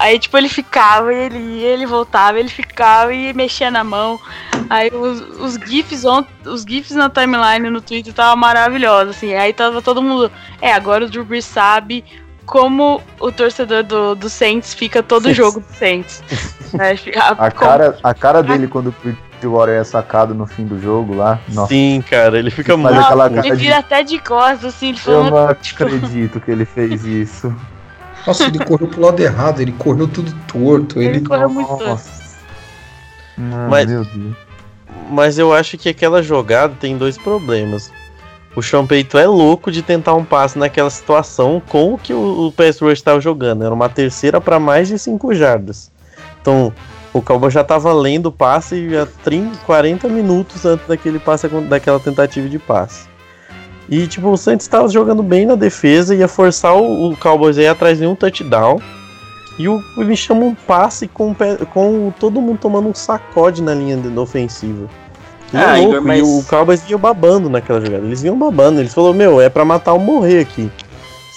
Aí, 0.00 0.18
tipo, 0.18 0.36
ele 0.38 0.48
ficava, 0.48 1.12
e 1.12 1.16
ele 1.16 1.38
ia, 1.38 1.68
ele 1.68 1.84
voltava, 1.86 2.40
ele 2.40 2.48
ficava 2.48 3.12
e 3.12 3.32
mexia 3.34 3.70
na 3.70 3.84
mão. 3.84 4.18
Aí 4.68 4.90
os, 4.92 5.20
os 5.38 5.54
GIFs 5.56 6.04
ont- 6.06 6.26
os 6.46 6.62
GIFs 6.62 6.96
na 6.96 7.10
timeline 7.10 7.68
no 7.68 7.80
Twitter 7.82 8.12
tava 8.14 8.34
maravilhosos, 8.34 9.14
assim. 9.16 9.34
Aí 9.34 9.52
tava 9.52 9.82
todo 9.82 10.00
mundo. 10.02 10.32
É, 10.60 10.72
agora 10.72 11.04
o 11.04 11.08
Drew 11.10 11.24
Brees 11.24 11.44
sabe 11.44 12.02
como 12.46 13.00
o 13.20 13.30
torcedor 13.30 13.82
do, 13.84 14.14
do 14.14 14.28
Saints 14.30 14.72
fica 14.74 15.02
todo 15.02 15.32
jogo 15.34 15.60
do 15.60 15.74
Saints. 15.76 16.22
É, 16.78 16.94
A 17.36 17.50
cara, 17.50 17.98
a 18.00 18.14
cara 18.14 18.44
dele 18.44 18.68
quando 18.68 18.90
o 18.90 18.94
Bridgewater 19.02 19.74
é 19.80 19.82
sacado 19.82 20.32
no 20.36 20.46
fim 20.46 20.64
do 20.64 20.80
jogo 20.80 21.16
lá. 21.16 21.40
Nossa, 21.48 21.66
Sim, 21.66 22.00
cara, 22.08 22.38
ele 22.38 22.48
fica 22.48 22.76
Mas 22.76 22.94
muito. 22.94 23.38
Ele 23.44 23.56
de- 23.56 23.62
vira 23.64 23.78
até 23.78 24.04
de 24.04 24.20
costas, 24.20 24.66
assim, 24.76 24.90
ele 24.90 24.98
eu 24.98 25.02
falando. 25.02 25.30
não 25.32 25.48
acredito 25.48 26.40
que 26.40 26.48
ele 26.48 26.64
fez 26.64 27.04
isso. 27.04 27.52
Nossa, 28.30 28.44
ele 28.44 28.64
correu 28.64 28.86
pro 28.86 29.00
lado 29.00 29.20
errado, 29.20 29.60
ele 29.60 29.72
correu 29.72 30.06
tudo 30.06 30.32
torto. 30.46 31.00
Ele, 31.00 31.16
Ele 31.16 31.20
correu 31.26 31.50
muito 31.50 31.76
torto. 31.76 32.08
Mas-. 33.68 33.88
Mas 35.10 35.38
eu 35.38 35.52
acho 35.52 35.76
que 35.76 35.88
aquela 35.88 36.22
jogada 36.22 36.74
tem 36.78 36.96
dois 36.96 37.18
problemas. 37.18 37.90
O 38.54 38.86
Payton 38.86 39.18
é 39.18 39.26
louco 39.26 39.70
de 39.70 39.82
tentar 39.82 40.14
um 40.14 40.24
passe 40.24 40.58
naquela 40.58 40.90
situação 40.90 41.60
com 41.68 41.94
o 41.94 41.98
que 41.98 42.12
o, 42.12 42.46
o 42.46 42.52
pass 42.52 42.80
rush 42.80 42.98
estava 42.98 43.20
jogando. 43.20 43.64
Era 43.64 43.74
uma 43.74 43.88
terceira 43.88 44.40
para 44.40 44.60
mais 44.60 44.88
de 44.88 44.98
5 44.98 45.34
jardas. 45.34 45.90
Então, 46.40 46.72
o 47.12 47.20
Cowboy 47.20 47.50
já 47.50 47.62
estava 47.62 47.92
lendo 47.92 48.26
o 48.26 48.32
passe 48.32 48.96
há 48.96 49.06
30, 49.24 49.58
40 49.64 50.08
minutos 50.08 50.64
antes 50.64 50.86
daquele 50.86 51.18
passe, 51.18 51.48
daquela 51.48 51.98
tentativa 51.98 52.48
de 52.48 52.58
passe. 52.58 53.09
E, 53.90 54.06
tipo, 54.06 54.28
o 54.28 54.36
Saints 54.36 54.64
estava 54.66 54.88
jogando 54.88 55.22
bem 55.22 55.44
na 55.46 55.56
defesa, 55.56 56.14
ia 56.14 56.28
forçar 56.28 56.76
o, 56.76 57.10
o 57.10 57.16
Cowboys 57.16 57.58
aí 57.58 57.66
atrás 57.66 57.98
de 57.98 58.06
um 58.06 58.14
touchdown. 58.14 58.80
E 59.58 59.68
o, 59.68 59.82
ele 59.98 60.14
chama 60.16 60.42
um 60.44 60.54
passe 60.54 61.08
com, 61.08 61.34
com 61.74 62.12
todo 62.18 62.40
mundo 62.40 62.58
tomando 62.58 62.88
um 62.88 62.94
sacode 62.94 63.60
na 63.62 63.74
linha 63.74 63.96
de- 63.96 64.16
ofensiva. 64.18 64.86
E 65.52 65.56
é 65.56 65.60
Ah, 65.60 65.76
louco, 65.76 65.90
Igor, 65.96 66.02
mas- 66.06 66.20
E 66.20 66.22
o 66.22 66.44
Cowboys 66.48 66.82
vinha 66.82 66.96
babando 66.96 67.50
naquela 67.50 67.80
jogada. 67.80 68.04
Eles 68.06 68.22
vinham 68.22 68.38
babando. 68.38 68.80
Eles 68.80 68.94
falaram, 68.94 69.14
meu, 69.14 69.40
é 69.40 69.48
pra 69.48 69.64
matar 69.64 69.92
ou 69.94 69.98
morrer 69.98 70.38
aqui. 70.40 70.70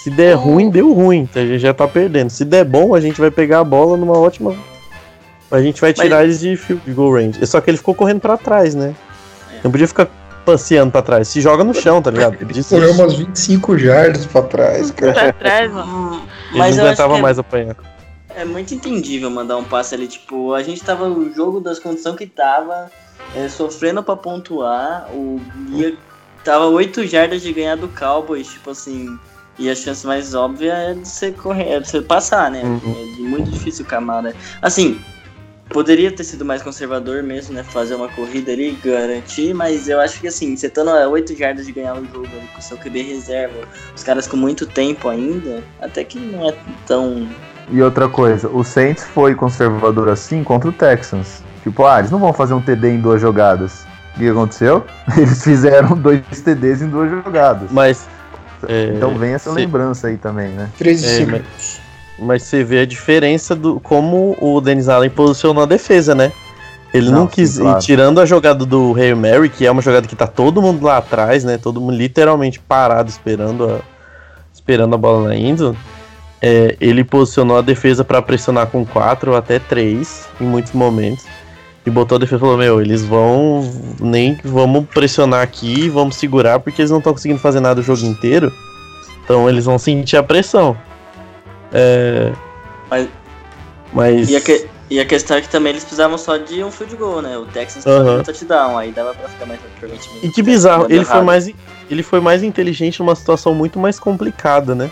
Se 0.03 0.11
der 0.11 0.35
ruim, 0.35 0.69
deu 0.69 0.93
ruim. 0.93 1.27
A 1.33 1.39
gente 1.39 1.59
já 1.59 1.73
tá 1.73 1.87
perdendo. 1.87 2.29
Se 2.29 2.45
der 2.45 2.63
bom, 2.63 2.93
a 2.93 2.99
gente 3.01 3.19
vai 3.19 3.31
pegar 3.31 3.59
a 3.61 3.63
bola 3.63 3.97
numa 3.97 4.17
ótima. 4.17 4.53
A 5.49 5.61
gente 5.61 5.81
vai 5.81 5.91
tirar 5.93 6.23
eles 6.23 6.39
de 6.39 6.55
field 6.55 6.81
goal 6.93 7.13
range. 7.15 7.45
Só 7.47 7.59
que 7.59 7.69
ele 7.71 7.77
ficou 7.77 7.95
correndo 7.95 8.19
pra 8.19 8.37
trás, 8.37 8.75
né? 8.75 8.93
Não 9.63 9.71
podia 9.71 9.87
ficar 9.87 10.07
passeando 10.43 10.91
pra 10.91 11.01
trás. 11.01 11.27
Se 11.27 11.41
joga 11.41 11.63
no 11.63 11.73
chão, 11.73 12.01
tá 12.01 12.09
ligado? 12.11 12.37
Desiste. 12.45 12.73
Correu 12.75 12.91
umas 12.93 13.13
25 13.15 13.77
jardas 13.77 14.25
pra 14.25 14.41
trás, 14.43 14.91
cara. 14.91 15.13
Pra 15.13 15.33
trás, 15.33 15.71
mano. 15.71 16.21
Ele 16.49 16.57
Mas 16.59 16.77
não 16.77 16.85
aguentava 16.85 17.17
é- 17.17 17.21
mais 17.21 17.39
apanhar. 17.39 17.75
É 18.35 18.43
muito 18.45 18.73
entendível 18.73 19.29
mandar 19.29 19.57
um 19.57 19.63
passe 19.63 19.93
ali, 19.93 20.07
tipo, 20.07 20.53
a 20.53 20.63
gente 20.63 20.81
tava 20.83 21.07
no 21.07 21.31
jogo 21.33 21.59
das 21.59 21.77
condições 21.77 22.15
que 22.15 22.25
tava, 22.25 22.89
é, 23.35 23.47
sofrendo 23.47 24.01
pra 24.01 24.15
pontuar, 24.15 25.07
o 25.13 25.39
ia, 25.69 25.95
tava 26.43 26.65
8 26.65 27.05
jardas 27.05 27.43
de 27.43 27.53
ganhar 27.53 27.75
do 27.77 27.87
Cowboys, 27.89 28.47
tipo 28.47 28.71
assim, 28.71 29.19
e 29.59 29.69
a 29.69 29.75
chance 29.75 30.03
mais 30.07 30.33
óbvia 30.33 30.73
é 30.73 30.93
de 30.95 31.07
você 31.07 31.31
correr, 31.31 31.73
é 31.73 31.79
de 31.79 31.87
você 31.87 32.01
passar, 32.01 32.49
né? 32.49 32.63
Uhum. 32.63 33.13
É 33.19 33.21
muito 33.21 33.51
difícil 33.51 33.85
o 33.85 33.87
Camara. 33.87 34.33
Assim, 34.63 34.99
poderia 35.73 36.11
ter 36.11 36.23
sido 36.23 36.45
mais 36.45 36.61
conservador 36.61 37.23
mesmo, 37.23 37.53
né? 37.55 37.63
Fazer 37.63 37.95
uma 37.95 38.07
corrida 38.07 38.51
ali, 38.51 38.77
garantir, 38.83 39.53
mas 39.53 39.89
eu 39.89 39.99
acho 39.99 40.21
que 40.21 40.27
assim, 40.27 40.55
você 40.55 40.67
estando 40.67 40.91
a 40.91 41.07
8 41.07 41.35
jardas 41.35 41.65
de 41.65 41.71
ganhar 41.73 41.95
o 41.95 42.05
jogo 42.05 42.27
ali, 42.27 42.47
com 42.55 42.61
seu 42.61 42.77
QB 42.77 43.01
reserva, 43.01 43.55
os 43.95 44.03
caras 44.03 44.27
com 44.27 44.37
muito 44.37 44.65
tempo 44.65 45.09
ainda, 45.09 45.63
até 45.81 46.03
que 46.03 46.19
não 46.19 46.47
é 46.47 46.53
tão 46.87 47.27
E 47.71 47.81
outra 47.81 48.07
coisa, 48.07 48.47
o 48.49 48.63
Saints 48.63 49.03
foi 49.03 49.35
conservador 49.35 50.07
assim 50.09 50.43
contra 50.43 50.69
o 50.69 50.73
Texans. 50.73 51.41
Tipo, 51.63 51.85
ah, 51.85 51.99
eles 51.99 52.11
não 52.11 52.19
vão 52.19 52.33
fazer 52.33 52.53
um 52.53 52.61
TD 52.61 52.89
em 52.89 52.99
duas 53.01 53.19
jogadas. 53.21 53.85
O 54.15 54.19
que 54.19 54.29
aconteceu? 54.29 54.85
Eles 55.17 55.43
fizeram 55.43 55.97
dois 55.97 56.21
TDs 56.43 56.81
em 56.83 56.87
duas 56.89 57.09
jogadas. 57.09 57.71
Mas. 57.71 58.07
é, 58.67 58.91
Então 58.95 59.17
vem 59.17 59.33
essa 59.33 59.49
se- 59.49 59.55
lembrança 59.55 60.07
aí 60.07 60.17
também, 60.17 60.49
né? 60.49 60.69
13 60.77 61.05
É, 61.05 61.09
segundos. 61.17 61.41
Mas 61.41 61.82
você 62.19 62.63
vê 62.63 62.79
a 62.79 62.85
diferença 62.85 63.55
do 63.55 63.79
como 63.79 64.37
o 64.39 64.61
Denis 64.61 64.87
Allen 64.89 65.09
posicionou 65.09 65.63
a 65.63 65.65
defesa, 65.65 66.13
né? 66.13 66.31
Ele 66.93 67.09
não, 67.09 67.21
Não, 67.21 67.27
quis 67.27 67.51
sim, 67.51 67.61
claro. 67.61 67.79
ir 67.79 67.81
tirando 67.81 68.21
a 68.21 68.25
jogada 68.25 68.65
do 68.65 68.93
Hail 68.95 69.17
Mary, 69.17 69.49
que 69.49 69.65
é 69.65 69.71
uma 69.71 69.81
jogada 69.81 70.07
que 70.07 70.15
tá 70.15 70.27
todo 70.27 70.61
mundo 70.61 70.85
lá 70.85 70.97
atrás, 70.97 71.43
né? 71.43 71.57
Todo 71.57 71.81
mundo 71.81 71.95
literalmente 71.95 72.59
parado 72.59 73.09
esperando 73.09 73.65
a, 73.67 73.79
esperando 74.53 74.93
a 74.93 74.97
bola 74.97 75.29
na 75.29 75.35
endzone. 75.35 75.77
É, 76.39 76.75
ele 76.79 77.03
posicionou 77.03 77.57
a 77.57 77.61
defesa 77.61 78.03
pra 78.03 78.21
pressionar 78.21 78.67
com 78.67 78.85
4 78.85 79.31
ou 79.31 79.37
até 79.37 79.57
3 79.57 80.27
em 80.39 80.43
muitos 80.45 80.73
momentos. 80.73 81.25
E 81.85 81.89
botou 81.89 82.15
a 82.15 82.19
defesa 82.19 82.37
e 82.37 82.39
falou: 82.39 82.57
Meu, 82.57 82.79
eles 82.79 83.03
vão. 83.03 83.67
Nem 83.99 84.37
vamos 84.43 84.85
pressionar 84.85 85.41
aqui, 85.41 85.89
vamos 85.89 86.15
segurar, 86.15 86.59
porque 86.59 86.81
eles 86.81 86.91
não 86.91 86.99
estão 86.99 87.13
conseguindo 87.13 87.39
fazer 87.39 87.59
nada 87.59 87.81
o 87.81 87.83
jogo 87.83 88.05
inteiro. 88.05 88.53
Então 89.23 89.49
eles 89.49 89.65
vão 89.65 89.79
sentir 89.79 90.17
a 90.17 90.23
pressão. 90.23 90.77
É, 91.73 92.31
Mas- 92.89 93.07
mas. 93.91 94.29
E 94.29 94.35
a, 94.35 94.41
que- 94.41 94.67
e 94.89 94.99
a 94.99 95.05
questão 95.05 95.37
é 95.37 95.41
que 95.41 95.49
também 95.49 95.71
eles 95.71 95.83
precisavam 95.83 96.17
só 96.17 96.37
de 96.37 96.63
um 96.63 96.69
field 96.69 96.95
goal, 96.95 97.21
né? 97.21 97.37
O 97.37 97.45
Texans 97.45 97.83
de 97.83 97.89
um 97.89 98.23
touchdown, 98.23 98.77
aí 98.77 98.91
dava 98.91 99.13
pra 99.15 99.27
ficar 99.27 99.45
mais 99.45 99.59
provavelmente. 99.79 100.09
E 100.21 100.29
que 100.29 100.41
bizarro, 100.43 100.85
ele 100.89 101.03
foi, 101.05 101.21
mais, 101.21 101.49
ele 101.89 102.03
foi 102.03 102.19
mais 102.19 102.43
inteligente 102.43 102.99
numa 102.99 103.15
situação 103.15 103.53
muito 103.55 103.79
mais 103.79 103.99
complicada, 103.99 104.75
né? 104.75 104.91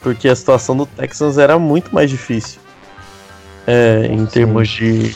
Porque 0.00 0.28
a 0.28 0.34
situação 0.36 0.76
do 0.76 0.86
Texans 0.86 1.38
era 1.38 1.58
muito 1.58 1.94
mais 1.94 2.08
difícil. 2.08 2.60
É, 3.66 4.06
em 4.10 4.24
termos 4.24 4.68
de, 4.68 5.14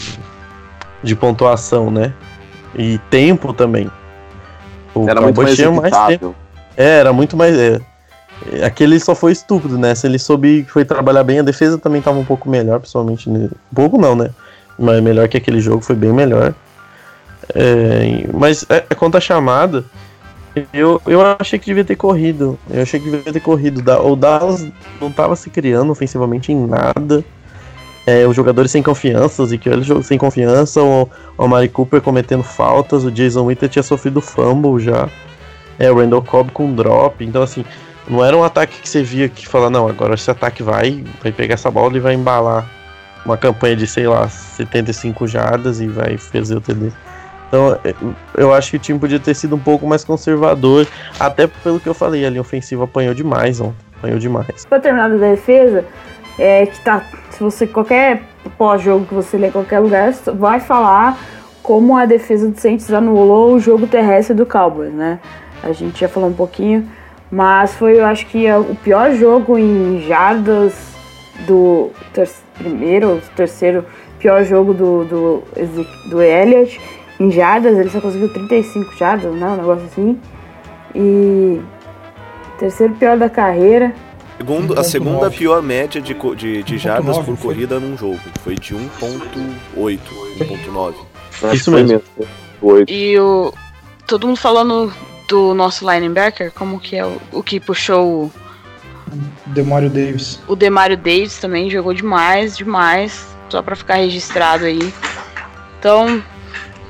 de 1.02 1.16
pontuação, 1.16 1.90
né? 1.90 2.12
E 2.76 2.98
tempo 3.08 3.52
também. 3.54 3.90
O 4.94 5.08
Era 5.08 5.20
muito 5.22 5.36
Cowboys 5.36 5.46
mais 5.46 5.56
tinha 5.56 5.70
mais 5.70 6.06
tempo. 6.08 6.34
É, 6.76 6.98
era 6.98 7.12
muito 7.12 7.34
mais. 7.36 7.56
É. 7.56 7.80
É, 8.50 8.64
Aquele 8.64 8.98
só 8.98 9.14
foi 9.14 9.32
estúpido, 9.32 9.78
né? 9.78 9.94
Se 9.94 10.06
ele 10.06 10.18
soube 10.18 10.64
foi 10.64 10.84
trabalhar 10.84 11.24
bem, 11.24 11.40
a 11.40 11.42
defesa 11.42 11.78
também 11.78 11.98
estava 11.98 12.18
um 12.18 12.24
pouco 12.24 12.48
melhor, 12.48 12.80
principalmente. 12.80 13.28
Um 13.28 13.50
pouco 13.74 13.98
não, 13.98 14.14
né? 14.14 14.30
Mas 14.78 15.02
melhor 15.02 15.28
que 15.28 15.36
aquele 15.36 15.60
jogo, 15.60 15.82
foi 15.82 15.96
bem 15.96 16.12
melhor. 16.12 16.54
É, 17.54 18.26
mas 18.32 18.64
é, 18.68 18.84
é 18.88 18.94
quanto 18.94 19.16
à 19.16 19.20
chamada, 19.20 19.84
eu, 20.72 21.00
eu 21.06 21.20
achei 21.38 21.58
que 21.58 21.66
devia 21.66 21.84
ter 21.84 21.96
corrido. 21.96 22.58
Eu 22.70 22.82
achei 22.82 23.00
que 23.00 23.10
devia 23.10 23.32
ter 23.32 23.40
corrido. 23.40 23.82
O 24.04 24.16
Dallas 24.16 24.66
não 25.00 25.08
estava 25.08 25.34
se 25.36 25.50
criando 25.50 25.90
ofensivamente 25.90 26.52
em 26.52 26.66
nada. 26.66 27.24
É, 28.06 28.26
os 28.26 28.34
jogadores 28.34 28.70
sem 28.72 28.82
confiança, 28.82 29.42
o 29.42 29.44
Ezequiel 29.44 30.02
sem 30.02 30.18
confiança, 30.18 30.82
o, 30.82 31.08
o 31.38 31.46
Mari 31.46 31.68
Cooper 31.68 32.00
cometendo 32.00 32.42
faltas, 32.42 33.04
o 33.04 33.12
Jason 33.12 33.44
Witten 33.44 33.68
tinha 33.68 33.82
sofrido 33.82 34.20
fumble 34.20 34.82
já. 34.82 35.08
É, 35.78 35.90
o 35.90 35.96
Randall 35.96 36.22
Cobb 36.22 36.50
com 36.50 36.74
drop. 36.74 37.24
Então, 37.24 37.42
assim, 37.42 37.64
não 38.12 38.22
era 38.22 38.36
um 38.36 38.44
ataque 38.44 38.78
que 38.80 38.88
você 38.88 39.02
via 39.02 39.26
que 39.26 39.48
fala, 39.48 39.70
não, 39.70 39.88
agora 39.88 40.14
esse 40.14 40.30
ataque 40.30 40.62
vai, 40.62 41.02
vai 41.22 41.32
pegar 41.32 41.54
essa 41.54 41.70
bola 41.70 41.96
e 41.96 42.00
vai 42.00 42.12
embalar 42.12 42.68
uma 43.24 43.38
campanha 43.38 43.74
de, 43.74 43.86
sei 43.86 44.06
lá, 44.06 44.28
75 44.28 45.26
jardas 45.26 45.80
e 45.80 45.86
vai 45.86 46.18
fazer 46.18 46.56
o 46.56 46.60
TD. 46.60 46.92
Então, 47.48 47.78
é, 47.84 47.94
eu 48.36 48.52
acho 48.52 48.72
que 48.72 48.76
o 48.76 48.80
time 48.80 48.98
podia 48.98 49.18
ter 49.18 49.34
sido 49.34 49.56
um 49.56 49.58
pouco 49.58 49.86
mais 49.86 50.04
conservador, 50.04 50.86
até 51.18 51.46
pelo 51.46 51.80
que 51.80 51.88
eu 51.88 51.94
falei, 51.94 52.26
a 52.26 52.28
linha 52.28 52.42
ofensiva 52.42 52.84
apanhou 52.84 53.14
demais, 53.14 53.60
ontem, 53.60 53.76
apanhou 53.96 54.18
demais. 54.18 54.66
Pra 54.68 54.78
terminar 54.78 55.08
da 55.08 55.16
defesa, 55.16 55.84
é 56.38 56.66
que 56.66 56.80
tá. 56.80 57.04
Se 57.30 57.42
você 57.42 57.66
qualquer 57.66 58.22
pós-jogo 58.58 59.06
que 59.06 59.14
você 59.14 59.38
ler 59.38 59.48
em 59.48 59.52
qualquer 59.52 59.78
lugar, 59.78 60.12
vai 60.34 60.60
falar 60.60 61.18
como 61.62 61.96
a 61.96 62.04
defesa 62.04 62.50
do 62.50 62.58
Saints 62.58 62.92
anulou 62.92 63.54
o 63.54 63.60
jogo 63.60 63.86
terrestre 63.86 64.34
do 64.34 64.44
Cowboys, 64.44 64.92
né? 64.92 65.18
A 65.62 65.72
gente 65.72 66.00
já 66.00 66.08
falou 66.08 66.28
um 66.28 66.34
pouquinho, 66.34 66.90
mas 67.32 67.74
foi, 67.74 67.98
eu 67.98 68.04
acho 68.04 68.26
que 68.26 68.46
é 68.46 68.58
o 68.58 68.74
pior 68.74 69.14
jogo 69.14 69.58
em 69.58 70.04
jardas 70.06 70.74
do 71.46 71.90
ter- 72.12 72.28
primeiro 72.58 73.08
ou 73.08 73.20
terceiro 73.34 73.86
pior 74.18 74.44
jogo 74.44 74.74
do, 74.74 75.04
do, 75.04 75.42
do 76.10 76.20
Elliott. 76.20 76.78
Em 77.18 77.30
jardas, 77.30 77.78
ele 77.78 77.88
só 77.88 78.02
conseguiu 78.02 78.30
35 78.30 78.94
jardas, 78.98 79.34
né? 79.34 79.46
Um 79.46 79.56
negócio 79.56 79.84
assim. 79.86 80.20
E 80.94 81.58
terceiro 82.58 82.92
pior 82.94 83.16
da 83.16 83.30
carreira. 83.30 83.94
Segundo, 84.36 84.74
a 84.74 84.82
1.9. 84.82 84.84
segunda 84.84 85.30
pior 85.30 85.62
média 85.62 86.02
de, 86.02 86.14
de, 86.36 86.62
de 86.62 86.78
jardas 86.78 87.16
1.9 87.16 87.24
por 87.24 87.36
foi? 87.36 87.54
corrida 87.54 87.80
num 87.80 87.96
jogo. 87.96 88.20
Foi 88.44 88.56
de 88.56 88.74
1.8, 88.74 89.98
1.9. 90.38 90.94
Isso 91.54 91.70
Foi 91.70 91.82
mesmo. 91.82 92.02
Oito. 92.60 92.92
E 92.92 93.18
o. 93.18 93.54
Todo 94.06 94.26
mundo 94.26 94.36
falando 94.36 94.92
do 95.32 95.54
nosso 95.54 95.90
linebacker, 95.90 96.52
como 96.52 96.78
que 96.78 96.94
é 96.94 97.06
o, 97.06 97.18
o 97.32 97.42
que 97.42 97.58
puxou 97.58 98.24
o, 98.26 98.32
Demario 99.46 99.88
Davis. 99.88 100.38
o 100.46 100.54
Demario 100.54 100.96
Davis 100.96 101.38
também, 101.38 101.70
jogou 101.70 101.94
demais, 101.94 102.54
demais. 102.54 103.26
Só 103.48 103.62
pra 103.62 103.74
ficar 103.74 103.94
registrado 103.94 104.66
aí. 104.66 104.92
Então, 105.78 106.22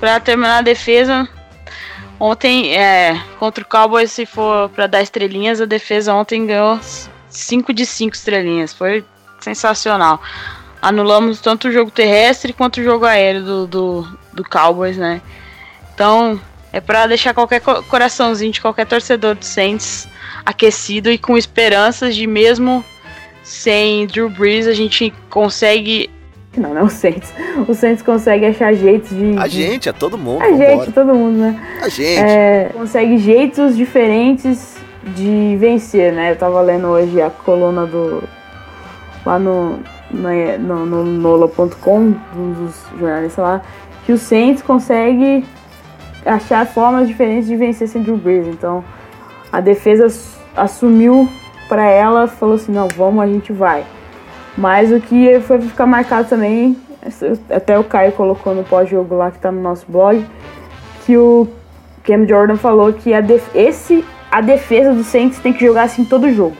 pra 0.00 0.18
terminar 0.18 0.59
a 0.59 0.62
defesa, 0.62 1.28
ontem, 2.18 2.76
é, 2.76 3.20
contra 3.38 3.62
o 3.62 3.66
Cowboys, 3.66 4.11
se 4.11 4.26
for 4.26 4.68
pra 4.70 4.88
dar 4.88 5.02
estrelinhas, 5.02 5.61
a 5.61 5.64
defesa 5.64 6.12
ontem 6.12 6.46
ganhou 6.46 6.81
5 7.28 7.72
de 7.72 7.87
5 7.87 8.14
estrelinhas. 8.14 8.72
Foi 8.72 9.05
sensacional. 9.40 10.20
Anulamos 10.81 11.40
tanto 11.40 11.68
o 11.68 11.72
jogo 11.72 11.92
terrestre 11.92 12.52
quanto 12.52 12.81
o 12.81 12.85
jogo 12.85 13.05
aéreo 13.05 13.44
do, 13.44 13.66
do, 13.66 14.18
do 14.33 14.44
Cowboys, 14.44 14.96
né? 14.96 15.20
Então, 15.94 16.40
é 16.72 16.80
pra 16.80 17.06
deixar 17.06 17.35
qualquer 17.35 17.61
co- 17.61 17.82
coraçãozinho 17.85 18.52
de 18.52 18.61
qualquer 18.61 18.87
torcedor 18.87 19.35
do 19.35 19.44
Saints 19.44 20.08
aquecido 20.44 21.11
e 21.11 21.18
com 21.18 21.37
esperanças 21.37 22.16
de 22.16 22.26
mesmo 22.26 22.85
sem 23.42 24.06
Drew 24.06 24.30
Brees 24.30 24.66
a 24.66 24.72
gente 24.72 25.12
consegue 25.28 26.08
Não, 26.56 26.74
não 26.74 26.80
é 26.80 26.82
o 26.85 26.88
Saints. 26.90 27.32
O 27.66 27.72
Saints 27.72 28.02
consegue 28.02 28.44
achar 28.44 28.74
jeitos 28.74 29.08
de. 29.08 29.38
A 29.38 29.48
gente, 29.48 29.88
é 29.88 29.92
todo 29.92 30.18
mundo. 30.18 30.42
A 30.42 30.48
gente, 30.50 30.66
vambora. 30.66 30.92
todo 30.92 31.14
mundo, 31.14 31.38
né? 31.38 31.78
A 31.80 31.88
gente. 31.88 32.18
É, 32.20 32.68
consegue 32.74 33.16
jeitos 33.16 33.74
diferentes 33.74 34.76
de 35.16 35.56
vencer, 35.58 36.12
né? 36.12 36.32
Eu 36.32 36.37
tava 36.37 36.61
lendo 36.61 36.88
hoje 36.88 37.22
a 37.22 37.30
coluna 37.30 37.87
do. 37.87 38.22
lá 39.24 39.38
no. 39.38 39.78
na- 40.11 40.58
no, 40.58 40.85
no 40.85 41.02
Nola.com, 41.04 42.14
um 42.37 42.52
dos 42.52 42.74
jornalistas 43.00 43.42
lá, 43.42 43.62
que 44.04 44.12
o 44.12 44.18
Saints 44.18 44.62
consegue 44.62 45.46
achar 46.24 46.66
formas 46.66 47.08
diferentes 47.08 47.46
de 47.48 47.56
vencer 47.56 47.88
sem 47.88 48.02
Drew 48.02 48.16
Brees. 48.16 48.46
Então 48.46 48.85
a 49.52 49.61
defesa 49.61 50.06
ass- 50.06 50.38
assumiu 50.56 51.28
pra 51.68 51.85
ela, 51.85 52.26
falou 52.28 52.54
assim: 52.56 52.72
não, 52.72 52.88
vamos, 52.88 53.22
a 53.22 53.26
gente 53.26 53.52
vai. 53.52 53.85
Mas 54.56 54.92
o 54.92 55.00
que 55.00 55.40
foi 55.40 55.61
ficar 55.61 55.87
marcado 55.87 56.28
também, 56.28 56.76
até 57.50 57.78
o 57.78 57.85
Caio 57.85 58.12
colocou 58.12 58.54
no 58.54 58.64
pós-jogo 58.64 59.14
lá 59.16 59.30
que 59.30 59.38
tá 59.38 59.50
no 59.50 59.61
nosso 59.62 59.87
blog, 59.88 60.24
que 61.06 61.16
o 61.16 61.48
Cam 62.04 62.26
Jordan 62.26 62.56
falou 62.56 62.92
que 62.92 63.14
a, 63.14 63.20
def- 63.20 63.54
esse, 63.54 64.04
a 64.30 64.40
defesa 64.40 64.92
do 64.92 65.02
Saints 65.04 65.38
tem 65.38 65.52
que 65.52 65.64
jogar 65.64 65.85
assim 65.85 66.04
todo 66.04 66.30
jogo. 66.32 66.56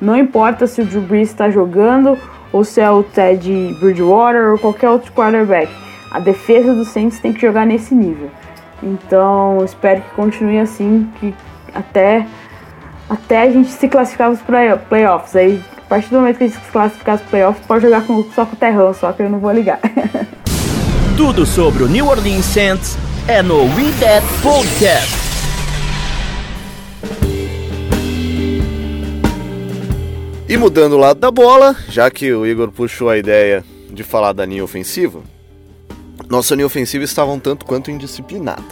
Não 0.00 0.16
importa 0.16 0.66
se 0.66 0.80
o 0.82 0.84
Drew 0.84 1.00
Brees 1.02 1.28
está 1.30 1.50
jogando 1.50 2.16
ou 2.52 2.62
se 2.64 2.80
é 2.80 2.90
o 2.90 3.02
Ted 3.02 3.76
Bridgewater 3.80 4.52
ou 4.52 4.58
qualquer 4.58 4.90
outro 4.90 5.12
quarterback. 5.12 5.72
A 6.10 6.20
defesa 6.20 6.74
do 6.74 6.84
Saints 6.84 7.18
tem 7.20 7.32
que 7.32 7.40
jogar 7.40 7.64
nesse 7.66 7.94
nível. 7.94 8.30
Então, 8.82 9.64
espero 9.64 10.00
que 10.00 10.10
continue 10.16 10.58
assim, 10.58 11.08
que 11.20 11.34
até, 11.72 12.26
até 13.08 13.42
a 13.42 13.50
gente 13.50 13.70
se 13.70 13.88
classificar 13.88 14.28
para 14.28 14.34
os 14.34 14.42
play 14.42 14.76
playoffs. 14.88 15.36
Aí, 15.36 15.62
a 15.78 15.88
partir 15.88 16.10
do 16.10 16.16
momento 16.16 16.38
que 16.38 16.44
a 16.44 16.46
gente 16.48 16.60
se 16.60 16.72
classificar 16.72 17.16
para 17.16 17.24
os 17.24 17.30
playoffs, 17.30 17.66
pode 17.66 17.82
jogar 17.82 18.06
com, 18.06 18.24
só 18.34 18.44
com 18.44 18.54
o 18.54 18.58
Terrão, 18.58 18.92
só 18.92 19.12
que 19.12 19.22
eu 19.22 19.30
não 19.30 19.38
vou 19.38 19.52
ligar. 19.52 19.78
Tudo 21.16 21.46
sobre 21.46 21.84
o 21.84 21.88
New 21.88 22.08
Orleans 22.08 22.44
Saints 22.46 22.98
é 23.28 23.42
no 23.42 23.62
We 23.62 23.92
That 24.00 24.26
Podcast. 24.42 25.22
E 30.48 30.56
mudando 30.56 30.94
o 30.94 30.98
lado 30.98 31.18
da 31.18 31.30
bola, 31.30 31.74
já 31.88 32.10
que 32.10 32.32
o 32.32 32.44
Igor 32.44 32.70
puxou 32.70 33.08
a 33.08 33.16
ideia 33.16 33.64
de 33.90 34.02
falar 34.02 34.32
da 34.32 34.44
linha 34.44 34.62
ofensiva, 34.62 35.20
nossa 36.32 36.54
linha 36.54 36.66
ofensiva 36.66 37.04
estava 37.04 37.30
um 37.30 37.38
tanto 37.38 37.66
quanto 37.66 37.90
indisciplinada. 37.90 38.62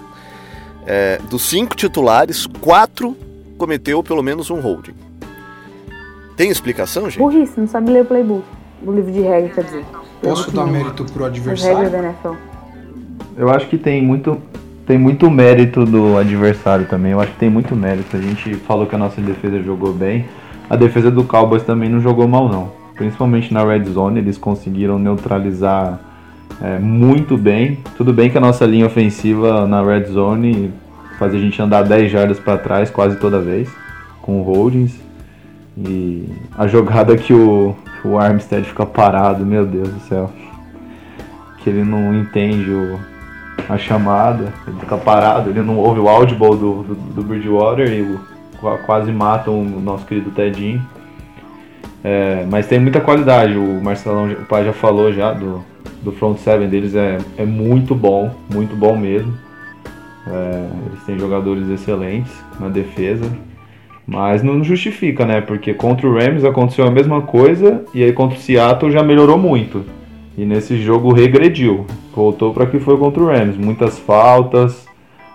É, 0.86 1.20
dos 1.28 1.42
cinco 1.42 1.76
titulares, 1.76 2.46
quatro 2.46 3.14
cometeu 3.58 4.02
pelo 4.02 4.22
menos 4.22 4.50
um 4.50 4.60
holding. 4.60 4.94
Tem 6.38 6.50
explicação, 6.50 7.04
gente? 7.10 7.18
Burrice, 7.18 7.60
não 7.60 7.68
sabe 7.68 7.92
ler 7.92 8.02
o 8.02 8.04
playbook. 8.06 8.44
O 8.82 8.90
livro 8.90 9.12
de 9.12 9.20
regra, 9.20 9.50
quer 9.50 9.64
dizer. 9.64 9.84
Posso 10.22 10.50
dar 10.50 10.64
mérito 10.64 11.04
pro 11.04 11.26
As 11.26 11.36
regras 11.36 11.62
adversário? 11.62 11.90
da 11.90 11.98
NFL. 11.98 12.32
Eu 13.36 13.50
acho 13.50 13.68
que 13.68 13.76
tem 13.76 14.02
muito, 14.02 14.40
tem 14.86 14.96
muito 14.96 15.30
mérito 15.30 15.84
do 15.84 16.16
adversário 16.16 16.86
também. 16.86 17.12
Eu 17.12 17.20
acho 17.20 17.32
que 17.32 17.38
tem 17.38 17.50
muito 17.50 17.76
mérito. 17.76 18.16
A 18.16 18.20
gente 18.20 18.54
falou 18.54 18.86
que 18.86 18.94
a 18.94 18.98
nossa 18.98 19.20
defesa 19.20 19.62
jogou 19.62 19.92
bem. 19.92 20.24
A 20.70 20.76
defesa 20.76 21.10
do 21.10 21.24
Cowboys 21.24 21.62
também 21.62 21.90
não 21.90 22.00
jogou 22.00 22.26
mal, 22.26 22.48
não. 22.48 22.72
Principalmente 22.94 23.52
na 23.52 23.62
red 23.62 23.84
zone, 23.84 24.18
eles 24.18 24.38
conseguiram 24.38 24.98
neutralizar 24.98 26.09
é, 26.62 26.78
muito 26.78 27.36
bem. 27.36 27.78
Tudo 27.96 28.12
bem 28.12 28.30
que 28.30 28.38
a 28.38 28.40
nossa 28.40 28.64
linha 28.66 28.86
ofensiva 28.86 29.66
na 29.66 29.82
red 29.82 30.04
zone 30.04 30.72
faz 31.18 31.34
a 31.34 31.38
gente 31.38 31.60
andar 31.60 31.82
10 31.84 32.10
jardas 32.10 32.38
para 32.38 32.58
trás 32.58 32.90
quase 32.90 33.16
toda 33.16 33.40
vez, 33.40 33.68
com 34.22 34.40
holdings. 34.42 34.98
E 35.76 36.28
a 36.56 36.66
jogada 36.66 37.16
que 37.16 37.32
o, 37.32 37.74
o 38.04 38.18
Armstead 38.18 38.66
fica 38.66 38.84
parado, 38.84 39.44
meu 39.46 39.64
Deus 39.64 39.88
do 39.88 40.00
céu. 40.00 40.30
Que 41.58 41.70
ele 41.70 41.84
não 41.84 42.14
entende 42.14 42.70
o, 42.70 42.98
a 43.68 43.76
chamada, 43.78 44.52
ele 44.66 44.76
fica 44.80 44.96
parado, 44.96 45.50
ele 45.50 45.62
não 45.62 45.76
ouve 45.78 46.00
o 46.00 46.08
audible 46.08 46.50
do, 46.56 46.82
do, 46.82 46.94
do 46.94 47.22
Bridgewater 47.22 47.88
e 47.92 48.02
o, 48.02 48.20
qua- 48.58 48.78
quase 48.78 49.12
matam 49.12 49.60
o 49.60 49.80
nosso 49.80 50.06
querido 50.06 50.30
Tedinho. 50.30 50.82
É, 52.02 52.46
mas 52.50 52.66
tem 52.66 52.78
muita 52.80 52.98
qualidade, 53.00 53.56
o 53.56 53.80
Marcelão, 53.82 54.30
o 54.32 54.46
pai 54.46 54.64
já 54.64 54.72
falou 54.72 55.12
já 55.12 55.32
do, 55.34 55.62
do 56.02 56.12
front 56.12 56.38
seven 56.38 56.68
deles 56.68 56.94
é, 56.94 57.18
é 57.36 57.44
muito 57.44 57.94
bom, 57.94 58.30
muito 58.52 58.74
bom 58.74 58.96
mesmo. 58.96 59.32
É, 60.26 60.66
eles 60.86 61.02
têm 61.04 61.18
jogadores 61.18 61.68
excelentes 61.68 62.32
na 62.58 62.68
defesa, 62.68 63.30
mas 64.06 64.42
não 64.42 64.62
justifica, 64.62 65.24
né? 65.24 65.40
Porque 65.40 65.74
contra 65.74 66.06
o 66.06 66.14
Rams 66.14 66.44
aconteceu 66.44 66.86
a 66.86 66.90
mesma 66.90 67.22
coisa 67.22 67.84
e 67.94 68.02
aí 68.02 68.12
contra 68.12 68.36
o 68.36 68.40
Seattle 68.40 68.90
já 68.90 69.02
melhorou 69.02 69.38
muito. 69.38 69.84
E 70.36 70.44
nesse 70.44 70.80
jogo 70.80 71.12
regrediu, 71.12 71.86
voltou 72.14 72.54
para 72.54 72.66
que 72.66 72.78
foi 72.78 72.96
contra 72.96 73.22
o 73.22 73.26
Rams, 73.26 73.56
muitas 73.56 73.98
faltas, 73.98 74.86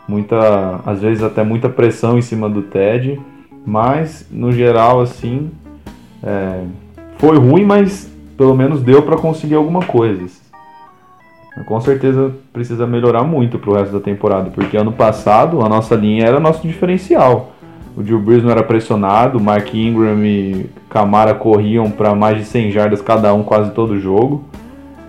muita, 0.07 0.81
às 0.85 1.01
vezes 1.01 1.23
até 1.23 1.43
muita 1.43 1.69
pressão 1.69 2.17
em 2.17 2.21
cima 2.21 2.49
do 2.49 2.63
Ted, 2.63 3.19
mas 3.65 4.27
no 4.31 4.51
geral 4.51 5.01
assim 5.01 5.51
é, 6.23 6.63
foi 7.17 7.37
ruim, 7.37 7.65
mas 7.65 8.11
pelo 8.37 8.55
menos 8.55 8.81
deu 8.81 9.01
para 9.03 9.17
conseguir 9.17 9.55
alguma 9.55 9.83
coisa. 9.83 10.44
Com 11.63 11.79
certeza 11.79 12.31
precisa 12.51 12.85
melhorar 12.85 13.23
muito 13.23 13.57
pro 13.57 13.73
resto 13.73 13.93
da 13.93 13.99
temporada, 13.99 14.49
porque 14.49 14.75
ano 14.75 14.91
passado 14.91 15.61
a 15.63 15.69
nossa 15.69 15.95
linha 15.95 16.25
era 16.25 16.39
nosso 16.39 16.67
diferencial. 16.67 17.51
O 17.95 18.03
Drew 18.03 18.19
Brees 18.19 18.43
não 18.43 18.51
era 18.51 18.61
pressionado, 18.61 19.39
Mark 19.39 19.73
Ingram 19.73 20.23
e 20.25 20.65
Camara 20.89 21.33
corriam 21.33 21.89
para 21.89 22.13
mais 22.13 22.37
de 22.37 22.45
100 22.45 22.71
jardas 22.71 23.01
cada 23.01 23.33
um 23.33 23.41
quase 23.41 23.71
todo 23.71 23.97
jogo. 23.97 24.43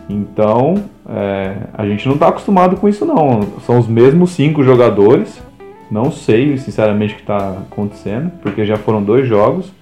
Então, 0.08 0.84
é, 1.08 1.56
a 1.74 1.84
gente 1.84 2.06
não 2.06 2.14
está 2.14 2.28
acostumado 2.28 2.76
com 2.76 2.88
isso 2.88 3.04
não. 3.04 3.42
São 3.66 3.78
os 3.78 3.88
mesmos 3.88 4.30
cinco 4.30 4.62
jogadores. 4.62 5.42
Não 5.90 6.12
sei, 6.12 6.56
sinceramente, 6.58 7.14
o 7.14 7.16
que 7.16 7.22
está 7.22 7.58
acontecendo, 7.70 8.30
porque 8.40 8.64
já 8.64 8.76
foram 8.76 9.02
dois 9.02 9.26
jogos. 9.26 9.72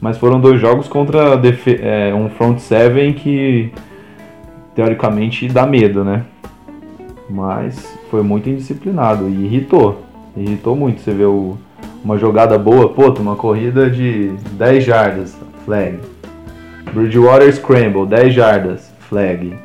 Mas 0.00 0.16
foram 0.16 0.40
dois 0.40 0.60
jogos 0.60 0.88
contra 0.88 1.40
é, 1.82 2.14
um 2.14 2.28
front 2.28 2.58
seven 2.58 3.12
que 3.14 3.70
teoricamente 4.76 5.48
dá 5.48 5.66
medo, 5.66 6.04
né? 6.04 6.24
Mas 7.28 7.92
foi 8.10 8.22
muito 8.22 8.48
indisciplinado 8.48 9.28
e 9.28 9.46
irritou. 9.46 10.02
Irritou 10.36 10.76
muito. 10.76 11.00
Você 11.00 11.12
vê 11.12 11.24
o- 11.24 11.56
uma 12.04 12.16
jogada 12.18 12.56
boa, 12.58 12.90
pô, 12.90 13.08
uma 13.18 13.34
corrida 13.34 13.90
de 13.90 14.28
10 14.52 14.84
jardas, 14.84 15.34
flag. 15.64 15.98
Bridgewater 16.92 17.52
Scramble, 17.52 18.06
10 18.06 18.32
jardas, 18.32 18.92
flag. 19.08 19.58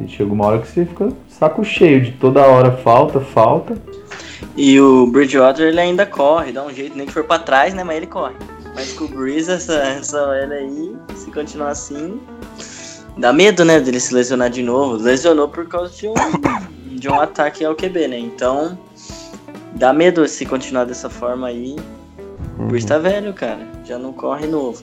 E 0.00 0.08
chega 0.08 0.32
uma 0.32 0.46
hora 0.46 0.58
que 0.60 0.68
você 0.68 0.86
fica 0.86 1.08
saco 1.28 1.62
cheio 1.64 2.00
de 2.00 2.12
toda 2.12 2.40
hora 2.46 2.70
falta, 2.72 3.20
falta. 3.20 3.76
E 4.56 4.80
o 4.80 5.06
Bridgewater 5.08 5.66
ele 5.68 5.80
ainda 5.80 6.06
corre, 6.06 6.52
dá 6.52 6.64
um 6.64 6.72
jeito, 6.72 6.96
nem 6.96 7.06
que 7.06 7.12
for 7.12 7.24
pra 7.24 7.38
trás, 7.38 7.74
né? 7.74 7.84
Mas 7.84 7.96
ele 7.98 8.06
corre. 8.06 8.34
Mas 8.74 8.92
com 8.92 9.04
o 9.04 9.08
Breeze, 9.08 9.50
essa, 9.50 9.72
essa 9.74 10.30
aí, 10.30 10.94
se 11.14 11.30
continuar 11.30 11.70
assim, 11.70 12.18
dá 13.16 13.32
medo, 13.32 13.64
né? 13.64 13.80
Dele 13.80 14.00
se 14.00 14.14
lesionar 14.14 14.50
de 14.50 14.62
novo. 14.62 14.96
Lesionou 14.96 15.48
por 15.48 15.66
causa 15.66 15.94
de 15.94 16.08
um, 16.08 16.14
de 16.96 17.08
um 17.08 17.20
ataque 17.20 17.64
ao 17.64 17.74
QB, 17.74 18.08
né? 18.08 18.18
Então, 18.18 18.78
dá 19.74 19.92
medo 19.92 20.26
se 20.28 20.44
continuar 20.44 20.84
dessa 20.84 21.08
forma 21.08 21.48
aí. 21.48 21.76
O 22.58 22.64
Breeze 22.64 22.86
tá 22.86 22.98
velho, 22.98 23.32
cara. 23.32 23.66
Já 23.84 23.98
não 23.98 24.12
corre 24.12 24.46
novo. 24.46 24.82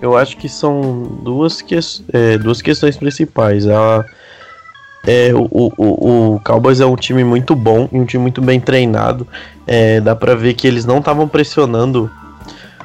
Eu 0.00 0.16
acho 0.16 0.36
que 0.36 0.48
são 0.48 1.02
duas, 1.22 1.62
que, 1.62 1.78
é, 2.12 2.36
duas 2.38 2.60
questões 2.60 2.96
principais. 2.96 3.68
A, 3.68 4.04
é, 5.06 5.32
o, 5.32 5.48
o, 5.50 6.34
o 6.34 6.40
Cowboys 6.40 6.80
é 6.80 6.86
um 6.86 6.96
time 6.96 7.22
muito 7.22 7.54
bom 7.54 7.88
e 7.92 7.98
um 7.98 8.04
time 8.04 8.22
muito 8.22 8.40
bem 8.42 8.60
treinado. 8.60 9.26
É, 9.66 10.00
dá 10.00 10.16
pra 10.16 10.34
ver 10.34 10.54
que 10.54 10.66
eles 10.66 10.84
não 10.84 10.98
estavam 10.98 11.28
pressionando 11.28 12.10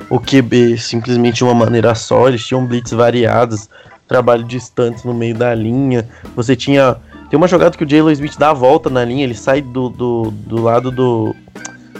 o 0.09 0.19
QB 0.19 0.77
simplesmente 0.77 1.37
de 1.37 1.43
uma 1.43 1.55
maneira 1.55 1.93
só. 1.95 2.27
Eles 2.27 2.45
tinham 2.45 2.65
blitz 2.65 2.91
variados, 2.91 3.67
trabalho 4.07 4.43
distante 4.43 5.05
no 5.05 5.13
meio 5.13 5.35
da 5.35 5.53
linha. 5.53 6.07
Você 6.35 6.55
tinha. 6.55 6.97
Tem 7.29 7.37
uma 7.37 7.47
jogada 7.47 7.77
que 7.77 7.83
o 7.83 7.89
Jalen 7.89 8.13
Smith 8.13 8.37
dá 8.37 8.51
a 8.51 8.53
volta 8.53 8.89
na 8.89 9.03
linha, 9.03 9.23
ele 9.23 9.35
sai 9.35 9.61
do, 9.61 9.89
do, 9.89 10.31
do 10.31 10.61
lado 10.61 10.89
do, 10.89 11.35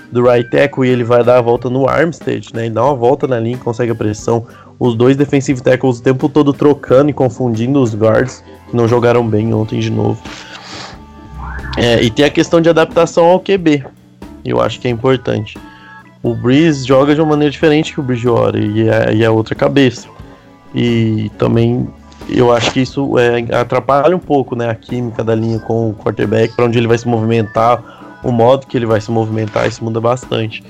do 0.10 0.24
right 0.24 0.50
tackle 0.50 0.88
e 0.88 0.90
ele 0.90 1.04
vai 1.04 1.22
dar 1.22 1.38
a 1.38 1.42
volta 1.42 1.70
no 1.70 1.88
Armstead, 1.88 2.54
né? 2.54 2.66
Ele 2.66 2.74
dá 2.74 2.86
uma 2.86 2.96
volta 2.96 3.28
na 3.28 3.38
linha 3.38 3.56
e 3.56 3.60
consegue 3.60 3.92
a 3.92 3.96
pressão. 3.96 4.48
Os 4.80 4.96
dois 4.96 5.18
defensive 5.18 5.62
tackles 5.62 6.00
o 6.00 6.04
tempo 6.04 6.30
todo 6.30 6.54
trocando 6.54 7.10
e 7.10 7.14
confundindo 7.14 7.82
os 7.82 7.94
guards, 7.94 8.44
que 8.70 8.76
não 8.76 8.88
jogaram 8.88 9.28
bem 9.28 9.54
ontem 9.54 9.80
de 9.80 9.90
novo. 9.90 10.22
É, 11.78 12.02
e 12.02 12.10
tem 12.10 12.26
a 12.26 12.30
questão 12.30 12.62
de 12.62 12.70
adaptação 12.70 13.26
ao 13.26 13.40
QB. 13.40 13.84
Eu 14.46 14.62
acho 14.62 14.80
que 14.80 14.88
é 14.88 14.92
importante. 14.92 15.58
O 16.24 16.34
Breeze 16.34 16.88
joga 16.88 17.14
de 17.14 17.22
uma 17.22 17.32
maneira 17.32 17.52
diferente 17.52 17.94
que 17.94 18.00
o 18.00 18.04
Bridgewater 18.04 18.64
e 18.64 18.88
é, 18.88 19.14
e 19.14 19.24
é 19.24 19.30
outra 19.30 19.54
cabeça. 19.54 20.08
E 20.76 21.32
também 21.38 21.88
eu 22.30 22.52
acho 22.52 22.72
que 22.72 22.82
isso 22.82 23.18
é, 23.18 23.40
atrapalha 23.56 24.16
um 24.16 24.20
pouco 24.20 24.56
né, 24.56 24.70
a 24.70 24.76
química 24.76 25.24
da 25.24 25.34
linha 25.34 25.60
com 25.60 25.90
o 25.90 25.94
quarterback, 25.94 26.54
para 26.56 26.66
onde 26.66 26.78
ele 26.78 26.88
vai 26.88 26.98
se 26.98 27.08
movimentar, 27.08 28.20
o 28.24 28.32
modo 28.32 28.68
que 28.68 28.76
ele 28.76 28.86
vai 28.86 29.00
se 29.00 29.10
movimentar, 29.12 29.68
isso 29.68 29.84
muda 29.84 30.02
bastante. 30.02 30.64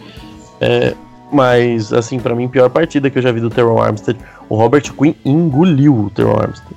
É, 0.62 0.94
mas, 1.32 1.92
assim, 1.92 2.20
para 2.20 2.36
mim, 2.36 2.48
pior 2.48 2.70
partida 2.70 3.10
que 3.10 3.18
eu 3.18 3.22
já 3.22 3.32
vi 3.32 3.40
do 3.42 3.50
Teron 3.50 3.82
Armstead, 3.82 4.20
o 4.48 4.56
Robert 4.56 4.84
Quinn 4.94 5.14
engoliu 5.26 5.94
o 5.96 6.10
Teron 6.10 6.40
Armstead. 6.40 6.76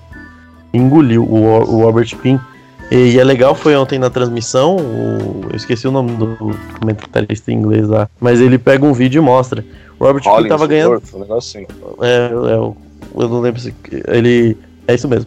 Engoliu 0.73 1.25
o, 1.25 1.45
o 1.45 1.83
Robert 1.85 2.09
Quinn. 2.17 2.39
E, 2.91 3.19
é 3.19 3.23
legal, 3.25 3.55
foi 3.55 3.77
ontem 3.77 3.99
na 3.99 4.11
transmissão, 4.11 4.77
o- 4.77 5.43
eu 5.51 5.57
esqueci 5.57 5.87
o 5.87 5.93
nome 5.93 6.13
do 6.13 6.37
comentarista 6.81 7.53
em 7.53 7.57
inglês 7.57 7.87
lá, 7.89 8.09
mas 8.21 8.41
ele 8.41 8.59
pega 8.59 8.85
um 8.85 8.93
vídeo 8.93 9.21
e 9.21 9.25
mostra. 9.25 9.65
O 9.99 10.05
Robert 10.05 10.23
Quinn 10.23 10.49
tava 10.49 10.67
ganhando. 10.67 10.89
Hollingsworth, 10.95 11.15
um 11.17 11.21
negócio 11.21 11.61
assim. 11.61 11.67
É, 12.01 12.31
é, 12.51 12.55
eu 12.55 12.77
eu 13.15 13.29
não 13.29 13.41
lembro 13.41 13.61
se. 13.61 13.75
Ele. 14.09 14.57
É 14.87 14.95
isso 14.95 15.09
mesmo. 15.09 15.27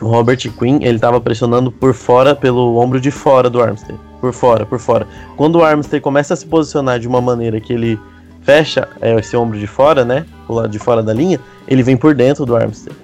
O 0.00 0.08
Robert 0.08 0.38
Quinn, 0.58 0.80
ele 0.82 0.98
tava 0.98 1.20
pressionando 1.20 1.70
por 1.70 1.94
fora, 1.94 2.34
pelo 2.34 2.76
ombro 2.76 3.00
de 3.00 3.10
fora 3.10 3.48
do 3.48 3.62
Armstead. 3.62 3.98
Por 4.20 4.32
fora, 4.32 4.66
por 4.66 4.78
fora. 4.78 5.06
Quando 5.36 5.56
o 5.56 5.64
Armstead 5.64 6.02
começa 6.02 6.34
a 6.34 6.36
se 6.36 6.46
posicionar 6.46 6.98
de 6.98 7.06
uma 7.06 7.20
maneira 7.20 7.60
que 7.60 7.72
ele 7.72 7.98
fecha 8.42 8.88
é, 9.00 9.14
esse 9.18 9.36
ombro 9.36 9.58
de 9.58 9.66
fora, 9.66 10.04
né? 10.04 10.26
O 10.48 10.54
lado 10.54 10.68
de 10.68 10.78
fora 10.78 11.02
da 11.02 11.12
linha, 11.12 11.40
ele 11.66 11.82
vem 11.82 11.96
por 11.96 12.14
dentro 12.14 12.44
do 12.44 12.56
Armstead. 12.56 12.96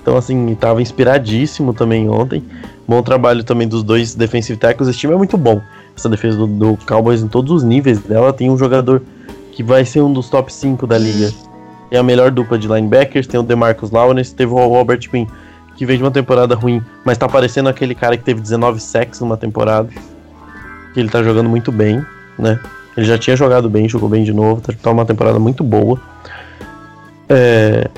Então, 0.00 0.16
assim, 0.16 0.54
tava 0.54 0.80
inspiradíssimo 0.80 1.74
também 1.74 2.08
ontem. 2.08 2.42
Bom 2.86 3.02
trabalho 3.02 3.44
também 3.44 3.68
dos 3.68 3.82
dois 3.82 4.14
defensive 4.14 4.58
tackles. 4.58 4.88
Esse 4.88 4.98
time 4.98 5.12
é 5.12 5.16
muito 5.16 5.36
bom. 5.36 5.60
Essa 5.94 6.08
defesa 6.08 6.38
do, 6.38 6.46
do 6.46 6.78
Cowboys 6.86 7.22
em 7.22 7.28
todos 7.28 7.52
os 7.52 7.62
níveis 7.62 7.98
dela 7.98 8.32
tem 8.32 8.50
um 8.50 8.56
jogador 8.56 9.02
que 9.52 9.62
vai 9.62 9.84
ser 9.84 10.00
um 10.00 10.12
dos 10.12 10.30
top 10.30 10.52
5 10.52 10.86
da 10.86 10.96
liga. 10.96 11.32
É 11.90 11.98
a 11.98 12.02
melhor 12.02 12.30
dupla 12.30 12.58
de 12.58 12.68
linebackers, 12.68 13.26
tem 13.26 13.38
o 13.38 13.42
DeMarcus 13.42 13.90
Lawrence, 13.90 14.34
teve 14.34 14.52
o 14.52 14.68
Robert 14.68 15.00
Quinn, 15.08 15.26
que 15.76 15.86
veio 15.86 15.98
de 15.98 16.04
uma 16.04 16.10
temporada 16.10 16.54
ruim, 16.54 16.82
mas 17.04 17.16
tá 17.16 17.28
parecendo 17.28 17.68
aquele 17.68 17.94
cara 17.94 18.16
que 18.16 18.24
teve 18.24 18.40
19 18.40 18.80
sacks 18.80 19.20
numa 19.20 19.36
temporada. 19.36 19.88
Que 20.92 21.00
ele 21.00 21.08
tá 21.08 21.22
jogando 21.22 21.48
muito 21.48 21.70
bem, 21.70 22.04
né? 22.38 22.58
Ele 22.96 23.06
já 23.06 23.16
tinha 23.16 23.36
jogado 23.36 23.70
bem, 23.70 23.88
jogou 23.88 24.08
bem 24.08 24.24
de 24.24 24.32
novo, 24.32 24.60
tá, 24.60 24.72
tá 24.82 24.90
uma 24.90 25.06
temporada 25.06 25.38
muito 25.38 25.62
boa. 25.62 26.00
É... 27.28 27.88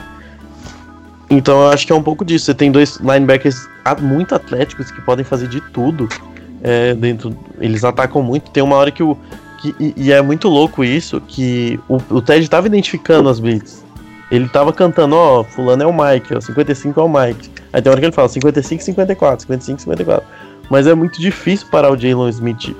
Então 1.30 1.62
eu 1.62 1.68
acho 1.70 1.86
que 1.86 1.93
é 1.93 1.97
um 1.97 2.03
pouco 2.03 2.24
disso. 2.24 2.47
Você 2.47 2.55
tem 2.55 2.70
dois 2.70 2.97
linebackers 2.97 3.68
muito 4.01 4.34
atléticos 4.34 4.91
que 4.91 5.01
podem 5.01 5.24
fazer 5.24 5.49
de 5.49 5.61
tudo. 5.61 6.09
É, 6.62 6.93
dentro, 6.95 7.34
eles 7.59 7.84
atacam 7.84 8.22
muito. 8.22 8.51
Tem 8.51 8.62
uma 8.62 8.76
hora 8.76 8.91
que 8.91 9.03
o. 9.03 9.16
Que, 9.61 9.74
e, 9.78 9.94
e, 9.96 10.12
é 10.12 10.22
muito 10.22 10.48
louco 10.48 10.82
isso, 10.82 11.20
que 11.20 11.78
o, 11.88 11.98
o 12.08 12.22
Ted 12.22 12.48
tava 12.48 12.66
identificando 12.66 13.28
as 13.28 13.38
blitz. 13.38 13.84
Ele 14.30 14.48
tava 14.48 14.72
cantando, 14.72 15.16
ó, 15.16 15.40
oh, 15.40 15.44
fulano 15.44 15.82
é 15.82 15.86
o 15.86 15.92
Mike, 15.92 16.34
ó, 16.34 16.40
55 16.40 16.98
é 16.98 17.02
o 17.02 17.08
Mike. 17.08 17.50
Aí 17.72 17.82
tem 17.82 17.90
hora 17.90 18.00
que 18.00 18.06
ele 18.06 18.12
fala 18.12 18.28
55, 18.28 18.82
54, 18.82 19.42
55, 19.42 19.80
54. 19.82 20.26
Mas 20.70 20.86
é 20.86 20.94
muito 20.94 21.20
difícil 21.20 21.66
parar 21.70 21.90
o 21.90 21.96
Jalen 21.96 22.28
Smith 22.28 22.74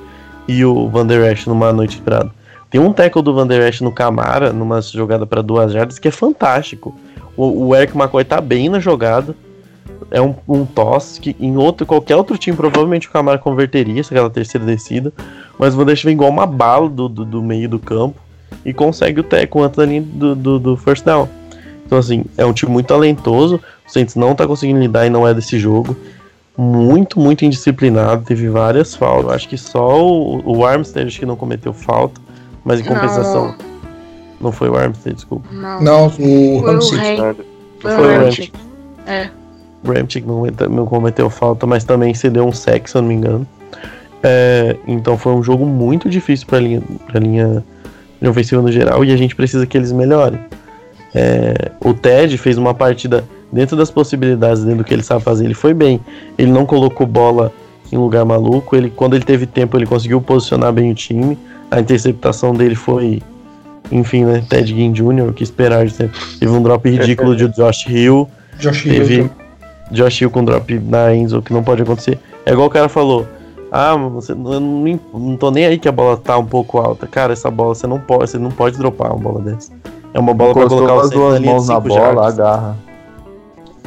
e 0.46 0.64
o 0.64 0.88
Van 0.88 1.06
Der 1.06 1.32
Esch 1.32 1.46
numa 1.46 1.72
noite 1.72 1.96
esperada. 1.96 2.30
Tem 2.70 2.80
um 2.80 2.92
tackle 2.92 3.22
do 3.22 3.34
Van 3.34 3.46
Der 3.46 3.68
Esch 3.68 3.80
no 3.80 3.92
Camara, 3.92 4.52
numa 4.52 4.80
jogada 4.80 5.26
para 5.26 5.42
duas 5.42 5.72
jardas, 5.72 5.98
que 5.98 6.08
é 6.08 6.10
fantástico. 6.10 6.96
O, 7.36 7.66
o 7.66 7.76
Eric 7.76 7.96
McCoy 7.96 8.24
tá 8.24 8.40
bem 8.40 8.68
na 8.68 8.78
jogada. 8.78 9.34
É 10.11 10.20
um, 10.20 10.34
um 10.48 10.64
toss 10.64 11.18
que 11.18 11.36
em 11.38 11.57
outro, 11.57 11.86
qualquer 11.86 12.16
outro 12.16 12.36
time 12.38 12.57
provavelmente 12.57 13.09
o 13.09 13.11
Camara 13.11 13.38
converteria 13.38 14.03
se 14.03 14.12
aquela 14.12 14.30
terceira 14.30 14.66
descida. 14.66 15.12
Mas 15.59 15.74
o 15.74 15.76
Van 15.76 15.84
Der 15.84 15.94
Esch 15.94 16.05
vem 16.05 16.14
igual 16.14 16.30
uma 16.30 16.46
bala 16.46 16.88
do, 16.88 17.09
do, 17.09 17.24
do 17.24 17.42
meio 17.42 17.68
do 17.68 17.78
campo 17.78 18.18
e 18.64 18.72
consegue 18.72 19.20
o 19.20 19.24
tackle 19.24 19.62
antes 19.62 19.76
da 19.76 19.86
linha 19.86 20.03
do, 20.03 20.34
do, 20.34 20.59
do 20.59 20.76
first 20.76 21.05
down. 21.05 21.28
Então, 21.84 21.98
assim, 21.98 22.24
é 22.36 22.44
um 22.44 22.53
time 22.53 22.70
muito 22.70 22.86
talentoso. 22.86 23.61
O 23.86 23.90
Saints 23.90 24.14
não 24.14 24.34
tá 24.34 24.46
conseguindo 24.46 24.78
lidar 24.78 25.07
e 25.07 25.11
não 25.11 25.26
é 25.26 25.34
desse 25.34 25.59
jogo. 25.59 25.96
Muito, 26.57 27.18
muito 27.18 27.44
indisciplinado. 27.44 28.24
Teve 28.24 28.48
várias 28.48 28.94
faltas. 28.94 29.24
Eu 29.24 29.30
acho 29.32 29.48
que 29.48 29.59
só 29.59 30.01
o, 30.01 30.40
o 30.44 30.64
Armstead 30.64 31.09
acho 31.09 31.18
que 31.18 31.26
não 31.26 31.36
cometeu 31.36 31.72
falta. 31.72 32.20
Mas 32.64 32.80
em 32.80 32.84
compensação. 32.84 33.48
Não, 33.48 33.57
não 34.40 34.53
foi 34.53 34.68
o 34.68 34.76
Armstead, 34.76 35.16
desculpa. 35.16 35.48
Não, 35.51 35.80
não 35.80 36.07
o 36.07 36.61
Ramsey. 36.61 36.98
Foi 37.80 37.92
o 37.92 38.24
Ramsey. 38.24 38.53
É. 39.07 39.30
Ramsey 39.84 40.22
não, 40.26 40.44
não 40.70 40.86
cometeu 40.86 41.30
falta, 41.30 41.66
mas 41.66 41.84
também 41.84 42.14
cedeu 42.14 42.46
um 42.46 42.52
sec, 42.52 42.88
se 42.88 42.96
eu 42.96 43.02
não 43.02 43.08
me 43.08 43.14
engano. 43.14 43.46
É, 44.22 44.76
então 44.86 45.16
foi 45.16 45.32
um 45.32 45.42
jogo 45.42 45.64
muito 45.64 46.08
difícil 46.08 46.46
para 46.46 46.58
a 46.58 46.60
linha, 46.60 46.82
pra 47.06 47.18
linha 47.18 47.64
ofensiva 48.28 48.60
no 48.60 48.70
geral 48.70 49.02
e 49.02 49.12
a 49.12 49.16
gente 49.16 49.34
precisa 49.34 49.66
que 49.66 49.78
eles 49.78 49.92
melhorem. 49.92 50.38
É, 51.14 51.72
o 51.80 51.94
Ted 51.94 52.36
fez 52.36 52.58
uma 52.58 52.74
partida 52.74 53.24
dentro 53.52 53.76
das 53.76 53.90
possibilidades, 53.90 54.62
dentro 54.62 54.78
do 54.78 54.84
que 54.84 54.94
ele 54.94 55.02
sabe 55.02 55.24
fazer, 55.24 55.44
ele 55.44 55.54
foi 55.54 55.74
bem. 55.74 56.00
Ele 56.38 56.52
não 56.52 56.66
colocou 56.66 57.06
bola 57.06 57.52
em 57.92 57.96
lugar 57.96 58.24
maluco. 58.24 58.76
Ele, 58.76 58.90
quando 58.90 59.14
ele 59.14 59.24
teve 59.24 59.46
tempo, 59.46 59.76
ele 59.76 59.86
conseguiu 59.86 60.20
posicionar 60.20 60.72
bem 60.72 60.90
o 60.90 60.94
time. 60.94 61.36
A 61.70 61.80
interceptação 61.80 62.54
dele 62.54 62.74
foi, 62.74 63.22
enfim, 63.90 64.24
né? 64.24 64.44
Ted 64.48 64.72
Ginn 64.72 64.92
Jr., 64.92 65.28
o 65.28 65.32
que 65.32 65.42
esperar. 65.42 65.86
Teve 65.90 66.52
um 66.52 66.62
drop 66.62 66.88
ridículo 66.88 67.34
de 67.34 67.48
Josh 67.48 67.86
Hill. 67.88 68.28
Josh 68.58 68.84
teve 68.84 69.14
Hill. 69.14 69.30
Josh 69.91 70.20
Hill 70.20 70.30
com 70.30 70.45
drop 70.45 70.78
na 70.78 71.14
Enzo, 71.14 71.43
que 71.43 71.53
não 71.53 71.62
pode 71.62 71.82
acontecer. 71.82 72.18
É 72.47 72.53
igual 72.53 72.68
o 72.68 72.70
cara 72.70 72.88
falou. 72.88 73.26
Ah, 73.72 73.95
você, 73.95 74.32
eu 74.32 74.36
não, 74.36 75.01
não 75.14 75.36
tô 75.36 75.51
nem 75.51 75.64
aí 75.64 75.78
que 75.78 75.88
a 75.88 75.93
bola 75.93 76.16
tá 76.16 76.36
um 76.36 76.45
pouco 76.45 76.78
alta. 76.78 77.07
Cara, 77.07 77.32
essa 77.32 77.51
bola 77.51 77.74
você 77.74 77.86
não 77.86 78.01
pode, 78.01 78.30
você 78.30 78.38
não 78.38 78.51
pode 78.51 78.76
dropar 78.76 79.12
uma 79.12 79.18
bola 79.20 79.41
dessa. 79.41 79.72
É 80.12 80.18
uma 80.18 80.34
bola 80.34 80.55
para 80.55 80.68
colocar 80.68 81.01
as 81.01 81.11
duas 81.11 81.41
mãos 81.41 81.68
na 81.68 81.78
bola, 81.78 82.28
agarra. 82.28 82.76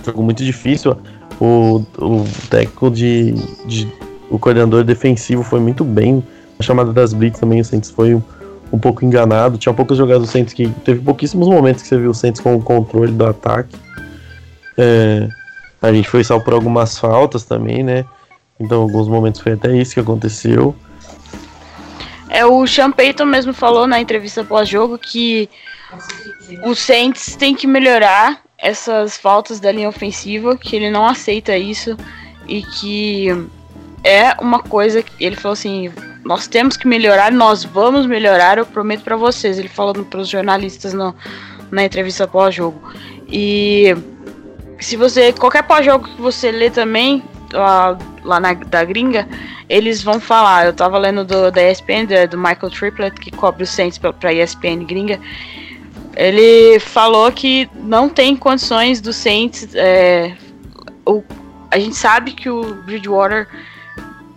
Jogo 0.06 0.24
muito 0.24 0.44
difícil. 0.44 0.96
O, 1.40 1.84
o 1.98 2.24
técnico 2.50 2.90
de, 2.90 3.34
de, 3.66 3.92
O 4.30 4.40
coordenador 4.40 4.84
defensivo 4.84 5.44
foi 5.44 5.60
muito 5.60 5.84
bem. 5.84 6.24
A 6.58 6.64
chamada 6.64 6.94
das 6.94 7.14
Blitz 7.14 7.40
também, 7.40 7.60
o 7.60 7.66
Santos 7.66 7.90
foi 7.90 8.16
um, 8.16 8.22
um 8.72 8.80
pouco 8.80 9.04
enganado. 9.04 9.58
Tinha 9.58 9.74
poucos 9.74 9.98
jogadores 9.98 10.30
do 10.30 10.32
Santos 10.32 10.54
que. 10.54 10.70
Teve 10.86 11.02
pouquíssimos 11.02 11.50
momentos 11.50 11.82
que 11.82 11.90
você 11.90 11.98
viu 11.98 12.12
o 12.12 12.14
Santos 12.14 12.40
com 12.40 12.56
o 12.56 12.62
controle 12.62 13.12
do 13.12 13.26
ataque. 13.26 13.76
É, 14.78 15.28
a 15.84 15.94
gente 15.94 16.10
foi 16.10 16.24
salvo 16.24 16.46
por 16.46 16.54
algumas 16.54 16.98
faltas 16.98 17.44
também, 17.44 17.84
né? 17.84 18.06
Então, 18.60 18.82
alguns 18.82 19.08
momentos 19.08 19.42
foi 19.42 19.54
até 19.54 19.76
isso 19.76 19.94
que 19.94 20.00
aconteceu. 20.00 20.76
É, 22.30 22.46
o 22.46 22.66
Sean 22.66 22.92
Payton 22.92 23.26
mesmo 23.26 23.54
falou 23.54 23.86
na 23.86 24.00
entrevista 24.00 24.44
pós-jogo 24.44 24.98
que 24.98 25.50
o 26.66 26.74
Saints 26.74 27.36
tem 27.36 27.54
que 27.54 27.68
melhorar 27.68 28.42
essas 28.58 29.18
faltas 29.18 29.60
da 29.60 29.72
linha 29.72 29.90
ofensiva, 29.90 30.58
que 30.58 30.76
ele 30.76 30.90
não 30.90 31.06
aceita 31.06 31.58
isso 31.58 31.98
e 32.48 32.62
que 32.64 33.28
é 34.04 34.34
uma 34.42 34.60
coisa 34.60 35.04
que 35.04 35.24
ele 35.24 35.36
falou 35.36 35.54
assim, 35.54 35.92
nós 36.24 36.48
temos 36.48 36.78
que 36.78 36.88
melhorar, 36.88 37.32
nós 37.32 37.64
vamos 37.64 38.06
melhorar, 38.06 38.58
eu 38.58 38.66
prometo 38.66 39.04
para 39.04 39.18
vocês. 39.18 39.60
Ele 39.60 39.68
falando 39.68 40.06
para 40.06 40.22
os 40.22 40.30
jornalistas 40.30 40.94
no, 40.94 41.14
na 41.70 41.84
entrevista 41.84 42.28
pós-jogo. 42.28 42.82
E 43.28 43.96
se 44.84 44.96
você 44.96 45.34
qualquer 45.34 45.64
pós-jogo 45.64 46.08
que 46.08 46.22
você 46.22 46.52
lê 46.52 46.70
também 46.70 47.24
lá, 47.52 47.98
lá 48.24 48.40
na 48.40 48.54
da 48.54 48.84
gringa, 48.84 49.28
eles 49.70 50.04
vão 50.04 50.20
falar. 50.20 50.66
Eu 50.66 50.74
tava 50.74 50.98
lendo 50.98 51.24
do 51.24 51.52
da 51.52 51.72
ESPN 51.72 52.06
do, 52.30 52.38
Michael 52.38 52.70
Triplett 52.70 53.20
que 53.20 53.32
cobre 53.32 53.64
o 53.64 53.68
Saints 53.68 53.98
para 53.98 54.34
ESPN 54.34 54.84
gringa 54.86 55.20
ele 56.16 56.80
falou 56.80 57.32
que 57.32 57.70
não 57.76 58.08
tem 58.08 58.36
condições 58.36 59.02
do 59.02 59.12
Saints. 59.12 59.70
É, 59.74 60.36
o, 61.06 61.24
a 61.72 61.80
gente 61.80 61.96
sabe 61.96 62.32
que 62.32 62.50
o 62.50 62.76
Bridgewater 62.86 63.48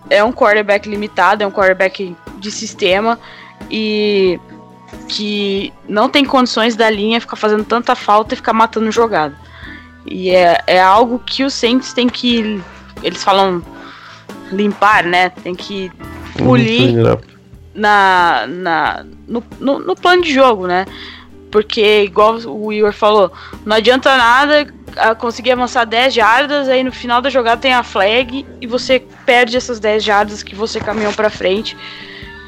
é 0.09 0.22
um 0.24 0.32
quarterback 0.32 0.88
limitado, 0.88 1.42
é 1.42 1.47
um 1.47 1.51
quarterback 1.51 2.16
de 2.38 2.51
sistema 2.51 3.18
e 3.70 4.40
que 5.09 5.72
não 5.88 6.09
tem 6.09 6.24
condições 6.24 6.76
da 6.76 6.88
linha 6.88 7.20
ficar 7.20 7.36
fazendo 7.36 7.64
tanta 7.64 7.94
falta 7.94 8.34
e 8.34 8.36
ficar 8.36 8.53
matando 8.53 8.90
jogada. 8.90 9.36
E 10.07 10.30
é, 10.30 10.62
é 10.66 10.80
algo 10.80 11.18
que 11.18 11.44
o 11.44 11.50
Saints 11.50 11.92
tem 11.92 12.09
que. 12.09 12.62
Eles 13.02 13.22
falam 13.22 13.62
limpar, 14.50 15.04
né? 15.04 15.30
Tem 15.30 15.54
que 15.54 15.90
polir 16.38 16.94
na, 17.74 18.46
na, 18.48 19.07
no, 19.26 19.42
no, 19.59 19.78
no 19.80 19.96
plano 19.96 20.22
de 20.22 20.32
jogo, 20.32 20.66
né? 20.66 20.86
Porque, 21.50 22.02
igual 22.02 22.36
o 22.46 22.72
Igor 22.72 22.92
falou, 22.92 23.32
não 23.64 23.76
adianta 23.76 24.16
nada 24.16 24.66
conseguir 25.18 25.52
avançar 25.52 25.84
10 25.84 26.14
jardas, 26.14 26.68
aí 26.68 26.82
no 26.82 26.92
final 26.92 27.20
da 27.20 27.28
jogada 27.28 27.61
tem 27.61 27.74
a 27.74 27.82
flag 27.82 28.46
e 28.61 28.66
você 28.66 29.02
perde 29.26 29.57
essas 29.57 29.78
10 29.78 30.02
jardas 30.02 30.42
que 30.42 30.54
você 30.54 30.80
caminhou 30.80 31.12
para 31.12 31.28
frente, 31.28 31.76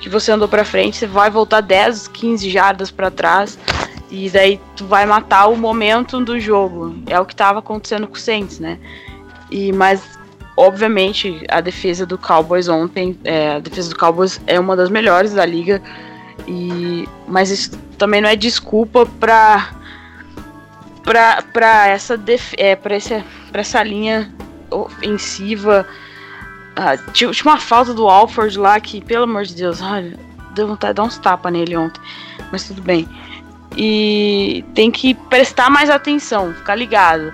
que 0.01 0.09
você 0.09 0.33
andou 0.33 0.49
para 0.49 0.65
frente, 0.65 0.97
você 0.97 1.07
vai 1.07 1.31
voltar 1.31 1.61
10, 1.61 2.09
15 2.09 2.49
jardas 2.49 2.91
para 2.91 3.11
trás 3.11 3.59
e 4.11 4.31
daí 4.31 4.61
tu 4.77 4.87
vai 4.87 5.05
matar 5.05 5.47
o 5.49 5.57
momento 5.57 6.21
do 6.25 6.41
jogo. 6.41 6.95
É 7.07 7.19
o 7.21 7.27
que 7.27 7.35
estava 7.35 7.59
acontecendo 7.59 8.07
com 8.07 8.15
o 8.15 8.19
Saints, 8.19 8.59
né? 8.59 8.79
E 9.51 9.73
mas 9.73 10.19
obviamente 10.57 11.45
a 11.49 11.61
defesa 11.61 12.05
do 12.05 12.19
Cowboys 12.19 12.69
ontem, 12.69 13.19
é, 13.25 13.57
a 13.57 13.59
defesa 13.59 13.91
do 13.91 13.97
Cowboys 13.97 14.41
é 14.47 14.59
uma 14.59 14.75
das 14.75 14.91
melhores 14.91 15.35
da 15.35 15.45
liga. 15.45 15.83
E 16.47 17.07
mas 17.27 17.51
isso 17.51 17.79
também 17.99 18.21
não 18.21 18.29
é 18.29 18.37
desculpa 18.37 19.05
para 19.05 19.71
para 21.05 21.43
para 21.43 21.89
essa 21.89 22.17
def, 22.17 22.55
é, 22.57 22.75
para 22.75 22.95
essa 22.95 23.25
para 23.51 23.61
essa 23.61 23.83
linha 23.83 24.33
ofensiva. 24.71 25.87
Ah, 26.77 26.97
tinha, 26.97 27.31
tinha, 27.33 27.53
uma 27.53 27.59
falta 27.59 27.93
do 27.93 28.07
Alford 28.09 28.57
lá 28.57 28.79
que, 28.79 29.01
pelo 29.01 29.25
amor 29.25 29.43
de 29.45 29.55
Deus, 29.55 29.83
olha, 29.83 30.17
deu 30.55 30.69
vontade 30.69 30.93
de 30.93 30.97
dar 30.97 31.03
uns 31.03 31.19
tapas 31.19 31.53
nele 31.53 31.77
ontem. 31.77 32.01
Mas 32.53 32.69
tudo 32.69 32.81
bem. 32.81 33.09
E 33.81 34.65
tem 34.75 34.91
que 34.91 35.15
prestar 35.15 35.71
mais 35.71 35.89
atenção, 35.89 36.53
ficar 36.53 36.75
ligado. 36.75 37.33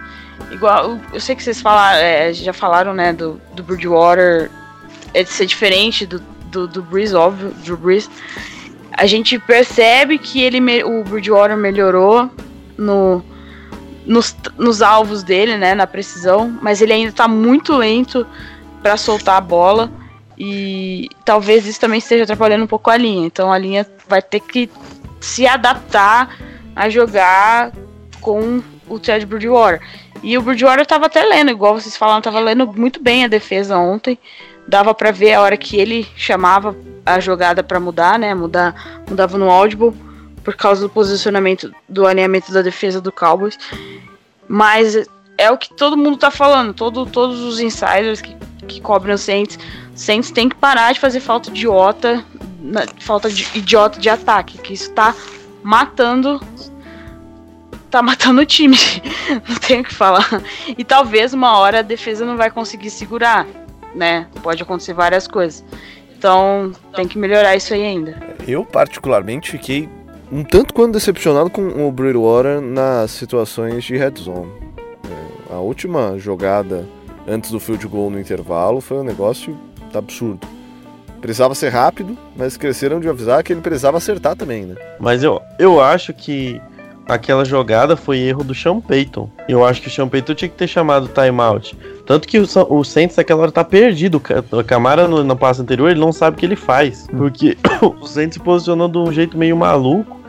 Igual, 0.51 0.99
eu 1.12 1.18
sei 1.18 1.34
que 1.34 1.42
vocês 1.42 1.61
falaram, 1.61 1.99
é, 1.99 2.32
já 2.34 2.53
falaram, 2.53 2.92
né, 2.92 3.14
do, 3.14 3.40
do 3.55 3.62
Bridgewater 3.62 4.51
é 5.14 5.22
de 5.22 5.30
ser 5.30 5.47
diferente 5.47 6.05
do, 6.05 6.20
do, 6.51 6.68
do 6.68 6.82
Breeze, 6.82 7.14
óbvio, 7.14 7.51
do 7.64 7.76
Breeze 7.78 8.11
a 8.97 9.07
gente 9.07 9.38
percebe 9.38 10.18
que 10.18 10.40
ele 10.40 10.61
o 10.84 11.03
Bridgewater 11.05 11.57
melhorou 11.57 12.30
no, 12.78 13.22
nos, 14.07 14.34
nos 14.57 14.82
alvos 14.82 15.22
dele, 15.22 15.57
né, 15.57 15.74
na 15.74 15.86
precisão, 15.86 16.57
mas 16.62 16.80
ele 16.80 16.92
ainda 16.92 17.11
está 17.11 17.26
muito 17.26 17.76
lento 17.76 18.26
para 18.82 18.97
soltar 18.97 19.36
a 19.36 19.40
bola 19.40 19.90
e 20.38 21.09
talvez 21.24 21.66
isso 21.66 21.80
também 21.80 21.99
esteja 21.99 22.24
atrapalhando 22.24 22.64
um 22.64 22.68
pouco 22.68 22.90
a 22.90 22.97
linha. 22.97 23.26
Então 23.26 23.53
a 23.53 23.59
linha 23.59 23.86
vai 24.09 24.22
ter 24.22 24.40
que 24.40 24.70
se 25.24 25.46
adaptar 25.46 26.36
a 26.76 26.88
jogar 26.88 27.72
com 28.20 28.62
o 28.88 28.98
Ted 28.98 29.24
Bridgewater. 29.24 29.80
E 30.22 30.36
o 30.36 30.42
Bridgewater 30.42 30.82
estava 30.82 31.06
até 31.06 31.22
lendo, 31.24 31.50
igual 31.50 31.78
vocês 31.78 31.96
falaram, 31.96 32.18
estava 32.18 32.40
lendo 32.40 32.66
muito 32.72 33.02
bem 33.02 33.24
a 33.24 33.28
defesa 33.28 33.76
ontem 33.78 34.18
dava 34.66 34.94
para 34.94 35.10
ver 35.10 35.34
a 35.34 35.42
hora 35.42 35.56
que 35.56 35.76
ele 35.76 36.06
chamava 36.16 36.74
a 37.04 37.20
jogada 37.20 37.62
para 37.62 37.78
mudar, 37.78 38.18
né? 38.18 38.34
Mudar, 38.34 39.02
mudava 39.08 39.36
no 39.36 39.50
audible 39.50 39.92
por 40.42 40.56
causa 40.56 40.82
do 40.82 40.88
posicionamento 40.88 41.72
do 41.88 42.06
alinhamento 42.06 42.52
da 42.52 42.62
defesa 42.62 43.00
do 43.00 43.12
Cowboys. 43.12 43.58
Mas 44.48 45.06
é 45.36 45.50
o 45.50 45.58
que 45.58 45.72
todo 45.74 45.96
mundo 45.96 46.16
tá 46.16 46.30
falando, 46.30 46.72
todo, 46.72 47.06
todos 47.06 47.40
os 47.40 47.60
insiders 47.60 48.20
que, 48.20 48.36
que 48.66 48.80
cobrem 48.80 49.14
o 49.14 49.18
Saints. 49.18 49.58
Saints 49.94 50.30
tem 50.30 50.48
que 50.48 50.56
parar 50.56 50.92
de 50.92 51.00
fazer 51.00 51.20
falta 51.20 51.50
idiota, 51.50 52.24
na, 52.64 52.86
falta 52.98 53.30
de 53.30 53.46
idiota 53.54 54.00
de 54.00 54.08
ataque, 54.08 54.58
que 54.58 54.72
isso 54.72 54.90
tá 54.92 55.14
matando 55.62 56.40
tá 57.90 58.02
matando 58.02 58.40
o 58.40 58.46
time. 58.46 58.76
não 59.48 59.56
tenho 59.56 59.82
o 59.82 59.84
que 59.84 59.94
falar. 59.94 60.42
E 60.76 60.82
talvez 60.82 61.32
uma 61.32 61.58
hora 61.58 61.78
a 61.78 61.82
defesa 61.82 62.24
não 62.24 62.36
vai 62.36 62.50
conseguir 62.50 62.90
segurar, 62.90 63.46
né? 63.94 64.26
Pode 64.42 64.62
acontecer 64.62 64.94
várias 64.94 65.28
coisas. 65.28 65.64
Então 66.16 66.72
tem 66.96 67.06
que 67.06 67.16
melhorar 67.18 67.54
isso 67.54 67.72
aí 67.72 67.82
ainda. 67.82 68.20
Eu, 68.48 68.64
particularmente, 68.64 69.50
fiquei 69.50 69.88
um 70.32 70.42
tanto 70.42 70.74
quanto 70.74 70.94
decepcionado 70.94 71.50
com 71.50 71.86
o 71.86 71.92
Bridgewater 71.92 72.60
nas 72.60 73.12
situações 73.12 73.84
de 73.84 73.96
red 73.96 74.14
zone. 74.18 74.50
É, 74.78 75.54
a 75.54 75.58
última 75.58 76.18
jogada 76.18 76.88
antes 77.28 77.52
do 77.52 77.60
field 77.60 77.86
goal 77.86 78.10
no 78.10 78.18
intervalo 78.18 78.80
foi 78.80 78.96
um 78.96 79.04
negócio 79.04 79.56
absurdo. 79.94 80.53
Precisava 81.24 81.54
ser 81.54 81.70
rápido, 81.70 82.18
mas 82.36 82.54
cresceram 82.54 83.00
de 83.00 83.08
avisar 83.08 83.42
que 83.42 83.50
ele 83.50 83.62
precisava 83.62 83.96
acertar 83.96 84.36
também, 84.36 84.66
né? 84.66 84.74
Mas 85.00 85.22
eu, 85.22 85.40
eu 85.58 85.80
acho 85.80 86.12
que 86.12 86.60
aquela 87.08 87.46
jogada 87.46 87.96
foi 87.96 88.18
erro 88.18 88.44
do 88.44 88.54
Sean 88.54 88.78
Payton. 88.78 89.30
Eu 89.48 89.64
acho 89.64 89.80
que 89.80 89.88
o 89.88 89.90
Sean 89.90 90.06
Payton 90.06 90.34
tinha 90.34 90.50
que 90.50 90.54
ter 90.54 90.68
chamado 90.68 91.08
timeout. 91.08 91.74
Tanto 92.04 92.28
que 92.28 92.38
o, 92.38 92.46
o 92.68 92.84
Saints 92.84 93.16
naquela 93.16 93.40
hora 93.40 93.50
tá 93.50 93.64
perdido. 93.64 94.20
O 94.52 94.64
Camara 94.64 95.08
no, 95.08 95.24
na 95.24 95.34
passe 95.34 95.62
anterior, 95.62 95.90
ele 95.90 95.98
não 95.98 96.12
sabe 96.12 96.36
o 96.36 96.40
que 96.40 96.44
ele 96.44 96.56
faz. 96.56 97.08
Hum. 97.10 97.16
Porque 97.16 97.56
o 97.80 98.06
Saints 98.06 98.34
se 98.34 98.40
posicionou 98.40 98.86
de 98.86 98.98
um 98.98 99.10
jeito 99.10 99.38
meio 99.38 99.56
maluco. 99.56 100.20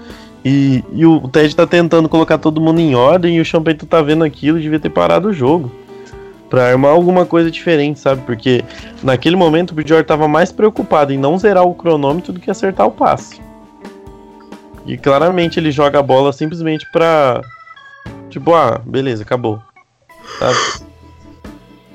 E, 0.46 0.82
e 0.94 1.06
o 1.06 1.28
Ted 1.28 1.54
tá 1.54 1.68
tentando 1.68 2.08
colocar 2.08 2.38
todo 2.38 2.62
mundo 2.62 2.80
em 2.80 2.96
ordem 2.96 3.36
e 3.36 3.42
o 3.42 3.46
Sean 3.46 3.62
Payton 3.62 3.86
tá 3.86 4.02
vendo 4.02 4.24
aquilo 4.24 4.58
e 4.58 4.62
devia 4.62 4.80
ter 4.80 4.92
parado 4.92 5.28
o 5.28 5.34
jogo. 5.34 5.70
Pra 6.56 6.70
armar 6.70 6.92
alguma 6.92 7.26
coisa 7.26 7.52
diferente, 7.52 8.00
sabe? 8.00 8.22
Porque 8.22 8.64
naquele 9.04 9.36
momento 9.36 9.72
o 9.72 9.74
Bridgewater 9.74 10.08
tava 10.08 10.26
mais 10.26 10.54
preocupado 10.54 11.12
em 11.12 11.18
não 11.18 11.38
zerar 11.38 11.66
o 11.66 11.76
cronômetro 11.76 12.32
do 12.32 12.40
que 12.40 12.50
acertar 12.50 12.88
o 12.88 12.92
passe. 12.92 13.42
E 14.86 14.98
claramente 14.98 15.60
ele 15.60 15.70
joga 15.70 16.00
a 16.00 16.02
bola 16.02 16.32
simplesmente 16.32 16.90
pra. 16.94 17.42
Tipo, 18.30 18.54
ah, 18.54 18.80
beleza, 18.86 19.24
acabou. 19.24 19.62
Sabe? 20.40 20.86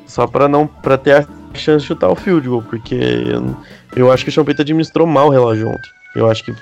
Só 0.07 0.27
pra 0.27 0.47
não. 0.47 0.67
pra 0.67 0.99
ter 0.99 1.13
a 1.15 1.27
chance 1.55 1.81
de 1.81 1.87
chutar 1.87 2.11
o 2.11 2.15
field 2.15 2.47
goal, 2.47 2.63
porque 2.63 2.95
eu, 2.95 3.57
eu 3.97 4.13
acho 4.13 4.25
que 4.25 4.29
o 4.29 4.33
Champeta 4.33 4.61
administrou 4.61 5.07
mal 5.07 5.29
o 5.29 5.31
relógio 5.31 5.71
ontem. 5.71 5.91
Eu 6.15 6.31
acho 6.31 6.45
que 6.45 6.55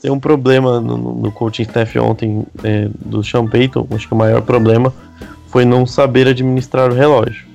tem 0.00 0.08
um 0.12 0.20
problema 0.20 0.80
no, 0.80 0.96
no 0.96 1.32
coaching 1.32 1.62
staff 1.62 1.98
ontem 1.98 2.46
é, 2.62 2.88
do 2.94 3.24
Sean 3.24 3.48
Payton, 3.48 3.88
acho 3.90 4.06
que 4.06 4.14
o 4.14 4.16
maior 4.16 4.42
problema 4.42 4.94
foi 5.52 5.66
não 5.66 5.86
saber 5.86 6.26
administrar 6.26 6.90
o 6.90 6.94
relógio. 6.94 7.46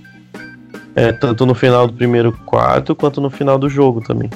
É, 0.95 1.11
tanto 1.11 1.45
no 1.45 1.55
final 1.55 1.87
do 1.87 1.93
primeiro 1.93 2.31
quarto 2.45 2.95
quanto 2.95 3.19
no 3.19 3.29
final 3.29 3.57
do 3.57 3.67
jogo 3.67 4.01
também. 4.01 4.29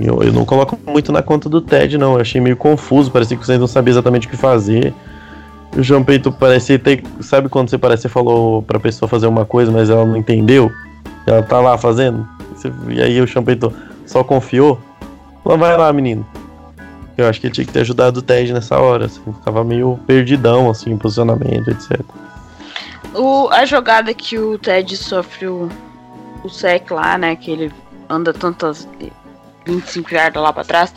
Eu, 0.00 0.22
eu, 0.22 0.32
não 0.32 0.44
coloco 0.44 0.78
muito 0.86 1.10
na 1.10 1.22
conta 1.22 1.48
do 1.48 1.60
Ted, 1.60 1.98
não. 1.98 2.14
Eu 2.14 2.20
achei 2.20 2.40
meio 2.40 2.56
confuso, 2.56 3.10
parecia 3.10 3.36
que 3.36 3.44
vocês 3.44 3.58
não 3.58 3.66
sabiam 3.66 3.92
exatamente 3.92 4.26
o 4.26 4.30
que 4.30 4.36
fazer. 4.36 4.94
O 5.76 5.82
João 5.82 6.04
Peito 6.04 6.30
parecia 6.30 6.78
ter. 6.78 7.02
Sabe 7.20 7.48
quando 7.48 7.70
você 7.70 7.78
parece 7.78 8.02
que 8.02 8.08
falou 8.08 8.62
pra 8.62 8.78
pessoa 8.78 9.08
fazer 9.08 9.26
uma 9.26 9.44
coisa, 9.44 9.72
mas 9.72 9.90
ela 9.90 10.04
não 10.04 10.16
entendeu? 10.16 10.70
Ela 11.26 11.42
tá 11.42 11.60
lá 11.60 11.76
fazendo? 11.76 12.28
E 12.88 13.02
aí 13.02 13.20
o 13.20 13.26
João 13.26 13.44
Peito 13.44 13.72
só 14.06 14.22
confiou? 14.22 14.78
Então 15.40 15.58
vai 15.58 15.76
lá, 15.76 15.92
menino. 15.92 16.26
Eu 17.22 17.28
acho 17.28 17.40
que 17.40 17.46
ele 17.46 17.54
tinha 17.54 17.64
que 17.64 17.72
ter 17.72 17.80
ajudado 17.80 18.18
o 18.18 18.22
Ted 18.22 18.52
nessa 18.52 18.78
hora, 18.78 19.06
assim. 19.06 19.22
Tava 19.44 19.62
meio 19.62 19.98
perdidão, 20.06 20.68
assim, 20.70 20.96
posicionamento, 20.96 21.68
etc. 21.70 22.00
O, 23.14 23.48
a 23.50 23.64
jogada 23.64 24.12
que 24.12 24.38
o 24.38 24.58
Ted 24.58 24.96
sofre 24.96 25.46
o, 25.46 25.68
o 26.42 26.48
sec 26.48 26.90
lá, 26.90 27.16
né? 27.16 27.36
Que 27.36 27.50
ele 27.50 27.72
anda 28.08 28.32
tantas 28.32 28.88
25 29.66 30.14
yardas 30.14 30.42
lá 30.42 30.52
para 30.52 30.64
trás. 30.64 30.94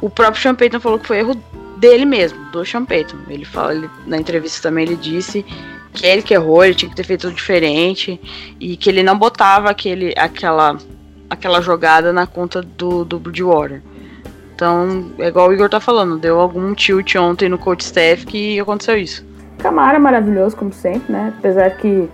O 0.00 0.08
próprio 0.10 0.42
Sean 0.42 0.56
falou 0.80 0.98
que 0.98 1.06
foi 1.06 1.18
erro 1.18 1.34
dele 1.76 2.04
mesmo, 2.04 2.38
do 2.50 2.64
Sean. 2.64 2.86
Ele 3.28 3.44
fala, 3.44 3.74
ele, 3.74 3.90
na 4.06 4.18
entrevista 4.18 4.68
também 4.68 4.84
ele 4.84 4.96
disse 4.96 5.44
que 5.92 6.06
ele 6.06 6.22
que 6.22 6.34
errou, 6.34 6.64
ele 6.64 6.74
tinha 6.74 6.88
que 6.88 6.96
ter 6.96 7.04
feito 7.04 7.22
tudo 7.22 7.34
diferente 7.34 8.20
e 8.58 8.76
que 8.76 8.88
ele 8.88 9.02
não 9.02 9.18
botava 9.18 9.70
aquele, 9.70 10.14
aquela, 10.16 10.76
aquela 11.28 11.60
jogada 11.60 12.12
na 12.12 12.26
conta 12.26 12.62
do, 12.62 13.04
do 13.04 13.18
Bridgewater. 13.18 13.82
Então, 14.60 15.06
é 15.18 15.28
igual 15.28 15.48
o 15.48 15.54
Igor 15.54 15.70
tá 15.70 15.80
falando, 15.80 16.18
deu 16.18 16.38
algum 16.38 16.74
tilt 16.74 17.16
ontem 17.16 17.48
no 17.48 17.56
coach 17.56 17.80
staff 17.80 18.26
que 18.26 18.60
aconteceu 18.60 18.98
isso. 18.98 19.24
Camara 19.56 19.98
maravilhoso, 19.98 20.54
como 20.54 20.70
sempre, 20.70 21.10
né? 21.10 21.32
Apesar 21.38 21.70
que 21.78 22.10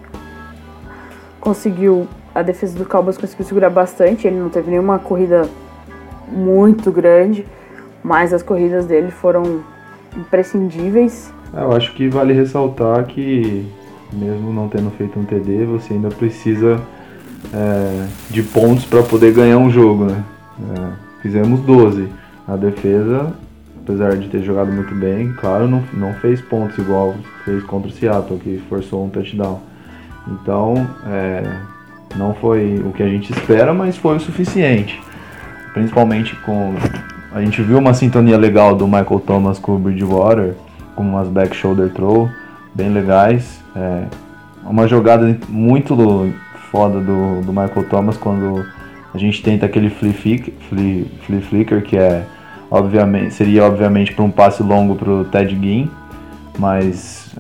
conseguiu, 1.41 2.07
a 2.33 2.43
defesa 2.43 2.79
do 2.79 2.85
Cowboys 2.85 3.19
conseguiu 3.19 3.45
segurar 3.45 3.69
bastante, 3.69 4.29
ele 4.29 4.37
não 4.37 4.49
teve 4.49 4.71
nenhuma 4.71 4.97
corrida 4.97 5.49
muito 6.29 6.93
grande, 6.93 7.45
mas 8.01 8.33
as 8.33 8.45
corridas 8.45 8.87
dele 8.87 9.11
foram 9.11 9.65
imprescindíveis. 10.17 11.35
É, 11.53 11.63
eu 11.63 11.73
acho 11.73 11.95
que 11.95 12.09
vale 12.09 12.33
ressaltar 12.33 13.07
que, 13.07 13.67
mesmo 14.13 14.53
não 14.53 14.69
tendo 14.69 14.93
feito 14.93 15.19
um 15.19 15.25
TD, 15.25 15.65
você 15.65 15.95
ainda 15.95 16.11
precisa 16.11 16.81
é, 17.53 18.07
de 18.31 18.45
pontos 18.45 18.85
para 18.85 19.03
poder 19.03 19.33
ganhar 19.33 19.59
um 19.59 19.69
jogo, 19.69 20.05
né? 20.05 20.25
É, 20.61 21.23
fizemos 21.23 21.59
12. 21.63 22.09
A 22.47 22.57
defesa, 22.57 23.33
apesar 23.83 24.17
de 24.17 24.29
ter 24.29 24.43
jogado 24.43 24.71
muito 24.71 24.95
bem, 24.95 25.33
claro, 25.33 25.67
não, 25.67 25.83
não 25.93 26.15
fez 26.15 26.41
pontos 26.41 26.79
igual 26.79 27.15
fez 27.45 27.63
contra 27.65 27.89
o 27.89 27.93
Seattle, 27.93 28.39
que 28.39 28.63
forçou 28.69 29.05
um 29.05 29.09
touchdown. 29.09 29.61
Então, 30.29 30.89
é, 31.07 31.43
não 32.17 32.35
foi 32.35 32.83
o 32.85 32.93
que 32.93 33.03
a 33.03 33.09
gente 33.09 33.33
espera, 33.33 33.73
mas 33.73 33.97
foi 33.97 34.17
o 34.17 34.21
suficiente 34.21 35.01
principalmente 35.77 36.35
com. 36.37 36.75
A 37.31 37.43
gente 37.43 37.61
viu 37.61 37.77
uma 37.77 37.93
sintonia 37.93 38.39
legal 38.39 38.75
do 38.75 38.87
Michael 38.87 39.21
Thomas 39.27 39.59
com 39.59 39.77
o 39.77 39.79
Bridgewater, 39.79 40.55
com 40.95 41.03
umas 41.03 41.29
back 41.29 41.55
shoulder 41.55 41.91
throw 41.91 42.31
bem 42.75 42.91
legais. 42.91 43.63
É, 43.77 44.05
uma 44.65 44.89
jogada 44.89 45.39
muito 45.51 45.95
foda 46.71 46.99
do, 46.99 47.43
do 47.43 47.53
Michael 47.53 47.85
Thomas 47.91 48.17
quando 48.17 48.65
a 49.15 49.19
gente 49.19 49.43
tenta 49.43 49.67
aquele 49.67 49.91
flea, 49.91 50.15
flea, 50.15 51.05
flea 51.27 51.43
flicker 51.43 51.83
que 51.83 51.99
é 51.99 52.25
obviamente 52.71 53.35
seria 53.35 53.65
obviamente 53.65 54.13
para 54.13 54.25
um 54.25 54.31
passe 54.31 54.63
longo 54.63 54.95
para 54.95 55.11
o 55.11 55.25
Ted 55.25 55.55
Ginn, 55.55 55.89
mas 56.59 57.35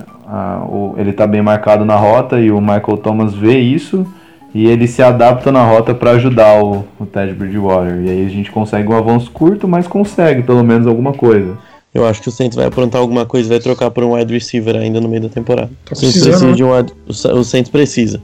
o, 0.68 0.95
ele 0.97 1.11
está 1.11 1.27
bem 1.27 1.43
marcado 1.43 1.85
na 1.85 1.97
rota 1.97 2.41
e 2.41 2.51
o 2.51 2.61
Michael 2.61 2.99
Thomas 2.99 3.35
vê 3.35 3.59
isso 3.59 4.07
e 4.55 4.66
ele 4.66 4.87
se 4.87 5.03
adapta 5.03 5.53
na 5.53 5.64
rota 5.64 5.95
para 5.95 6.12
ajudar 6.12 6.62
o, 6.62 6.85
o 6.99 7.07
Ted 7.07 7.33
Bridgewater. 7.35 8.03
E 8.05 8.11
aí 8.11 8.27
a 8.27 8.29
gente 8.29 8.51
consegue 8.51 8.89
um 8.89 8.97
avanço 8.97 9.31
curto, 9.31 9.68
mas 9.68 9.87
consegue 9.87 10.43
pelo 10.43 10.64
menos 10.64 10.87
alguma 10.87 11.12
coisa. 11.12 11.59
Eu 11.93 12.07
acho 12.07 12.20
que 12.22 12.29
o 12.29 12.33
Saints 12.33 12.57
vai 12.57 12.66
aprontar 12.66 13.01
alguma 13.01 13.24
coisa, 13.24 13.49
vai 13.49 13.59
trocar 13.59 13.91
por 13.91 14.05
um 14.05 14.14
wide 14.14 14.33
receiver 14.33 14.77
ainda 14.77 15.01
no 15.01 15.09
meio 15.09 15.22
da 15.22 15.29
temporada. 15.29 15.70
Tá 15.85 15.93
o 15.93 15.97
Saints 15.97 16.22
precisa 16.22 16.53
de 16.53 16.64
um 16.64 16.74
wide, 16.74 16.93
o 17.07 17.45
Saints 17.45 17.70
precisa. 17.70 18.20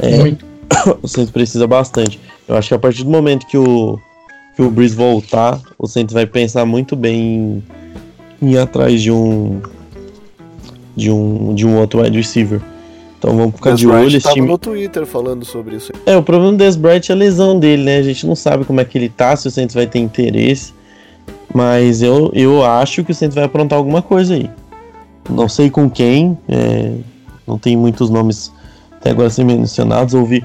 É, 0.00 0.18
Muito. 0.18 0.44
o 1.02 1.08
Saints 1.08 1.30
precisa 1.30 1.66
bastante. 1.66 2.20
Eu 2.48 2.56
acho 2.56 2.68
que 2.68 2.74
a 2.74 2.78
partir 2.78 3.04
do 3.04 3.10
momento 3.10 3.46
que 3.46 3.58
o 3.58 3.98
que 4.54 4.62
o 4.62 4.70
Breeze 4.70 4.94
voltar, 4.94 5.60
o 5.78 5.86
Saints 5.86 6.12
vai 6.12 6.26
pensar 6.26 6.64
muito 6.64 6.96
bem 6.96 7.62
em, 8.42 8.50
ir 8.50 8.58
atrás 8.58 9.00
de 9.00 9.10
um 9.10 9.60
de 10.96 11.10
um 11.10 11.54
de 11.54 11.66
um 11.66 11.78
outro 11.78 12.02
wide 12.02 12.16
receiver. 12.16 12.60
Então 13.18 13.36
vamos 13.36 13.54
ficar 13.54 13.70
Des 13.72 13.80
de 13.80 13.86
olho. 13.86 14.16
Esse 14.16 14.32
time... 14.32 14.48
no 14.48 14.58
Twitter 14.58 15.04
falando 15.04 15.44
sobre 15.44 15.76
isso. 15.76 15.92
É, 16.06 16.16
o 16.16 16.22
problema 16.22 16.52
do 16.52 16.58
Des 16.58 16.74
Bryant 16.74 17.10
é 17.10 17.12
a 17.12 17.16
lesão 17.16 17.58
dele, 17.58 17.84
né? 17.84 17.98
A 17.98 18.02
gente 18.02 18.26
não 18.26 18.34
sabe 18.34 18.64
como 18.64 18.80
é 18.80 18.84
que 18.84 18.96
ele 18.96 19.10
tá, 19.10 19.36
se 19.36 19.46
o 19.46 19.50
Santos 19.50 19.74
vai 19.74 19.86
ter 19.86 19.98
interesse. 19.98 20.72
Mas 21.54 22.00
eu, 22.00 22.30
eu 22.32 22.64
acho 22.64 23.04
que 23.04 23.12
o 23.12 23.14
Santos 23.14 23.34
vai 23.34 23.44
aprontar 23.44 23.76
alguma 23.76 24.00
coisa 24.00 24.34
aí. 24.34 24.50
Não 25.28 25.48
sei 25.48 25.68
com 25.68 25.90
quem, 25.90 26.38
é, 26.48 26.92
não 27.46 27.58
tem 27.58 27.76
muitos 27.76 28.08
nomes 28.08 28.52
até 28.92 29.10
agora 29.10 29.28
sendo 29.28 29.46
mencionados. 29.46 30.14
Ouvi, 30.14 30.44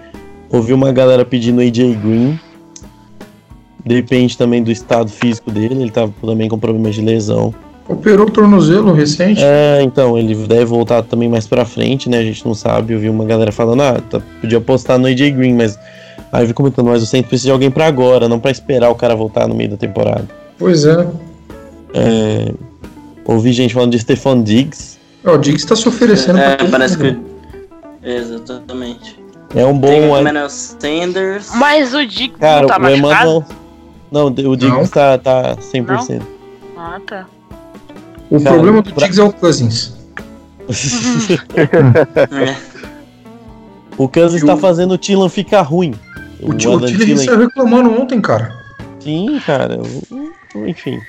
ouvi 0.50 0.74
uma 0.74 0.92
galera 0.92 1.24
pedindo 1.24 1.62
AJ 1.62 1.96
Green. 1.96 2.40
Depende 3.86 4.38
também 4.38 4.64
do 4.64 4.72
estado 4.72 5.10
físico 5.10 5.52
dele, 5.52 5.76
ele 5.76 5.92
tá 5.92 6.10
também 6.22 6.50
com 6.50 6.58
problemas 6.58 6.96
de 6.96 7.02
lesão. 7.02 7.54
Operou 7.88 8.28
o 8.28 8.32
tornozelo 8.32 8.92
recente? 8.94 9.42
É, 9.44 9.82
então, 9.84 10.18
ele 10.18 10.34
deve 10.34 10.66
voltar 10.66 11.04
também 11.04 11.30
mais 11.30 11.46
pra 11.46 11.66
frente, 11.66 12.10
né? 12.10 12.18
A 12.18 12.24
gente 12.24 12.44
não 12.44 12.56
sabe. 12.56 12.94
Eu 12.94 13.00
vi 13.00 13.10
uma 13.10 13.26
galera 13.26 13.52
falando, 13.52 13.84
ah, 13.84 14.02
tá, 14.10 14.20
podia 14.42 14.58
apostar 14.58 14.98
no 14.98 15.06
AJ 15.06 15.32
Green, 15.32 15.54
mas. 15.54 15.78
Aí 16.32 16.44
eu 16.44 16.48
vi 16.48 16.54
comentando, 16.54 16.88
mas 16.88 17.04
o 17.04 17.06
Saints 17.06 17.30
precisa 17.30 17.50
de 17.50 17.52
alguém 17.52 17.70
pra 17.70 17.86
agora, 17.86 18.28
não 18.28 18.40
pra 18.40 18.50
esperar 18.50 18.90
o 18.90 18.96
cara 18.96 19.16
voltar 19.16 19.48
no 19.48 19.54
meio 19.54 19.70
da 19.70 19.78
temporada. 19.78 20.28
Pois 20.58 20.84
é. 20.84 21.08
é 21.94 22.52
ouvi 23.26 23.52
gente 23.52 23.74
falando 23.74 23.92
de 23.92 24.00
Stefan 24.00 24.42
Diggs. 24.42 24.98
É, 25.24 25.30
o 25.30 25.38
Diggs 25.38 25.66
tá 25.66 25.76
se 25.76 25.88
oferecendo 25.88 26.40
é, 26.40 26.56
pra 26.56 26.68
parece 26.68 26.98
que. 26.98 27.18
Exatamente. 28.04 29.20
É 29.56 29.66
um 29.66 29.78
bom. 29.78 29.88
Tem 29.88 30.10
o 30.10 30.50
Sanders. 30.50 31.52
Mas 31.56 31.94
o 31.94 32.06
Diggs 32.06 32.40
cara, 32.40 32.62
não 32.62 32.68
tá 32.68 32.80
o 32.80 32.90
Emmanuel, 32.90 33.46
Não, 34.12 34.28
o 34.28 34.56
Diggs 34.56 34.92
tá, 34.92 35.18
tá 35.18 35.56
100%. 35.58 36.22
Ah, 36.78 37.00
tá. 37.06 37.26
O 38.30 38.40
Cara, 38.42 38.56
problema 38.56 38.82
do 38.82 38.92
pra- 38.94 39.04
Diggs 39.08 39.20
é 39.20 39.24
o 39.24 39.32
Cousins. 39.34 39.94
É. 41.56 42.56
o 43.98 44.08
Kansas 44.08 44.42
E 44.42 44.46
tá 44.46 44.56
o- 44.56 44.58
fazendo 44.58 44.94
o 44.94 44.98
Tillan 44.98 45.30
ficar 45.30 45.62
ruim. 45.62 45.94
O, 46.42 46.52
o 46.52 46.54
Thielen- 46.56 47.18
saiu 47.18 47.40
reclamando 47.40 47.92
ontem, 48.02 48.20
cara. 48.22 48.54
Sim, 49.00 49.40
cara. 49.46 49.80
Enfim. 50.56 51.00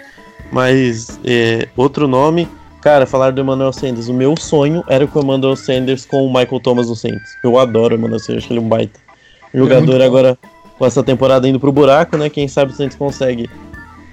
Mas, 0.52 1.18
é, 1.24 1.68
outro 1.76 2.06
nome. 2.06 2.48
Cara, 2.80 3.04
falar 3.04 3.32
do 3.32 3.40
Emmanuel 3.40 3.72
Sanders. 3.72 4.06
O 4.08 4.14
meu 4.14 4.36
sonho 4.38 4.84
era 4.88 5.04
com 5.08 5.18
o 5.18 5.22
Emmanuel 5.22 5.56
Sanders 5.56 6.04
com 6.06 6.24
o 6.24 6.28
Michael 6.32 6.60
Thomas 6.60 6.88
no 6.88 6.94
Saints. 6.94 7.36
Eu 7.42 7.58
adoro 7.58 7.96
o 7.96 7.98
Emmanuel 7.98 8.20
Sanders, 8.20 8.38
acho 8.44 8.46
que 8.48 8.52
ele 8.52 8.60
é 8.60 8.62
um 8.62 8.68
baita. 8.68 9.00
Jogador 9.52 9.98
muito 9.98 10.10
bom. 10.12 10.36
Com 10.78 10.84
essa 10.86 11.02
temporada 11.02 11.48
indo 11.48 11.58
pro 11.60 11.72
buraco, 11.72 12.16
né? 12.16 12.28
Quem 12.30 12.46
sabe 12.48 12.72
o 12.72 12.74
Saints 12.74 12.96
consegue. 12.96 13.48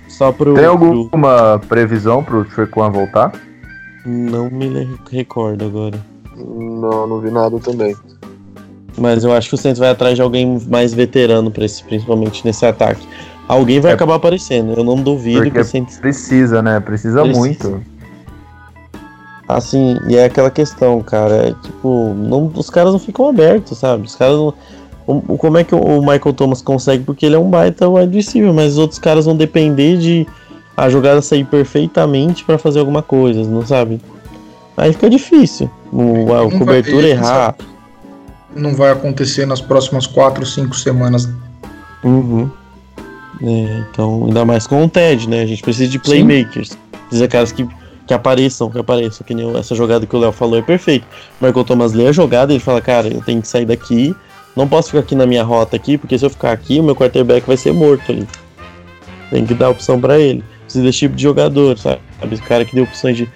Só 0.08 0.32
pro. 0.32 0.54
Tem 0.54 0.64
pro- 0.64 0.72
alguma 0.72 1.60
previsão 1.68 2.24
pro 2.24 2.46
Trequan 2.46 2.90
voltar? 2.92 3.32
Não 4.06 4.50
me 4.50 4.88
recordo 5.12 5.66
agora. 5.66 6.00
Não, 6.36 7.08
não 7.08 7.20
vi 7.20 7.32
nada 7.32 7.58
também. 7.60 7.96
Mas 8.98 9.24
eu 9.24 9.32
acho 9.34 9.50
que 9.50 9.56
o 9.56 9.58
Saints 9.58 9.80
vai 9.80 9.90
atrás 9.90 10.16
de 10.16 10.22
alguém 10.22 10.60
mais 10.68 10.94
veterano, 10.94 11.50
pra 11.50 11.66
esse, 11.66 11.84
principalmente 11.84 12.46
nesse 12.46 12.66
ataque. 12.66 13.08
Alguém 13.48 13.80
vai 13.80 13.92
É- 13.92 13.96
acabar 13.96 14.16
aparecendo. 14.16 14.74
Eu 14.74 14.84
não 14.84 14.96
duvido 14.96 15.38
Porque 15.40 15.52
que 15.52 15.60
o 15.60 15.66
Saints 15.66 15.98
Precisa, 15.98 16.62
né? 16.62 16.80
Precisa, 16.80 17.22
Precisa. 17.22 17.40
muito. 17.40 17.84
Assim, 19.48 19.98
e 20.08 20.16
é 20.16 20.26
aquela 20.26 20.50
questão, 20.50 21.02
cara. 21.02 21.48
É, 21.50 21.54
tipo, 21.64 22.14
não, 22.16 22.52
os 22.56 22.70
caras 22.70 22.94
não 22.94 23.00
ficam 23.00 23.28
abertos, 23.28 23.78
sabe? 23.78 24.06
Os 24.06 24.16
caras 24.16 24.36
não. 24.38 24.54
O- 25.08 25.38
como 25.38 25.58
é 25.58 25.64
que 25.64 25.74
o- 25.76 26.00
Michael 26.02 26.34
Thomas 26.34 26.62
consegue? 26.62 27.04
Porque 27.04 27.26
ele 27.26 27.36
é 27.36 27.40
um 27.40 27.50
baita 27.50 27.88
wide 27.90 28.16
receiver, 28.16 28.54
mas 28.54 28.74
os 28.74 28.78
outros 28.78 29.00
caras 29.00 29.26
vão 29.26 29.36
depender 29.36 29.98
de 29.98 30.28
a 30.76 30.90
jogada 30.90 31.22
sair 31.22 31.44
perfeitamente 31.46 32.44
pra 32.44 32.58
fazer 32.58 32.80
alguma 32.80 33.02
coisa, 33.02 33.44
não 33.44 33.66
sabe? 33.66 34.02
Aí 34.76 34.92
fica 34.94 35.10
difícil. 35.10 35.70
O, 35.92 36.02
a 36.34 36.38
Não 36.42 36.50
vai- 36.50 36.60
cobertura 36.60 36.98
ele 37.08 37.12
errar. 37.12 37.56
Não 38.56 38.74
vai 38.76 38.92
acontecer 38.92 39.46
nas 39.46 39.62
próximas 39.62 40.08
4, 40.08 40.46
5 40.46 40.76
semanas. 40.76 41.30
Uhum. 42.04 42.50
É, 43.42 43.84
então, 43.92 44.26
ainda 44.26 44.46
mais 44.46 44.66
com 44.68 44.84
o 44.84 44.90
TED, 44.90 45.28
né? 45.28 45.42
A 45.42 45.46
gente 45.46 45.62
precisa 45.62 45.90
de 45.90 46.00
playmakers. 46.00 46.78
Precisa 47.08 47.28
de 47.28 47.32
caras 47.32 47.52
que, 47.52 47.68
que 48.08 48.14
apareçam, 48.14 48.70
que 48.70 48.78
apareçam. 48.80 49.26
Que 49.26 49.34
nem 49.34 49.56
essa 49.58 49.76
jogada 49.76 50.06
que 50.06 50.16
o 50.16 50.20
Léo 50.20 50.32
falou 50.32 50.58
é 50.58 50.62
perfeito. 50.62 51.06
O 51.42 51.46
Michael 51.46 51.66
Thomas 51.66 51.94
lê 51.94 52.08
a 52.08 52.12
jogada 52.12 52.52
e 52.54 52.56
ele 52.56 52.64
fala, 52.64 52.80
cara, 52.82 53.08
eu 53.08 53.22
tenho 53.22 53.42
que 53.42 53.48
sair 53.48 53.66
daqui. 53.66 54.16
Não 54.56 54.68
posso 54.68 54.90
ficar 54.90 55.00
aqui 55.00 55.16
na 55.16 55.26
minha 55.26 55.44
rota 55.44 55.76
aqui, 55.76 55.98
porque 55.98 56.18
se 56.18 56.26
eu 56.26 56.30
ficar 56.30 56.52
aqui, 56.52 56.80
o 56.80 56.84
meu 56.84 56.96
quarterback 56.96 57.46
vai 57.48 57.58
ser 57.58 57.74
morto 57.74 58.12
ali. 58.12 58.28
Tem 59.32 59.46
que 59.46 59.54
dar 59.54 59.70
opção 59.70 60.00
pra 60.00 60.20
ele. 60.20 60.44
Precisa 60.64 60.84
desse 60.86 61.00
tipo 61.00 61.16
de 61.16 61.24
jogador, 61.24 61.78
sabe? 61.78 62.00
O 62.22 62.42
cara 62.44 62.64
que 62.64 62.76
dê 62.76 62.82
opções 62.82 63.18
de 63.18 63.28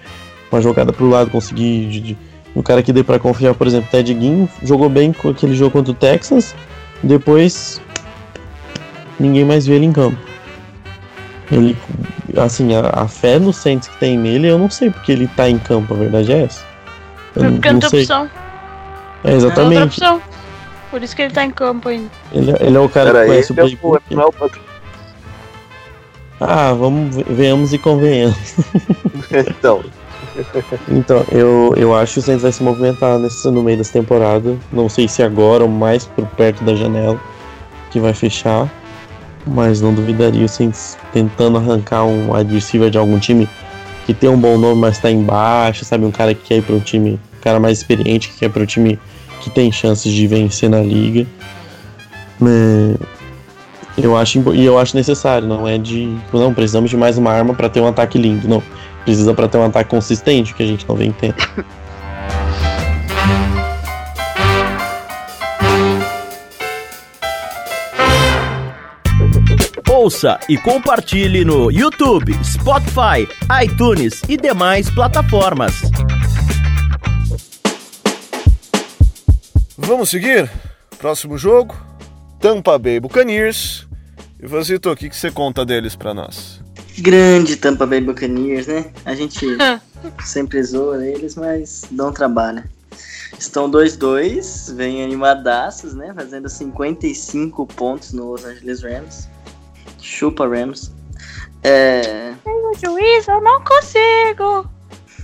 uma 0.52 0.60
jogada 0.62 0.92
pro 0.92 1.08
lado, 1.08 1.30
conseguir. 1.30 1.88
De, 1.88 2.00
de- 2.00 2.18
um 2.56 2.62
cara 2.62 2.82
que 2.82 2.92
dê 2.92 3.04
pra 3.04 3.18
confiar, 3.18 3.54
por 3.54 3.66
exemplo, 3.66 3.88
Ted 3.90 4.12
Ginn 4.18 4.46
jogou 4.62 4.88
bem 4.88 5.12
com 5.12 5.28
aquele 5.28 5.54
jogo 5.54 5.70
contra 5.72 5.92
o 5.92 5.94
Texans. 5.94 6.54
Depois 7.02 7.80
ninguém 9.20 9.44
mais 9.44 9.66
vê 9.66 9.74
ele 9.74 9.86
em 9.86 9.92
campo. 9.92 10.16
Ele, 11.50 11.76
assim, 12.36 12.74
a, 12.74 12.90
a 13.02 13.08
fé 13.08 13.38
no 13.38 13.52
Saints 13.52 13.88
que 13.88 13.96
tem 13.98 14.16
nele, 14.18 14.48
eu 14.48 14.58
não 14.58 14.68
sei 14.70 14.90
porque 14.90 15.12
ele 15.12 15.26
tá 15.28 15.48
em 15.48 15.58
campo, 15.58 15.94
a 15.94 15.96
verdade 15.96 16.32
é 16.32 16.42
essa. 16.44 16.64
Eu 17.36 17.44
É 17.44 17.50
porque 17.50 17.68
não 17.68 17.74
não 17.74 17.80
tem 17.80 17.90
sei. 17.90 18.00
opção. 18.00 18.22
É, 18.22 18.26
Não 18.26 18.30
tem 19.22 19.32
outra 19.34 19.36
exatamente. 19.62 19.82
opção. 19.84 20.22
Por 20.90 21.02
isso 21.02 21.14
que 21.14 21.22
ele 21.22 21.32
tá 21.34 21.44
em 21.44 21.50
campo 21.50 21.88
ainda. 21.88 22.08
Ele, 22.32 22.52
ele 22.60 22.76
é 22.76 22.80
o 22.80 22.88
cara 22.88 23.10
Era 23.10 23.20
que 23.22 23.26
conhece 23.26 23.52
o 23.52 23.54
o 23.54 23.56
playbook. 23.56 24.02
Emmanuel 24.10 24.32
Patrick? 24.32 24.66
Ah, 26.40 26.72
vamos, 26.72 27.16
ve- 27.16 27.24
venhamos 27.28 27.72
e 27.72 27.78
convenhamos. 27.78 28.36
Então, 29.58 29.82
Então, 30.88 31.24
eu, 31.32 31.74
eu 31.76 31.94
acho 31.94 32.14
que 32.14 32.18
o 32.20 32.22
Saints 32.22 32.42
vai 32.42 32.52
se 32.52 32.62
movimentar 32.62 33.18
nesse, 33.18 33.48
no 33.50 33.62
meio 33.62 33.76
dessa 33.76 33.92
temporada. 33.92 34.56
Não 34.72 34.88
sei 34.88 35.08
se 35.08 35.22
agora 35.22 35.64
ou 35.64 35.68
mais 35.68 36.04
por 36.06 36.24
perto 36.26 36.62
da 36.64 36.74
janela 36.74 37.18
que 37.90 37.98
vai 37.98 38.14
fechar. 38.14 38.68
Mas 39.46 39.80
não 39.80 39.92
duvidaria 39.94 40.44
o 40.44 40.48
Saints 40.48 40.96
tentando 41.12 41.58
arrancar 41.58 42.04
um 42.04 42.30
receiver 42.32 42.90
de 42.90 42.98
algum 42.98 43.18
time 43.18 43.48
que 44.06 44.14
tem 44.14 44.28
um 44.28 44.38
bom 44.38 44.56
nome, 44.58 44.80
mas 44.80 44.98
tá 44.98 45.10
embaixo, 45.10 45.84
sabe? 45.84 46.04
Um 46.04 46.10
cara 46.10 46.34
que 46.34 46.42
quer 46.46 46.56
ir 46.58 46.62
para 46.62 46.74
um 46.74 46.80
time, 46.80 47.12
um 47.38 47.40
cara 47.42 47.58
mais 47.58 47.78
experiente, 47.78 48.28
que 48.28 48.38
quer 48.38 48.50
para 48.50 48.62
um 48.62 48.66
time 48.66 48.98
que 49.40 49.50
tem 49.50 49.70
chances 49.72 50.12
de 50.12 50.26
vencer 50.26 50.68
na 50.68 50.80
liga. 50.80 51.26
É, 52.42 52.94
eu 53.96 54.16
acho, 54.16 54.54
e 54.54 54.64
eu 54.64 54.78
acho 54.78 54.96
necessário, 54.96 55.48
não 55.48 55.66
é 55.66 55.76
de. 55.76 56.16
Não, 56.32 56.54
precisamos 56.54 56.90
de 56.90 56.96
mais 56.96 57.18
uma 57.18 57.32
arma 57.32 57.54
para 57.54 57.68
ter 57.68 57.80
um 57.80 57.88
ataque 57.88 58.16
lindo. 58.18 58.46
Não. 58.48 58.62
Precisa 59.04 59.34
para 59.34 59.48
ter 59.48 59.58
um 59.58 59.64
ataque 59.64 59.90
consistente, 59.90 60.54
que 60.54 60.62
a 60.62 60.66
gente 60.66 60.86
não 60.88 60.94
vem 60.94 61.12
tendo. 61.12 61.34
Ouça 69.90 70.38
e 70.48 70.56
compartilhe 70.56 71.44
no 71.44 71.72
YouTube, 71.72 72.32
Spotify, 72.44 73.26
iTunes 73.64 74.22
e 74.28 74.36
demais 74.36 74.88
plataformas. 74.90 75.82
Vamos 79.88 80.10
seguir? 80.10 80.50
Próximo 80.98 81.38
jogo: 81.38 81.74
Tampa 82.38 82.78
Bay 82.78 83.00
Buccaneers. 83.00 83.88
E 84.40 84.46
Vazito, 84.46 84.90
o 84.90 84.94
que, 84.96 85.08
que 85.08 85.16
você 85.16 85.30
conta 85.32 85.64
deles 85.64 85.96
pra 85.96 86.14
nós? 86.14 86.60
Grande 86.98 87.56
Tampa 87.56 87.86
Bay 87.86 88.00
Buccaneers, 88.00 88.66
né? 88.66 88.92
A 89.04 89.14
gente 89.14 89.46
sempre 90.24 90.62
zoa 90.62 91.04
eles, 91.04 91.34
mas 91.34 91.86
dão 91.90 92.12
trabalho. 92.12 92.62
Estão 93.38 93.70
2-2, 93.70 94.74
vêm 94.74 95.02
animadaços, 95.02 95.94
né? 95.94 96.12
Fazendo 96.14 96.48
55 96.48 97.66
pontos 97.66 98.12
no 98.12 98.32
Los 98.32 98.44
Angeles 98.44 98.82
Rams. 98.82 99.28
Chupa 100.00 100.46
Rams. 100.46 100.92
É. 101.62 102.34
O 102.44 102.74
juiz, 102.74 103.26
eu 103.26 103.40
não 103.40 103.64
consigo. 103.64 104.70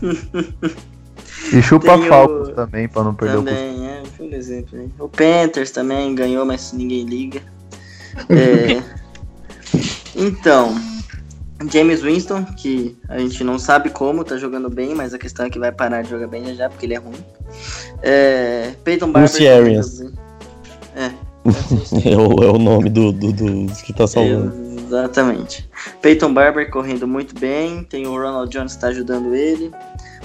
E 1.53 1.63
chupa 1.63 1.87
Tem 1.99 2.05
o- 2.05 2.09
Falcons 2.09 2.49
também, 2.55 2.89
pra 2.89 3.05
não 3.05 3.15
perder 3.15 3.37
o 3.37 3.43
Também, 3.43 3.87
é, 3.87 4.03
por 4.17 4.33
exemplo. 4.33 4.79
né? 4.79 4.89
O 4.99 5.09
Panthers 5.09 5.71
também 5.71 6.15
ganhou, 6.15 6.45
mas 6.47 6.73
ninguém 6.73 7.05
liga. 7.05 7.41
É, 8.29 8.83
então, 10.17 10.75
James 11.71 12.03
Winston, 12.03 12.45
que 12.45 12.97
a 13.09 13.19
gente 13.19 13.43
não 13.45 13.59
sabe 13.59 13.91
como, 13.91 14.25
tá 14.25 14.37
jogando 14.37 14.69
bem, 14.71 14.95
mas 14.95 15.13
a 15.15 15.19
questão 15.19 15.47
é 15.47 15.51
que 15.51 15.59
vai 15.59 15.73
parar 15.73 16.03
de 16.03 16.11
jogar 16.11 16.27
bem 16.29 16.45
já 16.47 16.55
já, 16.55 16.69
porque 16.69 16.87
ele 16.87 16.95
é 16.95 16.99
ruim. 16.99 17.15
É, 18.03 18.73
Peyton 18.85 19.11
Barber. 19.11 19.31
Lucy 19.31 19.49
Arians. 19.49 20.01
É, 20.97 21.11
É 22.11 22.17
o, 22.17 22.43
é 22.43 22.51
o 22.51 22.59
nome 22.59 22.89
do, 22.89 23.13
do, 23.13 23.33
do 23.33 23.73
que 23.85 23.93
tá 23.93 24.07
salvando. 24.07 24.53
Exatamente. 24.87 25.69
Peyton 26.01 26.33
Barber 26.33 26.71
correndo 26.71 27.07
muito 27.07 27.39
bem. 27.39 27.83
Tem 27.85 28.07
o 28.07 28.13
Ronald 28.13 28.51
Jones 28.51 28.75
que 28.75 28.81
tá 28.81 28.89
ajudando 28.89 29.35
ele. 29.35 29.71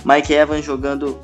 Mike 0.06 0.34
Evans 0.34 0.66
jogando. 0.66 1.20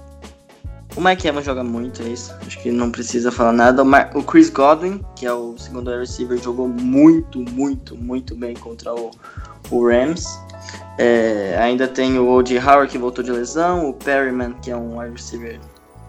O 0.96 1.02
Mike 1.02 1.28
Evans 1.28 1.46
joga 1.46 1.64
muito, 1.64 2.02
é 2.02 2.08
isso. 2.08 2.34
Acho 2.46 2.58
que 2.62 2.72
não 2.72 2.90
precisa 2.90 3.32
falar 3.32 3.52
nada. 3.52 3.84
O, 3.84 3.86
Mar- 3.86 4.12
o 4.16 4.24
Chris 4.24 4.50
Godwin, 4.50 5.04
que 5.16 5.26
é 5.26 5.34
o 5.34 5.58
segundo 5.58 5.92
receiver, 5.92 6.38
jogou 6.42 6.68
muito, 6.70 7.40
muito, 7.40 7.98
muito 7.98 8.34
bem 8.34 8.54
contra 8.56 8.94
o, 8.94 9.12
o 9.70 9.88
Rams. 9.88 10.26
É, 10.98 11.58
ainda 11.60 11.88
tem 11.88 12.18
o 12.18 12.30
O.J. 12.30 12.60
Howard 12.60 12.90
que 12.92 12.98
voltou 12.98 13.24
de 13.24 13.32
lesão. 13.32 13.90
O 13.90 13.94
Perryman, 13.94 14.54
que 14.62 14.72
é 14.72 14.78
um 14.78 14.98
wide 15.00 15.12
receiver 15.14 15.60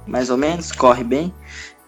mais 0.07 0.31
ou 0.31 0.37
menos, 0.37 0.71
corre 0.71 1.03
bem. 1.03 1.35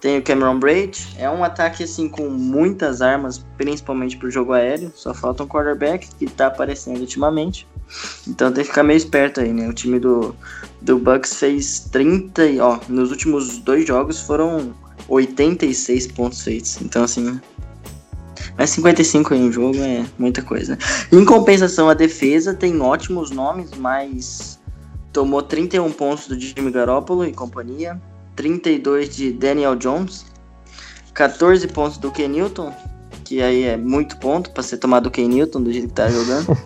Tem 0.01 0.19
o 0.19 0.23
Cameron 0.23 0.59
Braid. 0.59 1.15
É 1.17 1.31
um 1.31 1.45
ataque 1.45 1.85
assim 1.85 2.09
com 2.09 2.29
muitas 2.29 3.01
armas, 3.01 3.45
principalmente 3.57 4.17
pro 4.17 4.31
jogo 4.31 4.53
aéreo. 4.53 4.93
Só 4.95 5.15
falta 5.15 5.45
um 5.45 5.47
quarterback 5.47 6.09
que 6.19 6.27
tá 6.27 6.49
aparecendo 6.49 7.01
ultimamente. 7.01 7.67
Então 8.27 8.53
tem 8.53 8.63
que 8.63 8.71
ficar 8.71 8.83
meio 8.83 8.97
esperto 8.97 9.41
aí, 9.41 9.53
né? 9.53 9.69
O 9.69 9.73
time 9.73 9.99
do, 9.99 10.35
do 10.83 10.99
Bucks 10.99 11.35
fez 11.35 11.81
30 11.91 12.47
e, 12.47 12.61
ó, 12.61 12.79
nos 12.89 13.11
últimos 13.11 13.59
dois 13.59 13.87
jogos 13.87 14.21
foram 14.21 14.75
86 15.09 16.09
pontos 16.09 16.43
feitos. 16.43 16.81
Então 16.83 17.05
assim, 17.05 17.41
mas 18.59 18.71
55 18.71 19.35
em 19.35 19.49
um 19.49 19.53
jogo 19.53 19.79
é 19.79 20.05
muita 20.19 20.43
coisa. 20.43 20.73
né? 20.73 20.79
Em 21.13 21.25
compensação, 21.25 21.89
a 21.89 21.95
defesa 21.95 22.53
tem 22.53 22.81
ótimos 22.81 23.31
nomes, 23.31 23.71
mas 23.79 24.59
tomou 25.13 25.43
31 25.43 25.93
pontos 25.93 26.27
do 26.27 26.39
Jimmy 26.39 26.73
Garoppolo 26.73 27.25
e 27.25 27.33
companhia, 27.33 28.01
32 28.35 29.15
de 29.15 29.33
Daniel 29.33 29.77
Jones, 29.77 30.27
14 31.15 31.67
pontos 31.69 31.99
do 31.99 32.11
Ken 32.11 32.29
Newton, 32.29 32.73
que 33.25 33.41
aí 33.41 33.63
é 33.63 33.77
muito 33.77 34.17
ponto 34.19 34.51
para 34.51 34.63
ser 34.63 34.79
tomado 34.79 35.05
do 35.05 35.11
Ken 35.11 35.29
Newton 35.29 35.63
do 35.63 35.73
jeito 35.73 35.89
que 35.89 35.95
tá 35.95 36.09
jogando, 36.09 36.57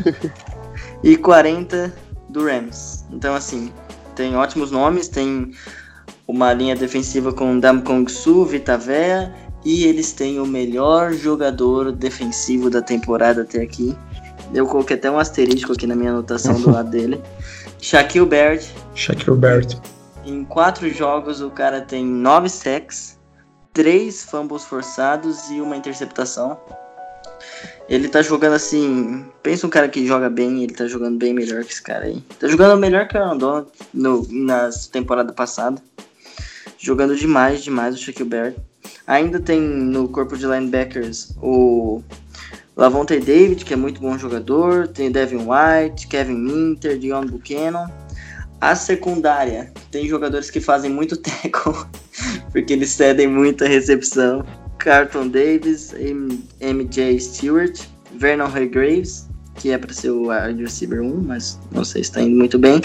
e 1.02 1.16
40 1.16 1.92
do 2.28 2.44
Rams. 2.44 3.04
Então 3.10 3.34
assim, 3.34 3.72
tem 4.14 4.36
ótimos 4.36 4.70
nomes, 4.70 5.08
tem 5.08 5.52
uma 6.26 6.52
linha 6.52 6.76
defensiva 6.76 7.32
com 7.32 7.58
Dam 7.58 7.80
Kong 7.80 8.10
Su, 8.10 8.44
Vita 8.44 8.78
Vea, 8.78 9.34
E 9.64 9.84
eles 9.84 10.12
têm 10.12 10.40
o 10.40 10.46
melhor 10.46 11.12
jogador 11.12 11.92
defensivo 11.92 12.70
da 12.70 12.80
temporada 12.80 13.42
até 13.42 13.60
aqui. 13.60 13.96
Eu 14.54 14.66
coloquei 14.66 14.96
até 14.96 15.10
um 15.10 15.18
asterisco 15.18 15.72
aqui 15.72 15.86
na 15.86 15.94
minha 15.94 16.10
anotação 16.10 16.58
do 16.60 16.70
lado 16.70 16.88
dele. 16.92 17.20
Shaquille 17.78 18.26
Barrett. 18.26 18.74
Shaquille 18.94 19.36
Barrett. 19.36 19.78
Em 20.24 20.44
quatro 20.44 20.88
jogos 20.88 21.40
o 21.40 21.50
cara 21.50 21.80
tem 21.80 22.04
nove 22.04 22.48
sacks, 22.48 23.18
três 23.72 24.22
fumbles 24.22 24.64
forçados 24.64 25.50
e 25.50 25.60
uma 25.60 25.76
interceptação. 25.76 26.58
Ele 27.88 28.08
tá 28.08 28.22
jogando 28.22 28.54
assim. 28.54 29.24
Pensa 29.42 29.66
um 29.66 29.70
cara 29.70 29.88
que 29.88 30.06
joga 30.06 30.30
bem, 30.30 30.62
ele 30.62 30.74
tá 30.74 30.86
jogando 30.86 31.18
bem 31.18 31.34
melhor 31.34 31.64
que 31.64 31.72
esse 31.72 31.82
cara 31.82 32.06
aí. 32.06 32.22
Tá 32.38 32.46
jogando 32.48 32.78
melhor 32.78 33.08
que 33.08 33.16
o 33.16 33.20
Aaron 33.20 33.38
Donald 33.38 33.68
no, 33.92 34.26
nas 34.30 34.86
temporada 34.86 35.32
passada. 35.32 35.82
Jogando 36.78 37.16
demais, 37.16 37.62
demais 37.62 37.94
o 37.94 37.98
Shaquille 37.98 38.28
Barrett. 38.28 38.60
Ainda 39.06 39.40
tem 39.40 39.60
no 39.60 40.08
corpo 40.08 40.36
de 40.36 40.46
linebackers 40.46 41.34
o 41.42 42.02
Lavonte 42.76 43.18
David, 43.18 43.64
que 43.64 43.74
é 43.74 43.76
muito 43.76 44.00
bom 44.00 44.16
jogador. 44.16 44.88
Tem 44.88 45.10
Devin 45.10 45.46
White, 45.48 46.06
Kevin 46.06 46.36
Minter, 46.36 46.98
Dion 46.98 47.26
Buchanan. 47.26 47.90
A 48.60 48.74
secundária 48.74 49.72
tem 49.90 50.06
jogadores 50.06 50.50
que 50.50 50.60
fazem 50.60 50.90
muito 50.90 51.16
tackle, 51.20 51.74
porque 52.52 52.74
eles 52.74 52.90
cedem 52.90 53.26
muita 53.26 53.66
recepção. 53.66 54.44
Carlton 54.80 55.28
Davis, 55.28 55.94
MJ 56.60 57.20
Stewart, 57.20 57.80
Vernon 58.16 58.46
Hargraves, 58.46 59.28
que 59.56 59.70
é 59.70 59.78
para 59.78 59.92
ser 59.92 60.10
o 60.10 60.28
wide 60.28 60.62
receiver 60.62 61.00
1, 61.00 61.22
mas 61.22 61.58
não 61.70 61.84
sei 61.84 62.02
se 62.02 62.10
está 62.10 62.22
indo 62.22 62.36
muito 62.36 62.58
bem. 62.58 62.80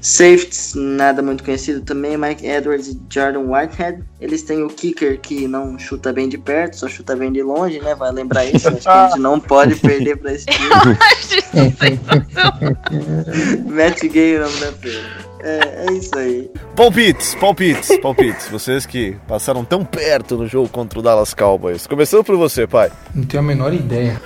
Safeties, 0.00 0.74
nada 0.74 1.22
muito 1.22 1.42
conhecido 1.42 1.80
também, 1.80 2.16
Mike 2.16 2.46
Edwards 2.46 2.88
e 2.88 3.00
Jordan 3.10 3.50
Whitehead. 3.50 4.02
Eles 4.20 4.42
têm 4.42 4.62
o 4.62 4.68
kicker 4.68 5.20
que 5.20 5.48
não 5.48 5.78
chuta 5.78 6.12
bem 6.12 6.28
de 6.28 6.38
perto, 6.38 6.78
só 6.78 6.88
chuta 6.88 7.16
bem 7.16 7.32
de 7.32 7.42
longe, 7.42 7.80
né? 7.80 7.94
Vai 7.94 8.12
lembrar 8.12 8.44
isso, 8.44 8.68
acho 8.68 8.80
que 8.80 8.88
a 8.88 9.08
gente 9.08 9.20
não 9.20 9.40
pode 9.40 9.76
perder 9.76 10.16
para 10.16 10.32
esse 10.32 10.46
time. 10.46 10.68
Matt 13.70 14.02
Gay, 14.02 14.36
o 14.36 14.40
nome 14.40 14.60
da 14.60 14.72
feira. 14.72 15.28
É, 15.40 15.86
é 15.88 15.92
isso 15.92 16.18
aí. 16.18 16.50
Palpites, 16.74 17.34
palpites, 17.36 17.96
palpites. 18.00 18.48
Vocês 18.48 18.84
que 18.84 19.16
passaram 19.26 19.64
tão 19.64 19.84
perto 19.84 20.36
no 20.36 20.48
jogo 20.48 20.68
contra 20.68 20.98
o 20.98 21.02
Dallas 21.02 21.32
Cowboys. 21.32 21.86
Começando 21.86 22.24
por 22.24 22.36
você, 22.36 22.66
pai. 22.66 22.90
Não 23.14 23.24
tenho 23.24 23.42
a 23.42 23.46
menor 23.46 23.72
ideia. 23.72 24.20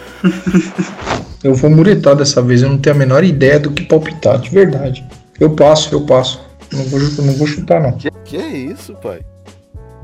eu 1.44 1.54
vou 1.54 1.70
muretar 1.70 2.16
dessa 2.16 2.40
vez, 2.40 2.62
eu 2.62 2.70
não 2.70 2.78
tenho 2.78 2.96
a 2.96 2.98
menor 2.98 3.24
ideia 3.24 3.58
do 3.58 3.70
que 3.70 3.84
palpitar, 3.84 4.38
de 4.38 4.48
verdade. 4.48 5.04
Eu 5.42 5.50
passo, 5.50 5.92
eu 5.92 6.02
passo. 6.02 6.40
Não 6.72 6.84
vou, 6.84 7.00
não 7.00 7.32
vou 7.34 7.48
chutar, 7.48 7.80
não. 7.80 7.98
Que 8.24 8.36
é 8.36 8.56
isso, 8.56 8.94
pai? 8.94 9.22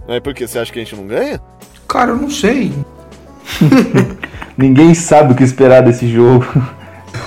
É 0.08 0.18
porque 0.18 0.48
você 0.48 0.58
acha 0.58 0.72
que 0.72 0.80
a 0.80 0.82
gente 0.82 0.96
não 0.96 1.06
ganha? 1.06 1.40
Cara, 1.86 2.10
eu 2.10 2.16
não 2.16 2.28
sei. 2.28 2.72
Ninguém 4.58 4.92
sabe 4.94 5.32
o 5.32 5.36
que 5.36 5.44
esperar 5.44 5.84
desse 5.84 6.08
jogo. 6.08 6.44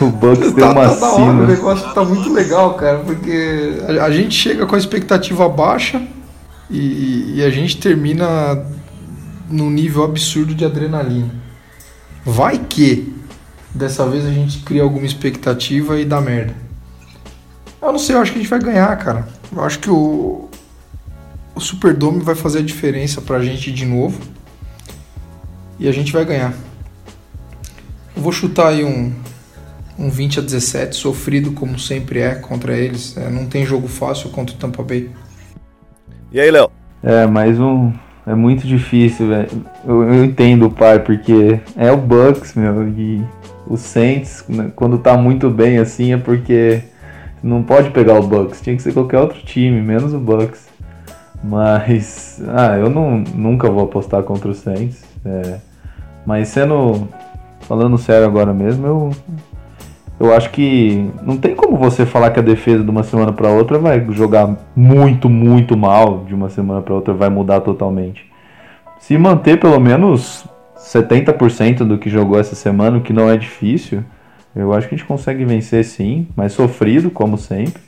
O 0.01 0.07
Bucks 0.07 0.51
tem 0.51 0.61
Tá, 0.61 0.71
uma 0.71 0.89
tá 0.89 0.95
da 0.95 1.11
hora, 1.13 1.31
o 1.31 1.47
negócio 1.47 1.93
tá 1.93 2.03
muito 2.03 2.33
legal, 2.33 2.73
cara, 2.73 2.99
porque 2.99 3.77
a, 3.87 4.03
a 4.03 4.11
gente 4.11 4.35
chega 4.35 4.65
com 4.65 4.75
a 4.75 4.77
expectativa 4.77 5.47
baixa 5.47 6.01
e, 6.69 7.35
e 7.37 7.43
a 7.45 7.49
gente 7.49 7.77
termina 7.77 8.61
num 9.49 9.69
nível 9.69 10.03
absurdo 10.03 10.53
de 10.53 10.65
adrenalina. 10.65 11.29
Vai 12.25 12.57
que 12.57 13.15
dessa 13.73 14.05
vez 14.05 14.25
a 14.25 14.31
gente 14.31 14.59
cria 14.63 14.83
alguma 14.83 15.05
expectativa 15.05 15.97
e 15.97 16.03
dá 16.03 16.19
merda. 16.19 16.70
Eu 17.81 17.91
não 17.91 17.97
sei, 17.97 18.15
eu 18.15 18.21
acho 18.21 18.31
que 18.31 18.37
a 18.37 18.41
gente 18.41 18.49
vai 18.49 18.59
ganhar, 18.59 18.95
cara. 18.97 19.27
Eu 19.51 19.63
acho 19.63 19.79
que 19.79 19.89
o, 19.89 20.47
o 21.55 21.59
Superdome 21.59 22.21
vai 22.23 22.35
fazer 22.35 22.59
a 22.59 22.61
diferença 22.61 23.21
pra 23.21 23.41
gente 23.41 23.71
de 23.71 23.85
novo 23.85 24.21
e 25.79 25.87
a 25.87 25.91
gente 25.91 26.13
vai 26.13 26.23
ganhar. 26.23 26.53
Eu 28.15 28.21
vou 28.21 28.31
chutar 28.31 28.67
aí 28.67 28.83
um, 28.83 29.11
um 29.97 30.11
20 30.11 30.39
a 30.39 30.41
17, 30.43 30.95
sofrido 30.95 31.53
como 31.53 31.79
sempre 31.79 32.19
é 32.19 32.35
contra 32.35 32.77
eles. 32.77 33.17
É, 33.17 33.29
não 33.31 33.47
tem 33.47 33.65
jogo 33.65 33.87
fácil 33.87 34.29
contra 34.29 34.55
o 34.55 34.59
Tampa 34.59 34.83
Bay. 34.83 35.09
E 36.31 36.39
aí, 36.39 36.51
Léo? 36.51 36.69
É, 37.01 37.25
mais 37.25 37.59
um. 37.59 37.91
É 38.27 38.35
muito 38.35 38.67
difícil, 38.67 39.27
velho. 39.27 39.49
Eu, 39.83 40.03
eu 40.03 40.23
entendo 40.23 40.67
o 40.67 40.71
pai, 40.71 40.99
porque 40.99 41.59
é 41.75 41.91
o 41.91 41.97
Bucks, 41.97 42.53
meu, 42.53 42.87
e 42.89 43.25
o 43.65 43.75
Saints, 43.75 44.43
né, 44.47 44.71
quando 44.75 44.99
tá 44.99 45.17
muito 45.17 45.49
bem 45.49 45.79
assim, 45.79 46.13
é 46.13 46.17
porque 46.17 46.83
não 47.43 47.63
pode 47.63 47.89
pegar 47.91 48.19
o 48.19 48.23
Bucks, 48.23 48.61
tinha 48.61 48.75
que 48.75 48.81
ser 48.81 48.93
qualquer 48.93 49.19
outro 49.19 49.39
time, 49.39 49.81
menos 49.81 50.13
o 50.13 50.19
Bucks. 50.19 50.69
Mas, 51.43 52.41
ah, 52.49 52.77
eu 52.77 52.89
não, 52.89 53.17
nunca 53.17 53.69
vou 53.69 53.83
apostar 53.83 54.23
contra 54.23 54.49
o 54.49 54.53
Saints. 54.53 55.03
é. 55.25 55.59
mas 56.25 56.49
sendo, 56.49 57.07
falando 57.61 57.97
sério 57.97 58.25
agora 58.25 58.53
mesmo, 58.53 58.85
eu, 58.85 59.11
eu 60.19 60.35
acho 60.35 60.51
que 60.51 61.09
não 61.23 61.37
tem 61.37 61.55
como 61.55 61.77
você 61.77 62.05
falar 62.05 62.29
que 62.31 62.39
a 62.39 62.43
defesa 62.43 62.83
de 62.83 62.89
uma 62.89 63.03
semana 63.03 63.33
para 63.33 63.49
outra 63.49 63.79
vai 63.79 64.05
jogar 64.11 64.55
muito, 64.75 65.27
muito 65.27 65.75
mal, 65.75 66.23
de 66.25 66.35
uma 66.35 66.49
semana 66.49 66.81
para 66.81 66.93
outra 66.93 67.13
vai 67.13 67.29
mudar 67.29 67.61
totalmente. 67.61 68.29
Se 68.99 69.17
manter 69.17 69.59
pelo 69.59 69.79
menos 69.79 70.45
70% 70.77 71.79
do 71.79 71.97
que 71.97 72.09
jogou 72.09 72.39
essa 72.39 72.53
semana, 72.53 72.97
o 72.97 73.01
que 73.01 73.11
não 73.13 73.29
é 73.29 73.35
difícil, 73.35 74.03
eu 74.55 74.73
acho 74.73 74.87
que 74.87 74.95
a 74.95 74.97
gente 74.97 75.07
consegue 75.07 75.45
vencer 75.45 75.83
sim, 75.85 76.27
mas 76.35 76.53
sofrido, 76.53 77.09
como 77.09 77.37
sempre, 77.37 77.81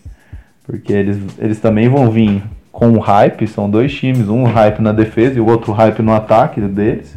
porque 0.65 0.93
eles, 0.93 1.17
eles 1.37 1.59
também 1.59 1.89
vão 1.89 2.09
vir 2.09 2.43
com 2.71 2.91
o 2.91 2.99
hype, 2.99 3.47
são 3.47 3.69
dois 3.69 3.93
times, 3.93 4.29
um 4.29 4.43
hype 4.43 4.81
na 4.81 4.91
defesa 4.91 5.37
e 5.37 5.41
o 5.41 5.45
outro 5.45 5.71
hype 5.71 6.01
no 6.01 6.13
ataque 6.13 6.59
deles. 6.61 7.15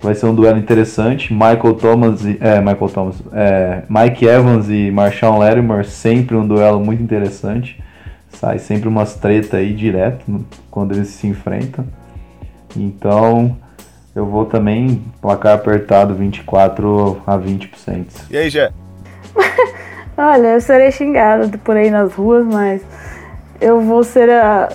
Vai 0.00 0.14
ser 0.16 0.26
um 0.26 0.34
duelo 0.34 0.58
interessante. 0.58 1.32
Michael 1.32 1.74
Thomas 1.74 2.24
e. 2.24 2.36
É, 2.40 2.60
Michael 2.60 2.88
Thomas. 2.88 3.22
É, 3.32 3.84
Mike 3.88 4.26
Evans 4.26 4.68
e 4.68 4.90
Marshawn 4.90 5.38
Lattimore, 5.38 5.84
sempre 5.84 6.36
um 6.36 6.46
duelo 6.46 6.84
muito 6.84 7.00
interessante. 7.00 7.80
Sai 8.28 8.58
sempre 8.58 8.88
umas 8.88 9.14
treta 9.14 9.58
aí 9.58 9.72
direto 9.72 10.24
quando 10.70 10.92
eles 10.92 11.08
se 11.08 11.28
enfrentam. 11.28 11.86
Então, 12.76 13.56
eu 14.14 14.26
vou 14.26 14.44
também 14.44 15.02
placar 15.20 15.54
apertado 15.54 16.14
24 16.14 17.22
a 17.26 17.38
20%. 17.38 18.06
E 18.30 18.36
aí, 18.36 18.50
Jé? 18.50 18.70
Olha, 20.16 20.48
eu 20.48 20.60
serei 20.60 20.90
xingada 20.92 21.58
por 21.58 21.76
aí 21.76 21.90
nas 21.90 22.12
ruas, 22.12 22.44
mas 22.44 22.82
eu 23.60 23.80
vou 23.80 24.04
ser 24.04 24.28
a. 24.30 24.68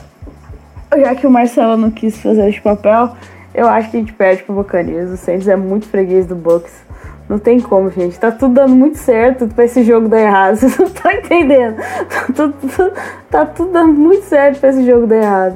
Já 0.97 1.13
que 1.15 1.27
o 1.27 1.29
Marcelo 1.29 1.77
não 1.77 1.91
quis 1.91 2.17
fazer 2.17 2.49
esse 2.49 2.61
papel, 2.61 3.15
eu 3.53 3.67
acho 3.67 3.91
que 3.91 3.97
a 3.97 3.99
gente 3.99 4.13
perde 4.13 4.43
pro 4.43 4.55
Buccaneers. 4.55 5.11
O 5.11 5.17
Saints 5.17 5.47
é 5.47 5.55
muito 5.55 5.88
freguês 5.88 6.25
do 6.25 6.35
Bucks. 6.35 6.88
Não 7.29 7.38
tem 7.38 7.59
como, 7.59 7.91
gente. 7.91 8.17
Tá 8.17 8.31
tudo 8.31 8.53
dando 8.53 8.73
muito 8.73 8.97
certo 8.97 9.47
pra 9.49 9.65
esse 9.65 9.83
jogo 9.83 10.07
dar 10.07 10.21
errado. 10.21 10.55
Vocês 10.57 10.77
não 10.77 10.85
estão 10.88 11.11
entendendo. 11.11 11.75
Tá 11.77 12.25
tudo, 12.33 12.93
tá 13.29 13.45
tudo 13.45 13.71
dando 13.71 13.93
muito 13.93 14.23
certo 14.23 14.59
pra 14.59 14.69
esse 14.69 14.85
jogo 14.85 15.05
dar 15.05 15.17
errado. 15.17 15.55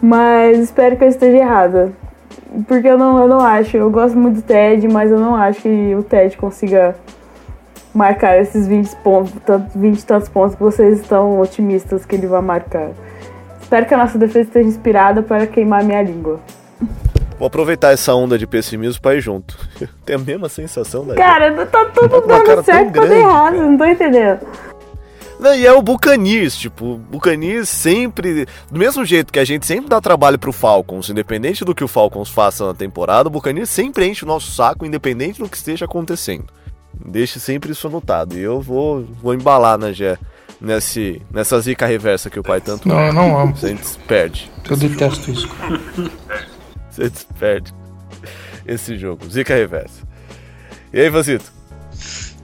Mas 0.00 0.58
espero 0.58 0.96
que 0.96 1.04
eu 1.04 1.08
esteja 1.08 1.38
errada. 1.38 1.92
Porque 2.66 2.88
eu 2.88 2.98
não, 2.98 3.18
eu 3.18 3.28
não 3.28 3.40
acho. 3.40 3.76
Eu 3.76 3.90
gosto 3.90 4.16
muito 4.16 4.36
do 4.36 4.42
Ted, 4.42 4.86
mas 4.88 5.10
eu 5.10 5.18
não 5.18 5.34
acho 5.34 5.62
que 5.62 5.94
o 5.94 6.02
Ted 6.02 6.36
consiga 6.36 6.96
marcar 7.94 8.38
esses 8.40 8.66
20 8.66 8.96
pontos, 8.96 9.32
tanto, 9.44 9.78
20 9.78 9.98
e 9.98 10.06
tantos 10.06 10.28
pontos 10.28 10.54
que 10.54 10.62
vocês 10.62 11.00
estão 11.00 11.40
otimistas 11.40 12.04
que 12.04 12.14
ele 12.14 12.26
vai 12.26 12.40
marcar. 12.40 12.90
Espero 13.60 13.86
que 13.86 13.94
a 13.94 13.98
nossa 13.98 14.18
defesa 14.18 14.48
esteja 14.48 14.68
inspirada 14.68 15.22
para 15.22 15.46
queimar 15.46 15.84
minha 15.84 16.02
língua. 16.02 16.40
Vou 17.38 17.46
aproveitar 17.46 17.92
essa 17.92 18.14
onda 18.14 18.36
de 18.36 18.46
pessimismo 18.46 19.00
pra 19.00 19.14
ir 19.14 19.20
junto. 19.20 19.56
Tem 20.04 20.16
a 20.16 20.18
mesma 20.18 20.48
sensação 20.48 21.06
da 21.06 21.14
Cara, 21.14 21.66
tá 21.66 21.84
tudo 21.86 22.20
Tá 22.22 22.42
dando 22.42 22.64
certo 22.64 22.90
grande, 22.90 23.14
errado, 23.14 23.56
não 23.56 23.76
tô 23.76 23.84
entendendo. 23.84 24.40
Não, 25.38 25.54
e 25.54 25.64
é 25.64 25.72
o 25.72 25.80
Buccaneers, 25.80 26.56
tipo, 26.56 26.94
o 26.94 26.98
Buccaneers 26.98 27.68
sempre, 27.68 28.46
do 28.70 28.78
mesmo 28.78 29.04
jeito 29.04 29.32
que 29.32 29.38
a 29.38 29.44
gente 29.44 29.64
sempre 29.64 29.88
dá 29.88 30.00
trabalho 30.00 30.38
pro 30.38 30.52
Falcons, 30.52 31.08
independente 31.08 31.64
do 31.64 31.74
que 31.74 31.84
o 31.84 31.88
Falcons 31.88 32.28
faça 32.28 32.66
na 32.66 32.74
temporada, 32.74 33.28
o 33.28 33.30
Buccaneers 33.30 33.70
sempre 33.70 34.06
enche 34.06 34.24
o 34.24 34.28
nosso 34.28 34.50
saco, 34.50 34.84
independente 34.84 35.38
do 35.38 35.48
que 35.48 35.56
esteja 35.56 35.84
acontecendo. 35.84 36.46
Deixe 37.06 37.38
sempre 37.38 37.70
isso 37.70 37.86
anotado. 37.86 38.36
E 38.36 38.40
eu 38.40 38.60
vou, 38.60 39.04
vou 39.22 39.32
embalar 39.32 39.78
na 39.78 39.92
Gé, 39.92 40.18
nesse, 40.60 41.22
nessa 41.30 41.60
zica 41.60 41.86
reversa 41.86 42.28
que 42.28 42.40
o 42.40 42.42
pai 42.42 42.60
tanto 42.60 42.88
Não, 42.88 43.00
eu 43.00 43.12
não 43.12 43.38
amo. 43.38 43.54
Gente 43.56 43.96
perde. 44.06 44.50
Eu 44.68 44.76
detesto 44.76 45.30
isso. 45.30 45.48
Gente 46.90 47.26
perde 47.38 47.72
esse 48.66 48.96
jogo. 48.98 49.28
Zica 49.30 49.54
reversa. 49.54 50.02
E 50.92 51.00
aí, 51.00 51.10
Vasito? 51.10 51.57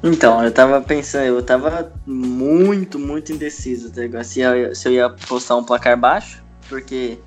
Então, 0.06 0.44
eu 0.44 0.52
tava 0.52 0.82
pensando, 0.82 1.24
eu 1.24 1.42
tava 1.42 1.90
muito, 2.06 2.98
muito 2.98 3.32
indeciso 3.32 3.90
agora 3.98 4.22
se 4.22 4.38
eu, 4.38 4.74
se 4.74 4.86
eu 4.86 4.92
ia 4.92 5.08
postar 5.08 5.56
um 5.56 5.64
placar 5.64 5.98
baixo, 5.98 6.44
porque 6.68 7.18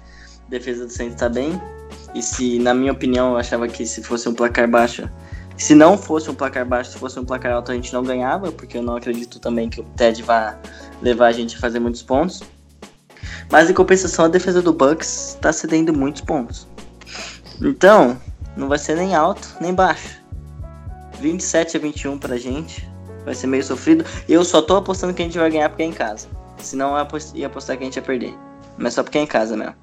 a 0.45 0.49
defesa 0.51 0.85
do 0.85 0.91
Saints 0.91 1.15
tá 1.15 1.27
bem. 1.27 1.59
E 2.13 2.21
se, 2.21 2.59
na 2.59 2.75
minha 2.75 2.91
opinião, 2.91 3.31
eu 3.31 3.37
achava 3.37 3.67
que 3.67 3.83
se 3.83 4.03
fosse 4.03 4.29
um 4.29 4.33
placar 4.35 4.69
baixo, 4.69 5.09
se 5.57 5.73
não 5.73 5.97
fosse 5.97 6.29
um 6.29 6.35
placar 6.35 6.67
baixo, 6.67 6.91
se 6.91 6.99
fosse 6.99 7.19
um 7.19 7.25
placar 7.25 7.51
alto, 7.53 7.71
a 7.71 7.75
gente 7.75 7.91
não 7.91 8.03
ganhava, 8.03 8.51
porque 8.51 8.77
eu 8.77 8.83
não 8.83 8.95
acredito 8.95 9.39
também 9.39 9.71
que 9.71 9.81
o 9.81 9.83
Ted 9.95 10.21
vá 10.21 10.55
levar 11.01 11.27
a 11.27 11.31
gente 11.31 11.57
a 11.57 11.59
fazer 11.59 11.79
muitos 11.79 12.03
pontos. 12.03 12.43
Mas 13.51 13.71
em 13.71 13.73
compensação, 13.73 14.25
a 14.25 14.27
defesa 14.27 14.61
do 14.61 14.71
Bucks 14.71 15.35
tá 15.41 15.51
cedendo 15.51 15.91
muitos 15.91 16.21
pontos. 16.21 16.67
Então, 17.59 18.21
não 18.55 18.67
vai 18.67 18.77
ser 18.77 18.95
nem 18.95 19.15
alto, 19.15 19.57
nem 19.59 19.73
baixo. 19.73 20.26
27 21.19 21.77
a 21.77 21.79
21 21.79 22.17
pra 22.17 22.37
gente. 22.37 22.87
Vai 23.25 23.35
ser 23.35 23.47
meio 23.47 23.63
sofrido. 23.63 24.05
Eu 24.27 24.43
só 24.45 24.61
tô 24.61 24.77
apostando 24.77 25.13
que 25.13 25.21
a 25.21 25.25
gente 25.25 25.37
vai 25.37 25.49
ganhar 25.49 25.69
porque 25.69 25.83
é 25.83 25.85
em 25.85 25.91
casa. 25.91 26.27
Senão 26.57 26.97
eu 26.97 27.19
ia 27.35 27.47
apostar 27.47 27.77
que 27.77 27.83
a 27.83 27.85
gente 27.85 27.97
ia 27.97 28.01
perder. 28.01 28.33
Mas 28.77 28.93
só 28.93 29.03
porque 29.03 29.17
é 29.17 29.21
em 29.21 29.27
casa 29.27 29.57
mesmo. 29.57 29.75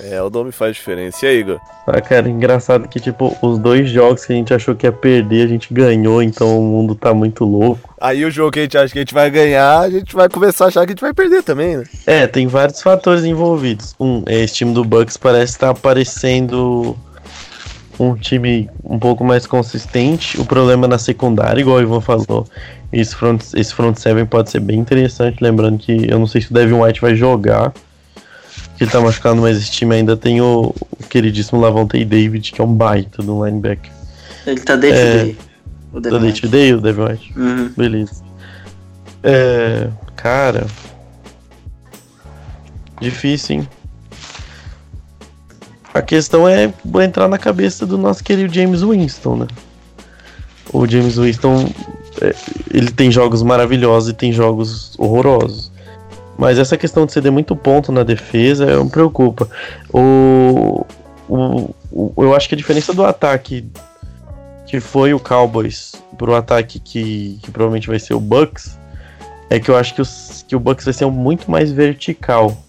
É, 0.00 0.20
o 0.20 0.28
nome 0.28 0.50
faz 0.50 0.74
diferença. 0.76 1.24
E 1.24 1.28
aí, 1.28 1.38
Igor? 1.38 1.60
Ah, 1.86 2.00
cara, 2.00 2.28
engraçado 2.28 2.88
que, 2.88 2.98
tipo, 2.98 3.36
os 3.40 3.58
dois 3.58 3.88
jogos 3.88 4.24
que 4.24 4.32
a 4.32 4.36
gente 4.36 4.52
achou 4.52 4.74
que 4.74 4.86
ia 4.86 4.92
perder, 4.92 5.44
a 5.44 5.48
gente 5.48 5.72
ganhou, 5.72 6.22
então 6.22 6.58
o 6.58 6.62
mundo 6.62 6.94
tá 6.94 7.14
muito 7.14 7.44
louco. 7.44 7.94
Aí 8.00 8.24
o 8.24 8.30
jogo 8.30 8.50
que 8.50 8.60
a 8.60 8.62
gente 8.62 8.76
acha 8.76 8.92
que 8.92 8.98
a 8.98 9.02
gente 9.02 9.14
vai 9.14 9.30
ganhar, 9.30 9.80
a 9.80 9.90
gente 9.90 10.14
vai 10.14 10.28
começar 10.28 10.64
a 10.64 10.68
achar 10.68 10.80
que 10.80 10.92
a 10.92 10.94
gente 10.94 11.00
vai 11.00 11.14
perder 11.14 11.42
também, 11.42 11.76
né? 11.76 11.84
É, 12.06 12.26
tem 12.26 12.46
vários 12.46 12.82
fatores 12.82 13.24
envolvidos. 13.24 13.94
Um, 14.00 14.22
é, 14.26 14.40
esse 14.40 14.54
time 14.54 14.74
do 14.74 14.84
Bucks 14.84 15.16
parece 15.16 15.52
estar 15.52 15.70
aparecendo 15.70 16.96
um 17.98 18.14
time 18.14 18.68
um 18.82 18.98
pouco 18.98 19.24
mais 19.24 19.46
consistente. 19.46 20.40
O 20.40 20.44
problema 20.44 20.86
na 20.88 20.98
secundária, 20.98 21.60
igual 21.60 21.76
o 21.78 21.82
Ivan 21.82 22.00
falou. 22.00 22.46
Esse 22.92 23.14
front, 23.14 23.42
esse 23.54 23.74
front 23.74 23.96
seven 23.96 24.24
pode 24.26 24.50
ser 24.50 24.60
bem 24.60 24.78
interessante. 24.78 25.42
Lembrando 25.42 25.78
que 25.78 26.06
eu 26.10 26.18
não 26.18 26.26
sei 26.26 26.40
se 26.40 26.50
o 26.50 26.54
Devin 26.54 26.74
White 26.74 27.00
vai 27.00 27.14
jogar. 27.14 27.72
Que 28.76 28.84
ele 28.84 28.90
tá 28.90 29.00
machucado, 29.00 29.40
mas 29.40 29.56
esse 29.56 29.70
time 29.70 29.94
ainda 29.94 30.16
tem 30.16 30.40
o, 30.40 30.74
o 30.90 31.04
queridíssimo 31.08 31.60
Lavonte 31.60 32.04
David, 32.04 32.52
que 32.52 32.60
é 32.60 32.64
um 32.64 32.72
baita 32.72 33.22
do 33.22 33.44
linebacker. 33.44 33.90
Ele 34.46 34.60
tá 34.60 34.76
day 34.76 34.90
to 34.92 34.96
É. 34.98 35.14
day. 35.24 35.38
O 35.92 36.00
Da 36.00 36.10
Devin 36.10 36.22
Day 36.24 36.32
to 36.32 36.48
Day, 36.48 36.74
o 36.74 36.80
Devin 36.80 37.02
White? 37.02 37.32
Uhum. 37.38 37.72
Beleza. 37.76 38.22
É. 39.22 39.88
Cara. 40.16 40.66
Difícil, 43.00 43.56
hein? 43.56 43.68
A 45.94 46.02
questão 46.02 46.48
é 46.48 46.72
entrar 47.04 47.28
na 47.28 47.38
cabeça 47.38 47.86
do 47.86 47.96
nosso 47.96 48.22
querido 48.24 48.52
James 48.52 48.82
Winston, 48.82 49.36
né? 49.36 49.46
O 50.72 50.86
James 50.88 51.16
Winston, 51.16 51.68
é, 52.20 52.34
ele 52.72 52.90
tem 52.90 53.12
jogos 53.12 53.42
maravilhosos 53.42 54.10
e 54.10 54.12
tem 54.12 54.32
jogos 54.32 54.98
horrorosos. 54.98 55.70
Mas 56.36 56.58
essa 56.58 56.76
questão 56.76 57.06
de 57.06 57.12
ceder 57.12 57.30
muito 57.30 57.54
ponto 57.54 57.92
na 57.92 58.02
defesa 58.02 58.82
me 58.82 58.90
preocupa. 58.90 59.48
O, 59.92 60.84
o, 61.28 61.70
o- 61.92 62.12
eu 62.24 62.34
acho 62.34 62.48
que 62.48 62.56
a 62.56 62.58
diferença 62.58 62.92
do 62.92 63.04
ataque 63.04 63.64
que 64.66 64.80
foi 64.80 65.14
o 65.14 65.20
Cowboys 65.20 65.92
pro 66.18 66.34
ataque 66.34 66.80
que, 66.80 67.38
que 67.40 67.50
provavelmente 67.52 67.86
vai 67.86 68.00
ser 68.00 68.14
o 68.14 68.20
Bucks 68.20 68.76
é 69.48 69.60
que 69.60 69.70
eu 69.70 69.76
acho 69.76 69.94
que, 69.94 70.02
os, 70.02 70.44
que 70.48 70.56
o 70.56 70.58
Bucks 70.60 70.84
vai 70.84 70.94
ser 70.94 71.06
muito 71.06 71.48
mais 71.48 71.70
vertical. 71.70 72.63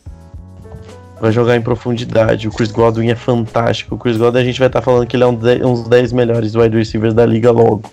Vai 1.19 1.31
jogar 1.31 1.55
em 1.55 1.61
profundidade. 1.61 2.47
O 2.47 2.51
Chris 2.51 2.71
Godwin 2.71 3.09
é 3.09 3.15
fantástico. 3.15 3.95
O 3.95 3.97
Chris 3.97 4.17
Godwin 4.17 4.41
a 4.41 4.43
gente 4.43 4.59
vai 4.59 4.67
estar 4.67 4.81
falando 4.81 5.07
que 5.07 5.15
ele 5.15 5.23
é 5.23 5.27
um, 5.27 5.35
dos 5.35 5.87
10 5.87 6.11
melhores 6.11 6.55
wide 6.55 6.75
receivers 6.77 7.13
da 7.13 7.25
liga 7.25 7.51
logo. 7.51 7.83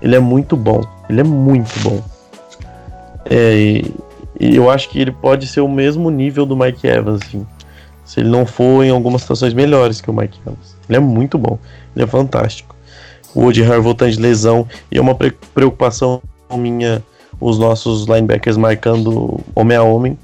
Ele 0.00 0.14
é 0.14 0.20
muito 0.20 0.56
bom. 0.56 0.80
Ele 1.08 1.20
é 1.20 1.24
muito 1.24 1.72
bom. 1.80 2.02
É, 3.24 3.54
e, 3.56 3.94
e 4.38 4.56
eu 4.56 4.70
acho 4.70 4.88
que 4.88 5.00
ele 5.00 5.10
pode 5.10 5.46
ser 5.46 5.60
o 5.60 5.68
mesmo 5.68 6.10
nível 6.10 6.46
do 6.46 6.56
Mike 6.56 6.86
Evans, 6.86 7.20
assim. 7.22 7.46
Se 8.04 8.20
ele 8.20 8.28
não 8.28 8.46
for 8.46 8.84
em 8.84 8.90
algumas 8.90 9.22
situações 9.22 9.52
melhores 9.52 10.00
que 10.00 10.08
o 10.08 10.14
Mike 10.14 10.38
Evans. 10.46 10.76
Ele 10.88 10.96
é 10.96 11.00
muito 11.00 11.36
bom. 11.36 11.58
Ele 11.94 12.04
é 12.04 12.08
fantástico. 12.08 12.74
O 13.34 13.42
Woody 13.42 13.62
Harrell 13.62 13.82
voltando 13.82 14.12
de 14.12 14.20
lesão. 14.20 14.66
E 14.90 14.98
é 14.98 15.00
uma 15.00 15.14
pre- 15.14 15.34
preocupação 15.52 16.22
minha 16.56 17.02
os 17.40 17.58
nossos 17.58 18.06
linebackers 18.06 18.56
marcando 18.56 19.40
homem 19.54 19.76
a 19.76 19.82
homem. 19.82 20.18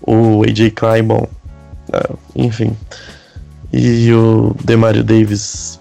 O 0.00 0.42
AJ 0.44 0.70
Klein, 0.74 1.04
bom, 1.04 1.28
enfim. 2.34 2.76
E 3.72 4.12
o 4.12 4.54
Demario 4.64 5.02
Davis 5.02 5.80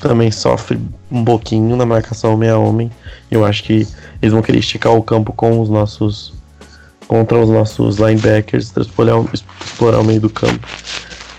também 0.00 0.30
sofre 0.30 0.78
um 1.10 1.24
pouquinho 1.24 1.76
na 1.76 1.84
marcação 1.86 2.34
homem 2.34 2.48
a 2.50 2.56
homem. 2.58 2.90
Eu 3.30 3.44
acho 3.44 3.64
que 3.64 3.86
eles 4.20 4.32
vão 4.32 4.42
querer 4.42 4.58
esticar 4.58 4.92
o 4.92 5.02
campo 5.02 5.32
com 5.32 5.60
os 5.60 5.68
nossos 5.68 6.32
contra 7.08 7.38
os 7.38 7.50
nossos 7.50 7.96
linebackers, 7.98 8.74
explorar, 8.76 9.18
o- 9.18 9.28
explorar 9.34 9.98
o 9.98 10.04
meio 10.04 10.20
do 10.20 10.30
campo. 10.30 10.66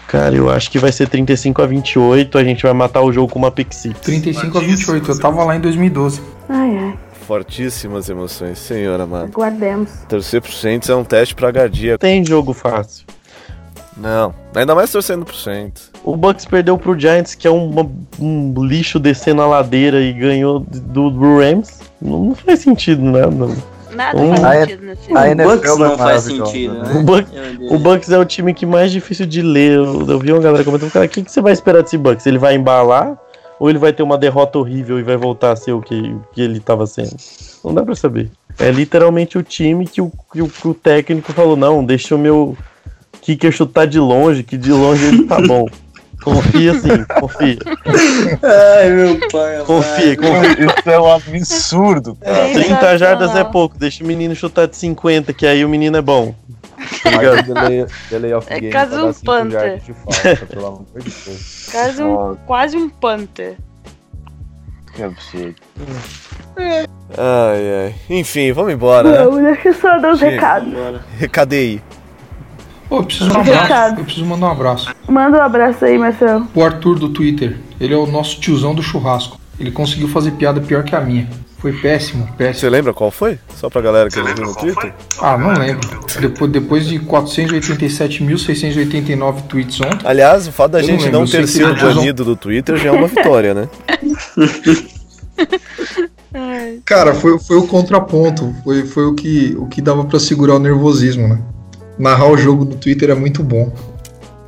Cara, 0.08 0.36
eu 0.36 0.48
acho 0.52 0.70
que 0.70 0.78
vai 0.78 0.92
ser 0.92 1.10
35 1.10 1.62
a 1.64 1.66
28, 1.66 2.38
a 2.38 2.44
gente 2.44 2.62
vai 2.62 2.74
matar 2.74 3.02
o 3.02 3.12
jogo 3.12 3.32
com 3.34 3.40
uma 3.40 3.50
pick 3.50 3.74
six. 3.74 4.00
35 4.02 4.58
a 4.58 4.62
28, 4.62 5.10
eu 5.12 5.20
tava 5.20 5.44
lá 5.44 5.56
em 5.56 5.60
2012. 5.60 6.22
Ai, 6.48 6.78
ai. 6.78 6.94
Fortíssimas 7.26 8.08
emoções, 8.10 8.60
senhor 8.60 9.00
amado. 9.02 9.32
Aguardemos. 9.34 9.90
Torcer 10.08 10.42
pro 10.42 10.52
Saints 10.52 10.90
é 10.90 10.96
um 10.96 11.04
teste 11.04 11.34
pra 11.34 11.52
cardíaco. 11.52 11.98
Tem 12.00 12.24
jogo 12.24 12.54
fácil. 12.54 13.06
Não, 13.96 14.34
ainda 14.56 14.74
mais 14.74 14.92
torcendo 14.92 15.24
pro 15.26 15.36
Saints. 15.36 15.92
O 16.04 16.18
Bucks 16.18 16.46
perdeu 16.46 16.78
pro 16.78 17.00
Giants, 17.00 17.36
que 17.36 17.48
é 17.48 17.52
um, 17.52 17.72
um 18.20 18.54
lixo 18.66 19.00
descendo 19.00 19.42
a 19.42 19.48
ladeira 19.48 20.02
e 20.02 20.12
ganhou 20.12 20.60
do, 20.60 21.10
do 21.10 21.38
Rams. 21.38 21.80
Não, 22.02 22.26
não 22.26 22.36
faz 22.36 22.60
sentido, 22.60 23.02
né? 23.04 23.22
Não. 23.28 23.56
Nada 23.96 24.20
Hum. 24.20 24.36
faz 24.36 24.62
sentido 24.62 24.86
nesse 24.86 25.12
a 25.16 25.32
O 25.32 25.36
Bucks 25.36 25.72
é 25.72 25.78
não 25.78 25.98
faz 25.98 26.00
maravilhosa, 26.00 26.46
sentido, 26.52 26.74
né? 26.74 26.92
O, 26.96 27.04
Bucks, 27.04 27.32
Deus. 27.32 27.72
o 27.72 27.80
Bucks 27.80 28.12
é 28.12 28.18
o 28.20 28.26
time 28.26 28.54
que 28.54 28.66
mais 28.66 28.92
difícil 28.92 29.26
de 29.26 29.42
ler. 29.42 29.74
Eu, 29.78 30.10
eu 30.10 30.20
vi 30.20 30.34
uma 30.34 30.42
galera 30.42 30.64
comentando, 30.64 30.92
cara, 30.92 31.06
o 31.06 31.10
que, 31.10 31.24
que 31.24 31.32
você 31.32 31.42
vai 31.42 31.54
esperar 31.54 31.84
desse 31.84 31.98
Bucks? 31.98 32.26
Ele 32.26 32.40
vai 32.40 32.56
embalar 32.56 33.16
ou 33.60 33.70
ele 33.70 33.78
vai 33.80 33.94
ter 33.94 34.02
uma 34.04 34.18
derrota 34.18 34.58
horrível 34.58 35.00
e 35.00 35.04
vai 35.04 35.16
voltar 35.16 35.52
a 35.52 35.56
ser 35.56 35.72
o 35.74 35.82
que, 35.82 35.96
o 35.96 36.24
que 36.34 36.42
ele 36.42 36.58
estava 36.58 36.88
sendo? 36.88 37.16
Não 37.64 37.74
dá 37.74 37.84
pra 37.84 37.96
saber. 37.96 38.32
É 38.60 38.72
literalmente 38.72 39.38
o 39.38 39.44
time 39.44 39.88
que 39.88 40.02
o, 40.02 40.12
que 40.32 40.42
o, 40.42 40.50
que 40.50 40.68
o 40.68 40.74
técnico 40.74 41.32
falou, 41.32 41.56
não, 41.56 41.86
deixa 41.86 42.16
o 42.16 42.20
meu 42.20 42.58
kicker 43.24 43.52
chutar 43.52 43.88
de 43.88 44.00
longe, 44.00 44.44
que 44.44 44.58
de 44.58 44.72
longe 44.72 45.06
ele 45.06 45.24
tá 45.24 45.40
bom. 45.42 45.66
Confia 46.24 46.72
assim, 46.72 47.04
confia. 47.20 47.58
Ai, 48.42 48.90
meu 48.92 49.20
pai. 49.30 49.64
Confia, 49.66 50.16
confia. 50.16 50.66
Isso 50.66 50.90
é 50.90 51.00
um 51.00 51.12
absurdo, 51.12 52.16
cara. 52.16 52.54
30 52.54 52.98
jardas 52.98 53.36
é 53.36 53.44
pouco, 53.44 53.78
deixa 53.78 54.04
o 54.04 54.08
menino 54.08 54.34
chutar 54.34 54.68
de 54.68 54.78
50, 54.78 55.34
que 55.34 55.46
aí 55.46 55.66
o 55.66 55.70
menino 55.70 55.98
é 55.98 56.02
bom. 56.02 56.34
Tá 57.04 57.42
delay, 57.42 57.86
delay 58.10 58.34
of 58.34 58.48
É 58.50 58.60
game 58.60 58.72
quase 58.72 58.96
um 58.96 59.14
Panther. 59.14 59.68
yards 59.68 59.86
de 59.86 59.94
falta, 59.94 60.46
pelo 60.46 60.68
amor 60.68 60.86
de 60.98 61.10
Deus. 61.10 61.68
Quase 61.72 62.04
um, 62.04 62.36
quase 62.46 62.78
um 62.78 62.90
Panther. 62.90 63.58
Que 64.94 65.04
absurdo. 65.04 65.56
Ai, 66.58 66.86
ai. 67.18 67.96
Enfim, 68.10 68.52
vamos 68.52 68.74
embora, 68.74 69.12
né? 69.12 69.18
Vamos, 69.24 69.42
deixa 69.42 69.74
só 69.74 69.98
dar 69.98 70.14
os 70.14 70.22
recados. 70.22 70.72
Recadei. 71.18 71.82
Ô, 72.90 72.98
eu 72.98 73.04
preciso 73.04 73.30
de 73.30 73.38
um 73.38 73.42
Recado. 73.42 73.64
abraço. 73.66 73.96
Eu 74.00 74.04
preciso 74.06 74.26
mandar 74.26 74.48
um 74.48 74.52
abraço. 74.52 74.94
Manda 75.08 75.38
um 75.38 75.42
abraço 75.42 75.86
aí, 75.86 75.98
Marcelo. 75.98 76.48
O 76.54 76.64
Arthur 76.64 77.00
do 77.00 77.10
Twitter, 77.10 77.58
ele 77.80 77.94
é 77.94 77.98
o 77.98 78.06
nosso 78.06 78.40
tiozão 78.40 78.76
do 78.76 78.84
churrasco. 78.84 79.40
Ele 79.60 79.72
conseguiu 79.72 80.08
fazer 80.08 80.32
piada 80.32 80.60
pior 80.62 80.84
que 80.84 80.96
a 80.96 81.02
minha. 81.02 81.28
Foi 81.60 81.72
péssimo, 81.72 82.26
Você 82.26 82.34
péssimo. 82.38 82.72
lembra 82.72 82.94
qual 82.94 83.10
foi? 83.10 83.40
Só 83.56 83.70
pra 83.70 83.80
galera 83.82 84.10
que 84.10 84.18
não 84.20 84.26
viu 84.36 84.44
no 84.46 84.54
Twitter? 84.54 84.94
Ah, 85.22 85.38
não 85.38 85.54
lembro. 85.54 85.88
Depois, 86.20 86.52
depois 86.52 86.86
de 86.88 87.00
487.689 87.00 89.44
tweets 89.48 89.80
ontem, 89.80 90.06
Aliás, 90.06 90.46
o 90.46 90.52
fato 90.52 90.72
da 90.74 90.80
não 90.80 90.86
gente 90.86 91.10
não 91.10 91.26
sei 91.26 91.40
ter 91.42 91.46
que 91.46 91.52
sido 91.54 91.74
banido 91.76 92.26
do 92.26 92.36
Twitter 92.36 92.76
já 92.76 92.90
é 92.90 92.92
uma 92.92 93.08
vitória, 93.08 93.54
né? 93.54 93.70
Cara, 96.86 97.14
foi, 97.14 97.38
foi 97.40 97.58
o 97.58 97.68
contraponto. 97.68 98.54
Foi, 98.64 98.86
foi 98.86 99.06
o, 99.06 99.14
que, 99.14 99.56
o 99.58 99.68
que 99.68 99.82
dava 99.82 100.04
pra 100.04 100.20
segurar 100.20 100.56
o 100.56 100.60
nervosismo, 100.60 101.28
né? 101.28 101.40
Narrar 101.98 102.30
o 102.30 102.38
jogo 102.38 102.66
no 102.66 102.76
Twitter 102.76 103.10
é 103.10 103.16
muito 103.16 103.44
bom. 103.44 103.74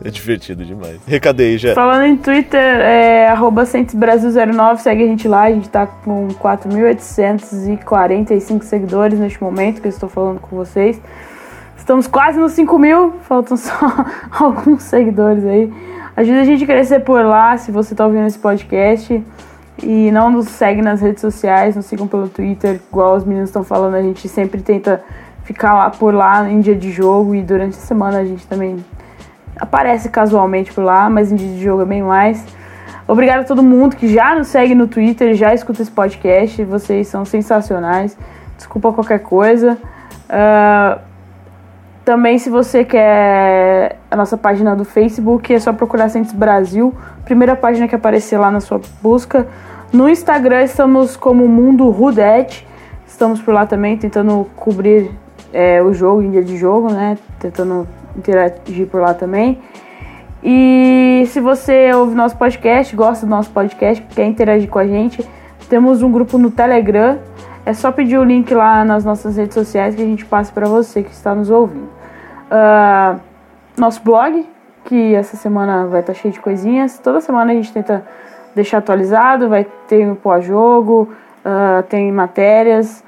É 0.04 0.10
divertido 0.10 0.64
demais. 0.64 1.00
Recadei, 1.08 1.58
já. 1.58 1.74
Falando 1.74 2.06
em 2.06 2.16
Twitter, 2.16 2.62
é 2.62 3.28
arroba 3.28 3.64
Brasil09, 3.64 4.78
segue 4.78 5.04
a 5.04 5.08
gente 5.08 5.28
lá, 5.28 5.42
a 5.44 5.50
gente 5.50 5.68
tá 5.68 5.88
com 5.88 6.28
4.845 6.28 8.62
seguidores 8.62 9.20
neste 9.20 9.44
momento 9.44 9.82
que 9.82 9.88
eu 9.88 9.90
estou 9.90 10.08
falando 10.08 10.40
com 10.40 10.56
vocês. 10.56 11.02
Estamos 11.76 12.06
quase 12.06 12.40
nos 12.40 12.52
5 12.52 12.78
mil, 12.78 13.14
faltam 13.28 13.58
só 13.58 13.74
alguns 14.32 14.84
seguidores 14.84 15.44
aí. 15.44 15.74
Ajuda 16.16 16.42
a 16.42 16.44
gente 16.44 16.64
a 16.64 16.68
crescer 16.68 17.00
por 17.00 17.26
lá, 17.26 17.58
se 17.58 17.72
você 17.72 17.96
tá 17.96 18.06
ouvindo 18.06 18.28
esse 18.28 18.38
podcast. 18.38 19.24
E 19.84 20.10
não 20.12 20.30
nos 20.30 20.48
segue 20.48 20.82
nas 20.82 21.02
redes 21.02 21.20
sociais, 21.20 21.76
nos 21.76 21.86
sigam 21.86 22.08
pelo 22.08 22.30
Twitter, 22.30 22.80
igual 22.90 23.18
os 23.18 23.26
meninos 23.26 23.50
estão 23.50 23.64
falando, 23.64 23.96
a 23.96 24.02
gente 24.02 24.30
sempre 24.30 24.62
tenta 24.62 25.04
ficar 25.46 25.74
lá 25.74 25.90
por 25.90 26.14
lá 26.14 26.50
em 26.50 26.60
dia 26.60 26.76
de 26.76 26.92
jogo 26.92 27.34
e 27.34 27.42
durante 27.42 27.78
a 27.78 27.82
semana 27.82 28.18
a 28.18 28.26
gente 28.26 28.46
também 28.46 28.84
aparece 29.58 30.10
casualmente 30.10 30.74
por 30.74 30.84
lá, 30.84 31.10
mas 31.10 31.32
em 31.32 31.36
dia 31.36 31.48
de 31.48 31.64
jogo 31.64 31.84
é 31.84 31.86
bem 31.86 32.04
mais. 32.04 32.46
Obrigado 33.08 33.42
a 33.42 33.44
todo 33.44 33.62
mundo 33.62 33.96
que 33.96 34.08
já 34.08 34.36
nos 34.36 34.48
segue 34.48 34.74
no 34.74 34.88
Twitter, 34.88 35.36
já 35.36 35.54
escuta 35.54 35.82
esse 35.82 35.92
podcast. 35.92 36.64
Vocês 36.66 37.08
são 37.08 37.24
sensacionais. 37.24 38.18
Desculpa 38.58 38.92
qualquer 38.92 39.20
coisa. 39.20 39.78
Ah, 40.28 41.00
também, 42.04 42.40
se 42.40 42.50
você 42.50 42.84
quer 42.84 44.00
a 44.10 44.16
nossa 44.16 44.38
página 44.38 44.76
do 44.76 44.84
Facebook, 44.84 45.54
é 45.54 45.60
só 45.60 45.72
procurar 45.72 46.10
Centes 46.10 46.34
Brasil. 46.34 46.94
Primeira 47.24 47.56
página 47.56 47.88
que 47.88 47.96
aparecer 47.96 48.40
lá 48.40 48.50
na 48.50 48.60
sua 48.60 48.82
busca. 49.02 49.48
No 49.94 50.10
Instagram 50.10 50.64
estamos 50.64 51.16
como 51.16 51.48
Mundo 51.48 51.90
Rudet. 51.92 52.68
Estamos 53.06 53.40
por 53.40 53.54
lá 53.54 53.68
também 53.68 53.98
tentando 53.98 54.48
cobrir 54.56 55.12
é, 55.54 55.82
o 55.82 55.94
jogo 55.94 56.22
em 56.22 56.32
dia 56.32 56.44
de 56.44 56.58
jogo, 56.58 56.92
né? 56.92 57.18
Tentando 57.40 57.88
interagir 58.18 58.88
por 58.88 59.02
lá 59.02 59.14
também. 59.14 59.60
E 60.44 61.24
se 61.28 61.40
você 61.40 61.92
ouve 61.94 62.14
nosso 62.14 62.38
podcast, 62.38 62.96
gosta 62.96 63.26
do 63.26 63.30
nosso 63.30 63.50
podcast, 63.50 64.06
quer 64.14 64.26
interagir 64.26 64.70
com 64.70 64.78
a 64.78 64.86
gente, 64.86 65.28
temos 65.70 66.04
um 66.04 66.12
grupo 66.12 66.38
no 66.38 66.52
Telegram. 66.52 67.18
É 67.66 67.74
só 67.74 67.92
pedir 67.92 68.18
o 68.20 68.24
link 68.24 68.54
lá 68.54 68.86
nas 68.86 69.04
nossas 69.04 69.38
redes 69.38 69.56
sociais 69.56 69.96
que 69.96 70.02
a 70.02 70.06
gente 70.06 70.24
passa 70.24 70.52
para 70.54 70.68
você 70.68 71.02
que 71.02 71.12
está 71.12 71.34
nos 71.34 71.50
ouvindo. 71.50 71.90
Uh, 72.46 73.20
nosso 73.76 74.04
blog, 74.04 74.48
que 74.84 75.16
essa 75.16 75.36
semana 75.36 75.88
vai 75.88 76.02
estar 76.02 76.14
cheio 76.14 76.32
de 76.32 76.40
coisinhas. 76.40 77.00
Toda 77.00 77.20
semana 77.22 77.52
a 77.52 77.56
gente 77.56 77.74
tenta 77.74 78.06
deixar 78.54 78.78
atualizado, 78.78 79.50
vai 79.50 79.66
ter 79.88 80.08
o 80.08 80.16
pós-jogo, 80.16 81.10
uh, 81.44 81.84
tem 81.84 82.12
matérias, 82.12 83.04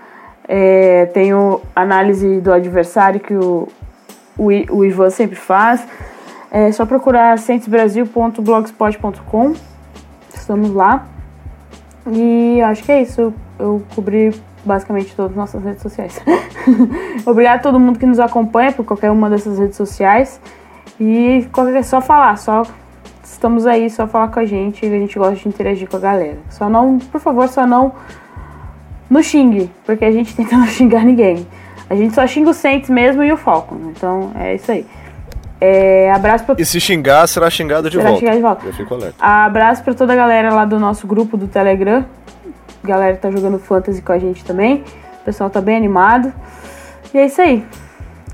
é, 0.47 1.07
tem 1.07 1.33
o 1.33 1.59
análise 1.75 2.39
do 2.39 2.53
adversário 2.53 3.19
que 3.19 3.33
o, 3.33 3.67
o, 4.37 4.45
o 4.45 4.85
Ivan 4.85 5.09
sempre 5.09 5.35
faz. 5.35 5.85
É 6.49 6.71
só 6.71 6.85
procurar 6.85 7.37
centesbrasil.blogspot.com. 7.37 9.53
Estamos 10.33 10.73
lá. 10.73 11.05
E 12.09 12.61
acho 12.61 12.81
que 12.83 12.91
é 12.91 13.01
isso. 13.01 13.33
Eu, 13.59 13.83
cobri 13.93 14.33
basicamente 14.63 15.13
todas 15.15 15.31
as 15.31 15.37
nossas 15.37 15.61
redes 15.63 15.81
sociais. 15.81 16.21
Obrigado 17.25 17.57
a 17.57 17.59
todo 17.59 17.79
mundo 17.79 17.97
que 17.99 18.05
nos 18.05 18.19
acompanha 18.19 18.71
por 18.71 18.85
qualquer 18.85 19.11
uma 19.11 19.29
dessas 19.29 19.59
redes 19.59 19.75
sociais. 19.75 20.39
E 20.99 21.47
qualquer 21.51 21.83
só 21.83 22.01
falar, 22.01 22.37
só 22.37 22.63
estamos 23.23 23.67
aí, 23.67 23.89
só 23.89 24.07
falar 24.07 24.29
com 24.29 24.39
a 24.39 24.45
gente. 24.45 24.85
A 24.85 24.89
gente 24.89 25.19
gosta 25.19 25.35
de 25.35 25.49
interagir 25.49 25.89
com 25.89 25.97
a 25.97 25.99
galera. 25.99 26.37
Só 26.49 26.69
não, 26.69 26.97
por 26.97 27.19
favor, 27.19 27.49
só 27.49 27.67
não 27.67 27.91
no 29.09 29.23
xingue, 29.23 29.69
porque 29.85 30.05
a 30.05 30.11
gente 30.11 30.35
tenta 30.35 30.55
não 30.57 30.67
xingar 30.67 31.03
ninguém. 31.03 31.47
A 31.89 31.95
gente 31.95 32.13
só 32.13 32.25
xinga 32.27 32.49
o 32.49 32.53
Saints 32.53 32.89
mesmo 32.89 33.23
e 33.23 33.31
o 33.31 33.37
Falcon. 33.37 33.77
Então 33.95 34.31
é 34.35 34.55
isso 34.55 34.71
aí. 34.71 34.85
É, 35.59 36.11
abraço 36.11 36.45
pra... 36.45 36.55
E 36.57 36.65
se 36.65 36.79
xingar, 36.79 37.25
será 37.27 37.49
xingado 37.49 37.89
de 37.89 37.97
Será 37.97 38.09
volta. 38.09 38.19
xingado 38.19 38.37
de 38.37 38.43
volta. 38.43 38.65
Eu 38.67 38.73
fico 38.73 38.93
alerta. 38.93 39.15
Abraço 39.23 39.83
pra 39.83 39.93
toda 39.93 40.13
a 40.13 40.15
galera 40.15 40.53
lá 40.53 40.65
do 40.65 40.79
nosso 40.79 41.07
grupo 41.07 41.35
do 41.37 41.47
Telegram. 41.47 42.05
A 42.83 42.87
galera 42.87 43.17
tá 43.17 43.31
jogando 43.31 43.57
Fantasy 43.57 44.01
com 44.01 44.11
a 44.11 44.19
gente 44.19 44.43
também. 44.45 44.83
O 45.21 45.25
pessoal 45.25 45.49
tá 45.49 45.59
bem 45.59 45.75
animado. 45.75 46.31
E 47.13 47.17
é 47.17 47.25
isso 47.25 47.41
aí. 47.41 47.65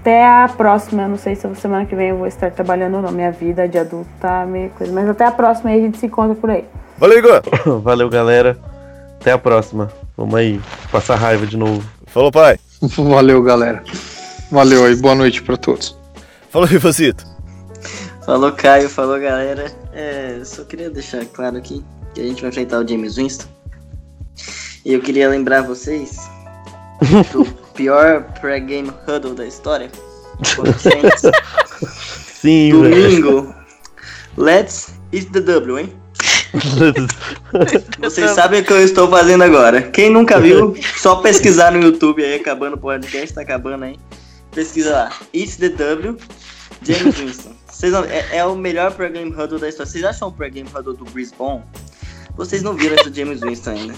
Até 0.01 0.25
a 0.25 0.49
próxima. 0.57 1.03
Eu 1.03 1.09
não 1.09 1.17
sei 1.17 1.35
se 1.35 1.47
semana 1.55 1.85
que 1.85 1.95
vem 1.95 2.09
eu 2.09 2.17
vou 2.17 2.27
estar 2.27 2.51
trabalhando 2.51 2.95
ou 2.95 3.01
não. 3.01 3.11
Minha 3.11 3.31
vida 3.31 3.69
de 3.69 3.77
adulto 3.77 4.09
tá 4.19 4.45
meio 4.45 4.69
coisa. 4.71 4.91
Mas 4.91 5.07
até 5.07 5.25
a 5.25 5.31
próxima 5.31 5.69
aí 5.69 5.79
a 5.79 5.81
gente 5.81 5.97
se 5.97 6.07
encontra 6.07 6.35
por 6.35 6.49
aí. 6.49 6.65
Valeu, 6.97 7.19
Igor. 7.19 7.41
Valeu, 7.81 8.09
galera. 8.09 8.57
Até 9.21 9.31
a 9.31 9.37
próxima. 9.37 9.89
Vamos 10.15 10.35
aí, 10.35 10.61
passar 10.91 11.15
raiva 11.15 11.45
de 11.45 11.57
novo. 11.57 11.83
Falou, 12.07 12.31
pai. 12.31 12.59
Valeu, 12.81 13.41
galera. 13.41 13.83
Valeu 14.51 14.85
aí, 14.85 14.95
boa 14.95 15.15
noite 15.15 15.41
pra 15.41 15.57
todos. 15.57 15.97
Falou, 16.51 16.67
Rivacito. 16.67 17.25
Falou, 18.25 18.51
Caio. 18.51 18.87
Falou, 18.89 19.19
galera. 19.19 19.71
É, 19.91 20.39
só 20.45 20.63
queria 20.63 20.89
deixar 20.89 21.25
claro 21.25 21.57
aqui 21.57 21.83
que 22.13 22.21
a 22.21 22.23
gente 22.23 22.41
vai 22.41 22.49
enfrentar 22.51 22.79
o 22.79 22.87
James 22.87 23.15
Winston. 23.15 23.47
E 24.85 24.93
eu 24.93 25.01
queria 25.01 25.29
lembrar 25.29 25.63
vocês 25.63 26.17
do 27.31 27.45
pior 27.73 28.23
pré-game 28.39 28.91
huddle 29.07 29.33
da 29.33 29.47
história. 29.47 29.89
Sim, 32.41 32.81
velho. 32.81 33.21
Domingo. 33.21 33.55
Let's 34.37 34.93
eat 35.11 35.31
the 35.31 35.41
W, 35.41 35.79
hein? 35.79 36.02
Vocês 37.99 38.31
sabem 38.31 38.61
o 38.61 38.63
que 38.65 38.71
eu 38.71 38.83
estou 38.83 39.09
fazendo 39.09 39.43
agora. 39.43 39.81
Quem 39.81 40.09
nunca 40.09 40.39
viu, 40.39 40.75
só 40.97 41.15
pesquisar 41.17 41.71
no 41.71 41.81
YouTube 41.81 42.23
aí, 42.23 42.35
acabando 42.35 42.75
o 42.75 42.79
podcast, 42.79 43.33
tá 43.33 43.41
acabando 43.41 43.85
aí. 43.85 43.97
Pesquisa 44.51 44.91
lá. 44.91 45.11
It's 45.33 45.57
the 45.57 45.69
W, 45.69 46.17
James 46.83 47.17
Winston. 47.17 47.53
Vocês 47.67 47.91
não- 47.91 48.05
é, 48.05 48.37
é 48.37 48.45
o 48.45 48.55
melhor 48.55 48.91
pre-game 48.91 49.31
huddle 49.31 49.59
da 49.59 49.67
história. 49.67 49.91
Vocês 49.91 50.03
acham 50.03 50.27
o 50.27 50.31
pre-game 50.31 50.69
huddle 50.69 50.93
do 50.93 51.05
bom? 51.37 51.63
Vocês 52.35 52.61
não 52.63 52.73
viram 52.73 52.95
esse 52.95 53.13
James 53.13 53.41
Winston 53.41 53.71
ainda. 53.71 53.93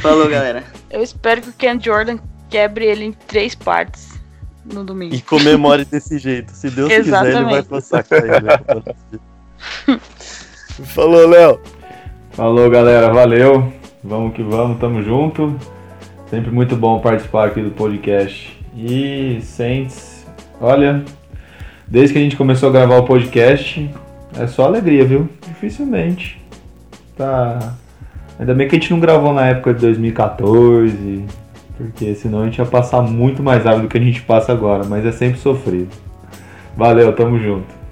Falou, 0.00 0.28
galera. 0.28 0.64
Eu 0.90 1.02
espero 1.02 1.42
que 1.42 1.48
o 1.48 1.52
Ken 1.52 1.78
Jordan 1.80 2.18
quebre 2.50 2.86
ele 2.86 3.04
em 3.04 3.12
três 3.12 3.54
partes 3.54 4.10
no 4.64 4.84
domingo. 4.84 5.14
E 5.14 5.20
comemore 5.20 5.84
desse 5.84 6.18
jeito. 6.18 6.52
Se 6.52 6.70
Deus 6.70 6.88
quiser, 6.88 7.26
ele 7.26 7.44
vai 7.44 7.62
passar 7.62 8.02
com 8.04 8.14
ele. 8.14 10.00
Falou, 10.86 11.28
Léo. 11.28 11.60
Falou, 12.34 12.68
galera. 12.68 13.12
Valeu. 13.12 13.72
Vamos 14.02 14.34
que 14.34 14.42
vamos, 14.42 14.80
tamo 14.80 15.00
junto. 15.04 15.54
Sempre 16.26 16.50
muito 16.50 16.74
bom 16.74 16.98
participar 16.98 17.46
aqui 17.46 17.62
do 17.62 17.70
podcast. 17.70 18.60
E 18.76 19.38
Saints, 19.40 20.26
olha, 20.60 21.04
desde 21.86 22.12
que 22.12 22.18
a 22.18 22.22
gente 22.22 22.36
começou 22.36 22.70
a 22.70 22.72
gravar 22.72 22.96
o 22.96 23.04
podcast, 23.04 23.88
é 24.36 24.48
só 24.48 24.64
alegria, 24.64 25.04
viu? 25.04 25.28
Dificilmente. 25.46 26.42
Tá. 27.16 27.76
Ainda 28.36 28.52
bem 28.52 28.66
que 28.66 28.74
a 28.74 28.80
gente 28.80 28.90
não 28.90 28.98
gravou 28.98 29.32
na 29.32 29.46
época 29.46 29.72
de 29.72 29.80
2014, 29.82 31.24
porque 31.78 32.16
senão 32.16 32.42
a 32.42 32.44
gente 32.46 32.58
ia 32.58 32.66
passar 32.66 33.00
muito 33.00 33.44
mais 33.44 33.62
rápido 33.62 33.82
do 33.82 33.88
que 33.88 33.96
a 33.96 34.00
gente 34.00 34.22
passa 34.22 34.50
agora, 34.50 34.82
mas 34.82 35.06
é 35.06 35.12
sempre 35.12 35.38
sofrido. 35.38 35.94
Valeu, 36.76 37.12
tamo 37.12 37.38
junto. 37.38 37.83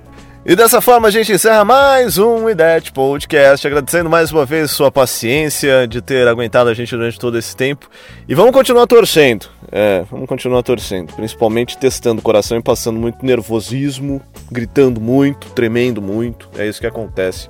E 0.45 0.57
dessa 0.57 0.80
forma 0.80 1.07
a 1.07 1.11
gente 1.11 1.30
encerra 1.30 1.64
mais 1.64 2.18
um 2.18 2.51
IDET 2.51 2.90
Podcast, 2.90 3.64
agradecendo 3.64 4.11
mais 4.11 4.32
uma 4.32 4.45
vez 4.45 4.72
sua 4.72 4.90
paciência 4.90 5.86
de 5.86 6.03
ter 6.03 6.26
aguentado 6.26 6.68
a 6.68 6.74
gente 6.74 6.97
durante 6.97 7.16
todo 7.16 7.38
esse 7.38 7.55
tempo. 7.55 7.88
E 8.28 8.34
vamos 8.34 8.51
continuar 8.51 8.88
torcendo, 8.88 9.47
é, 9.70 10.05
vamos 10.11 10.28
continuar 10.28 10.64
torcendo, 10.64 11.14
principalmente 11.14 11.78
testando 11.78 12.18
o 12.18 12.24
coração 12.24 12.59
e 12.59 12.62
passando 12.62 12.99
muito 12.99 13.24
nervosismo, 13.24 14.20
gritando 14.51 15.01
muito, 15.01 15.49
tremendo 15.51 16.03
muito, 16.03 16.49
é 16.59 16.66
isso 16.66 16.80
que 16.80 16.88
acontece 16.88 17.47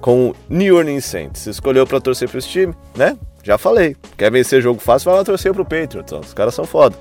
com 0.00 0.28
o 0.28 0.36
New 0.48 0.76
Orleans 0.76 1.04
Saints. 1.04 1.42
Você 1.42 1.50
escolheu 1.50 1.84
pra 1.84 2.00
torcer 2.00 2.28
pra 2.28 2.38
esse 2.38 2.48
time, 2.48 2.72
né? 2.94 3.18
Já 3.42 3.58
falei, 3.58 3.96
quer 4.16 4.30
vencer 4.30 4.62
jogo 4.62 4.78
fácil, 4.78 5.10
vai 5.10 5.18
lá 5.18 5.24
torcer 5.24 5.52
pro 5.52 5.64
Patriots, 5.64 6.12
ó, 6.12 6.20
os 6.20 6.32
caras 6.32 6.54
são 6.54 6.64
foda. 6.64 6.96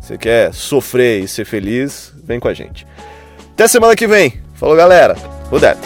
Você 0.00 0.16
quer 0.16 0.54
sofrer 0.54 1.24
e 1.24 1.26
ser 1.26 1.44
feliz, 1.44 2.14
vem 2.22 2.38
com 2.38 2.46
a 2.46 2.54
gente. 2.54 2.86
Até 3.52 3.66
semana 3.66 3.96
que 3.96 4.06
vem. 4.06 4.45
Falou, 4.56 4.74
galera. 4.76 5.14
Rodé. 5.50 5.76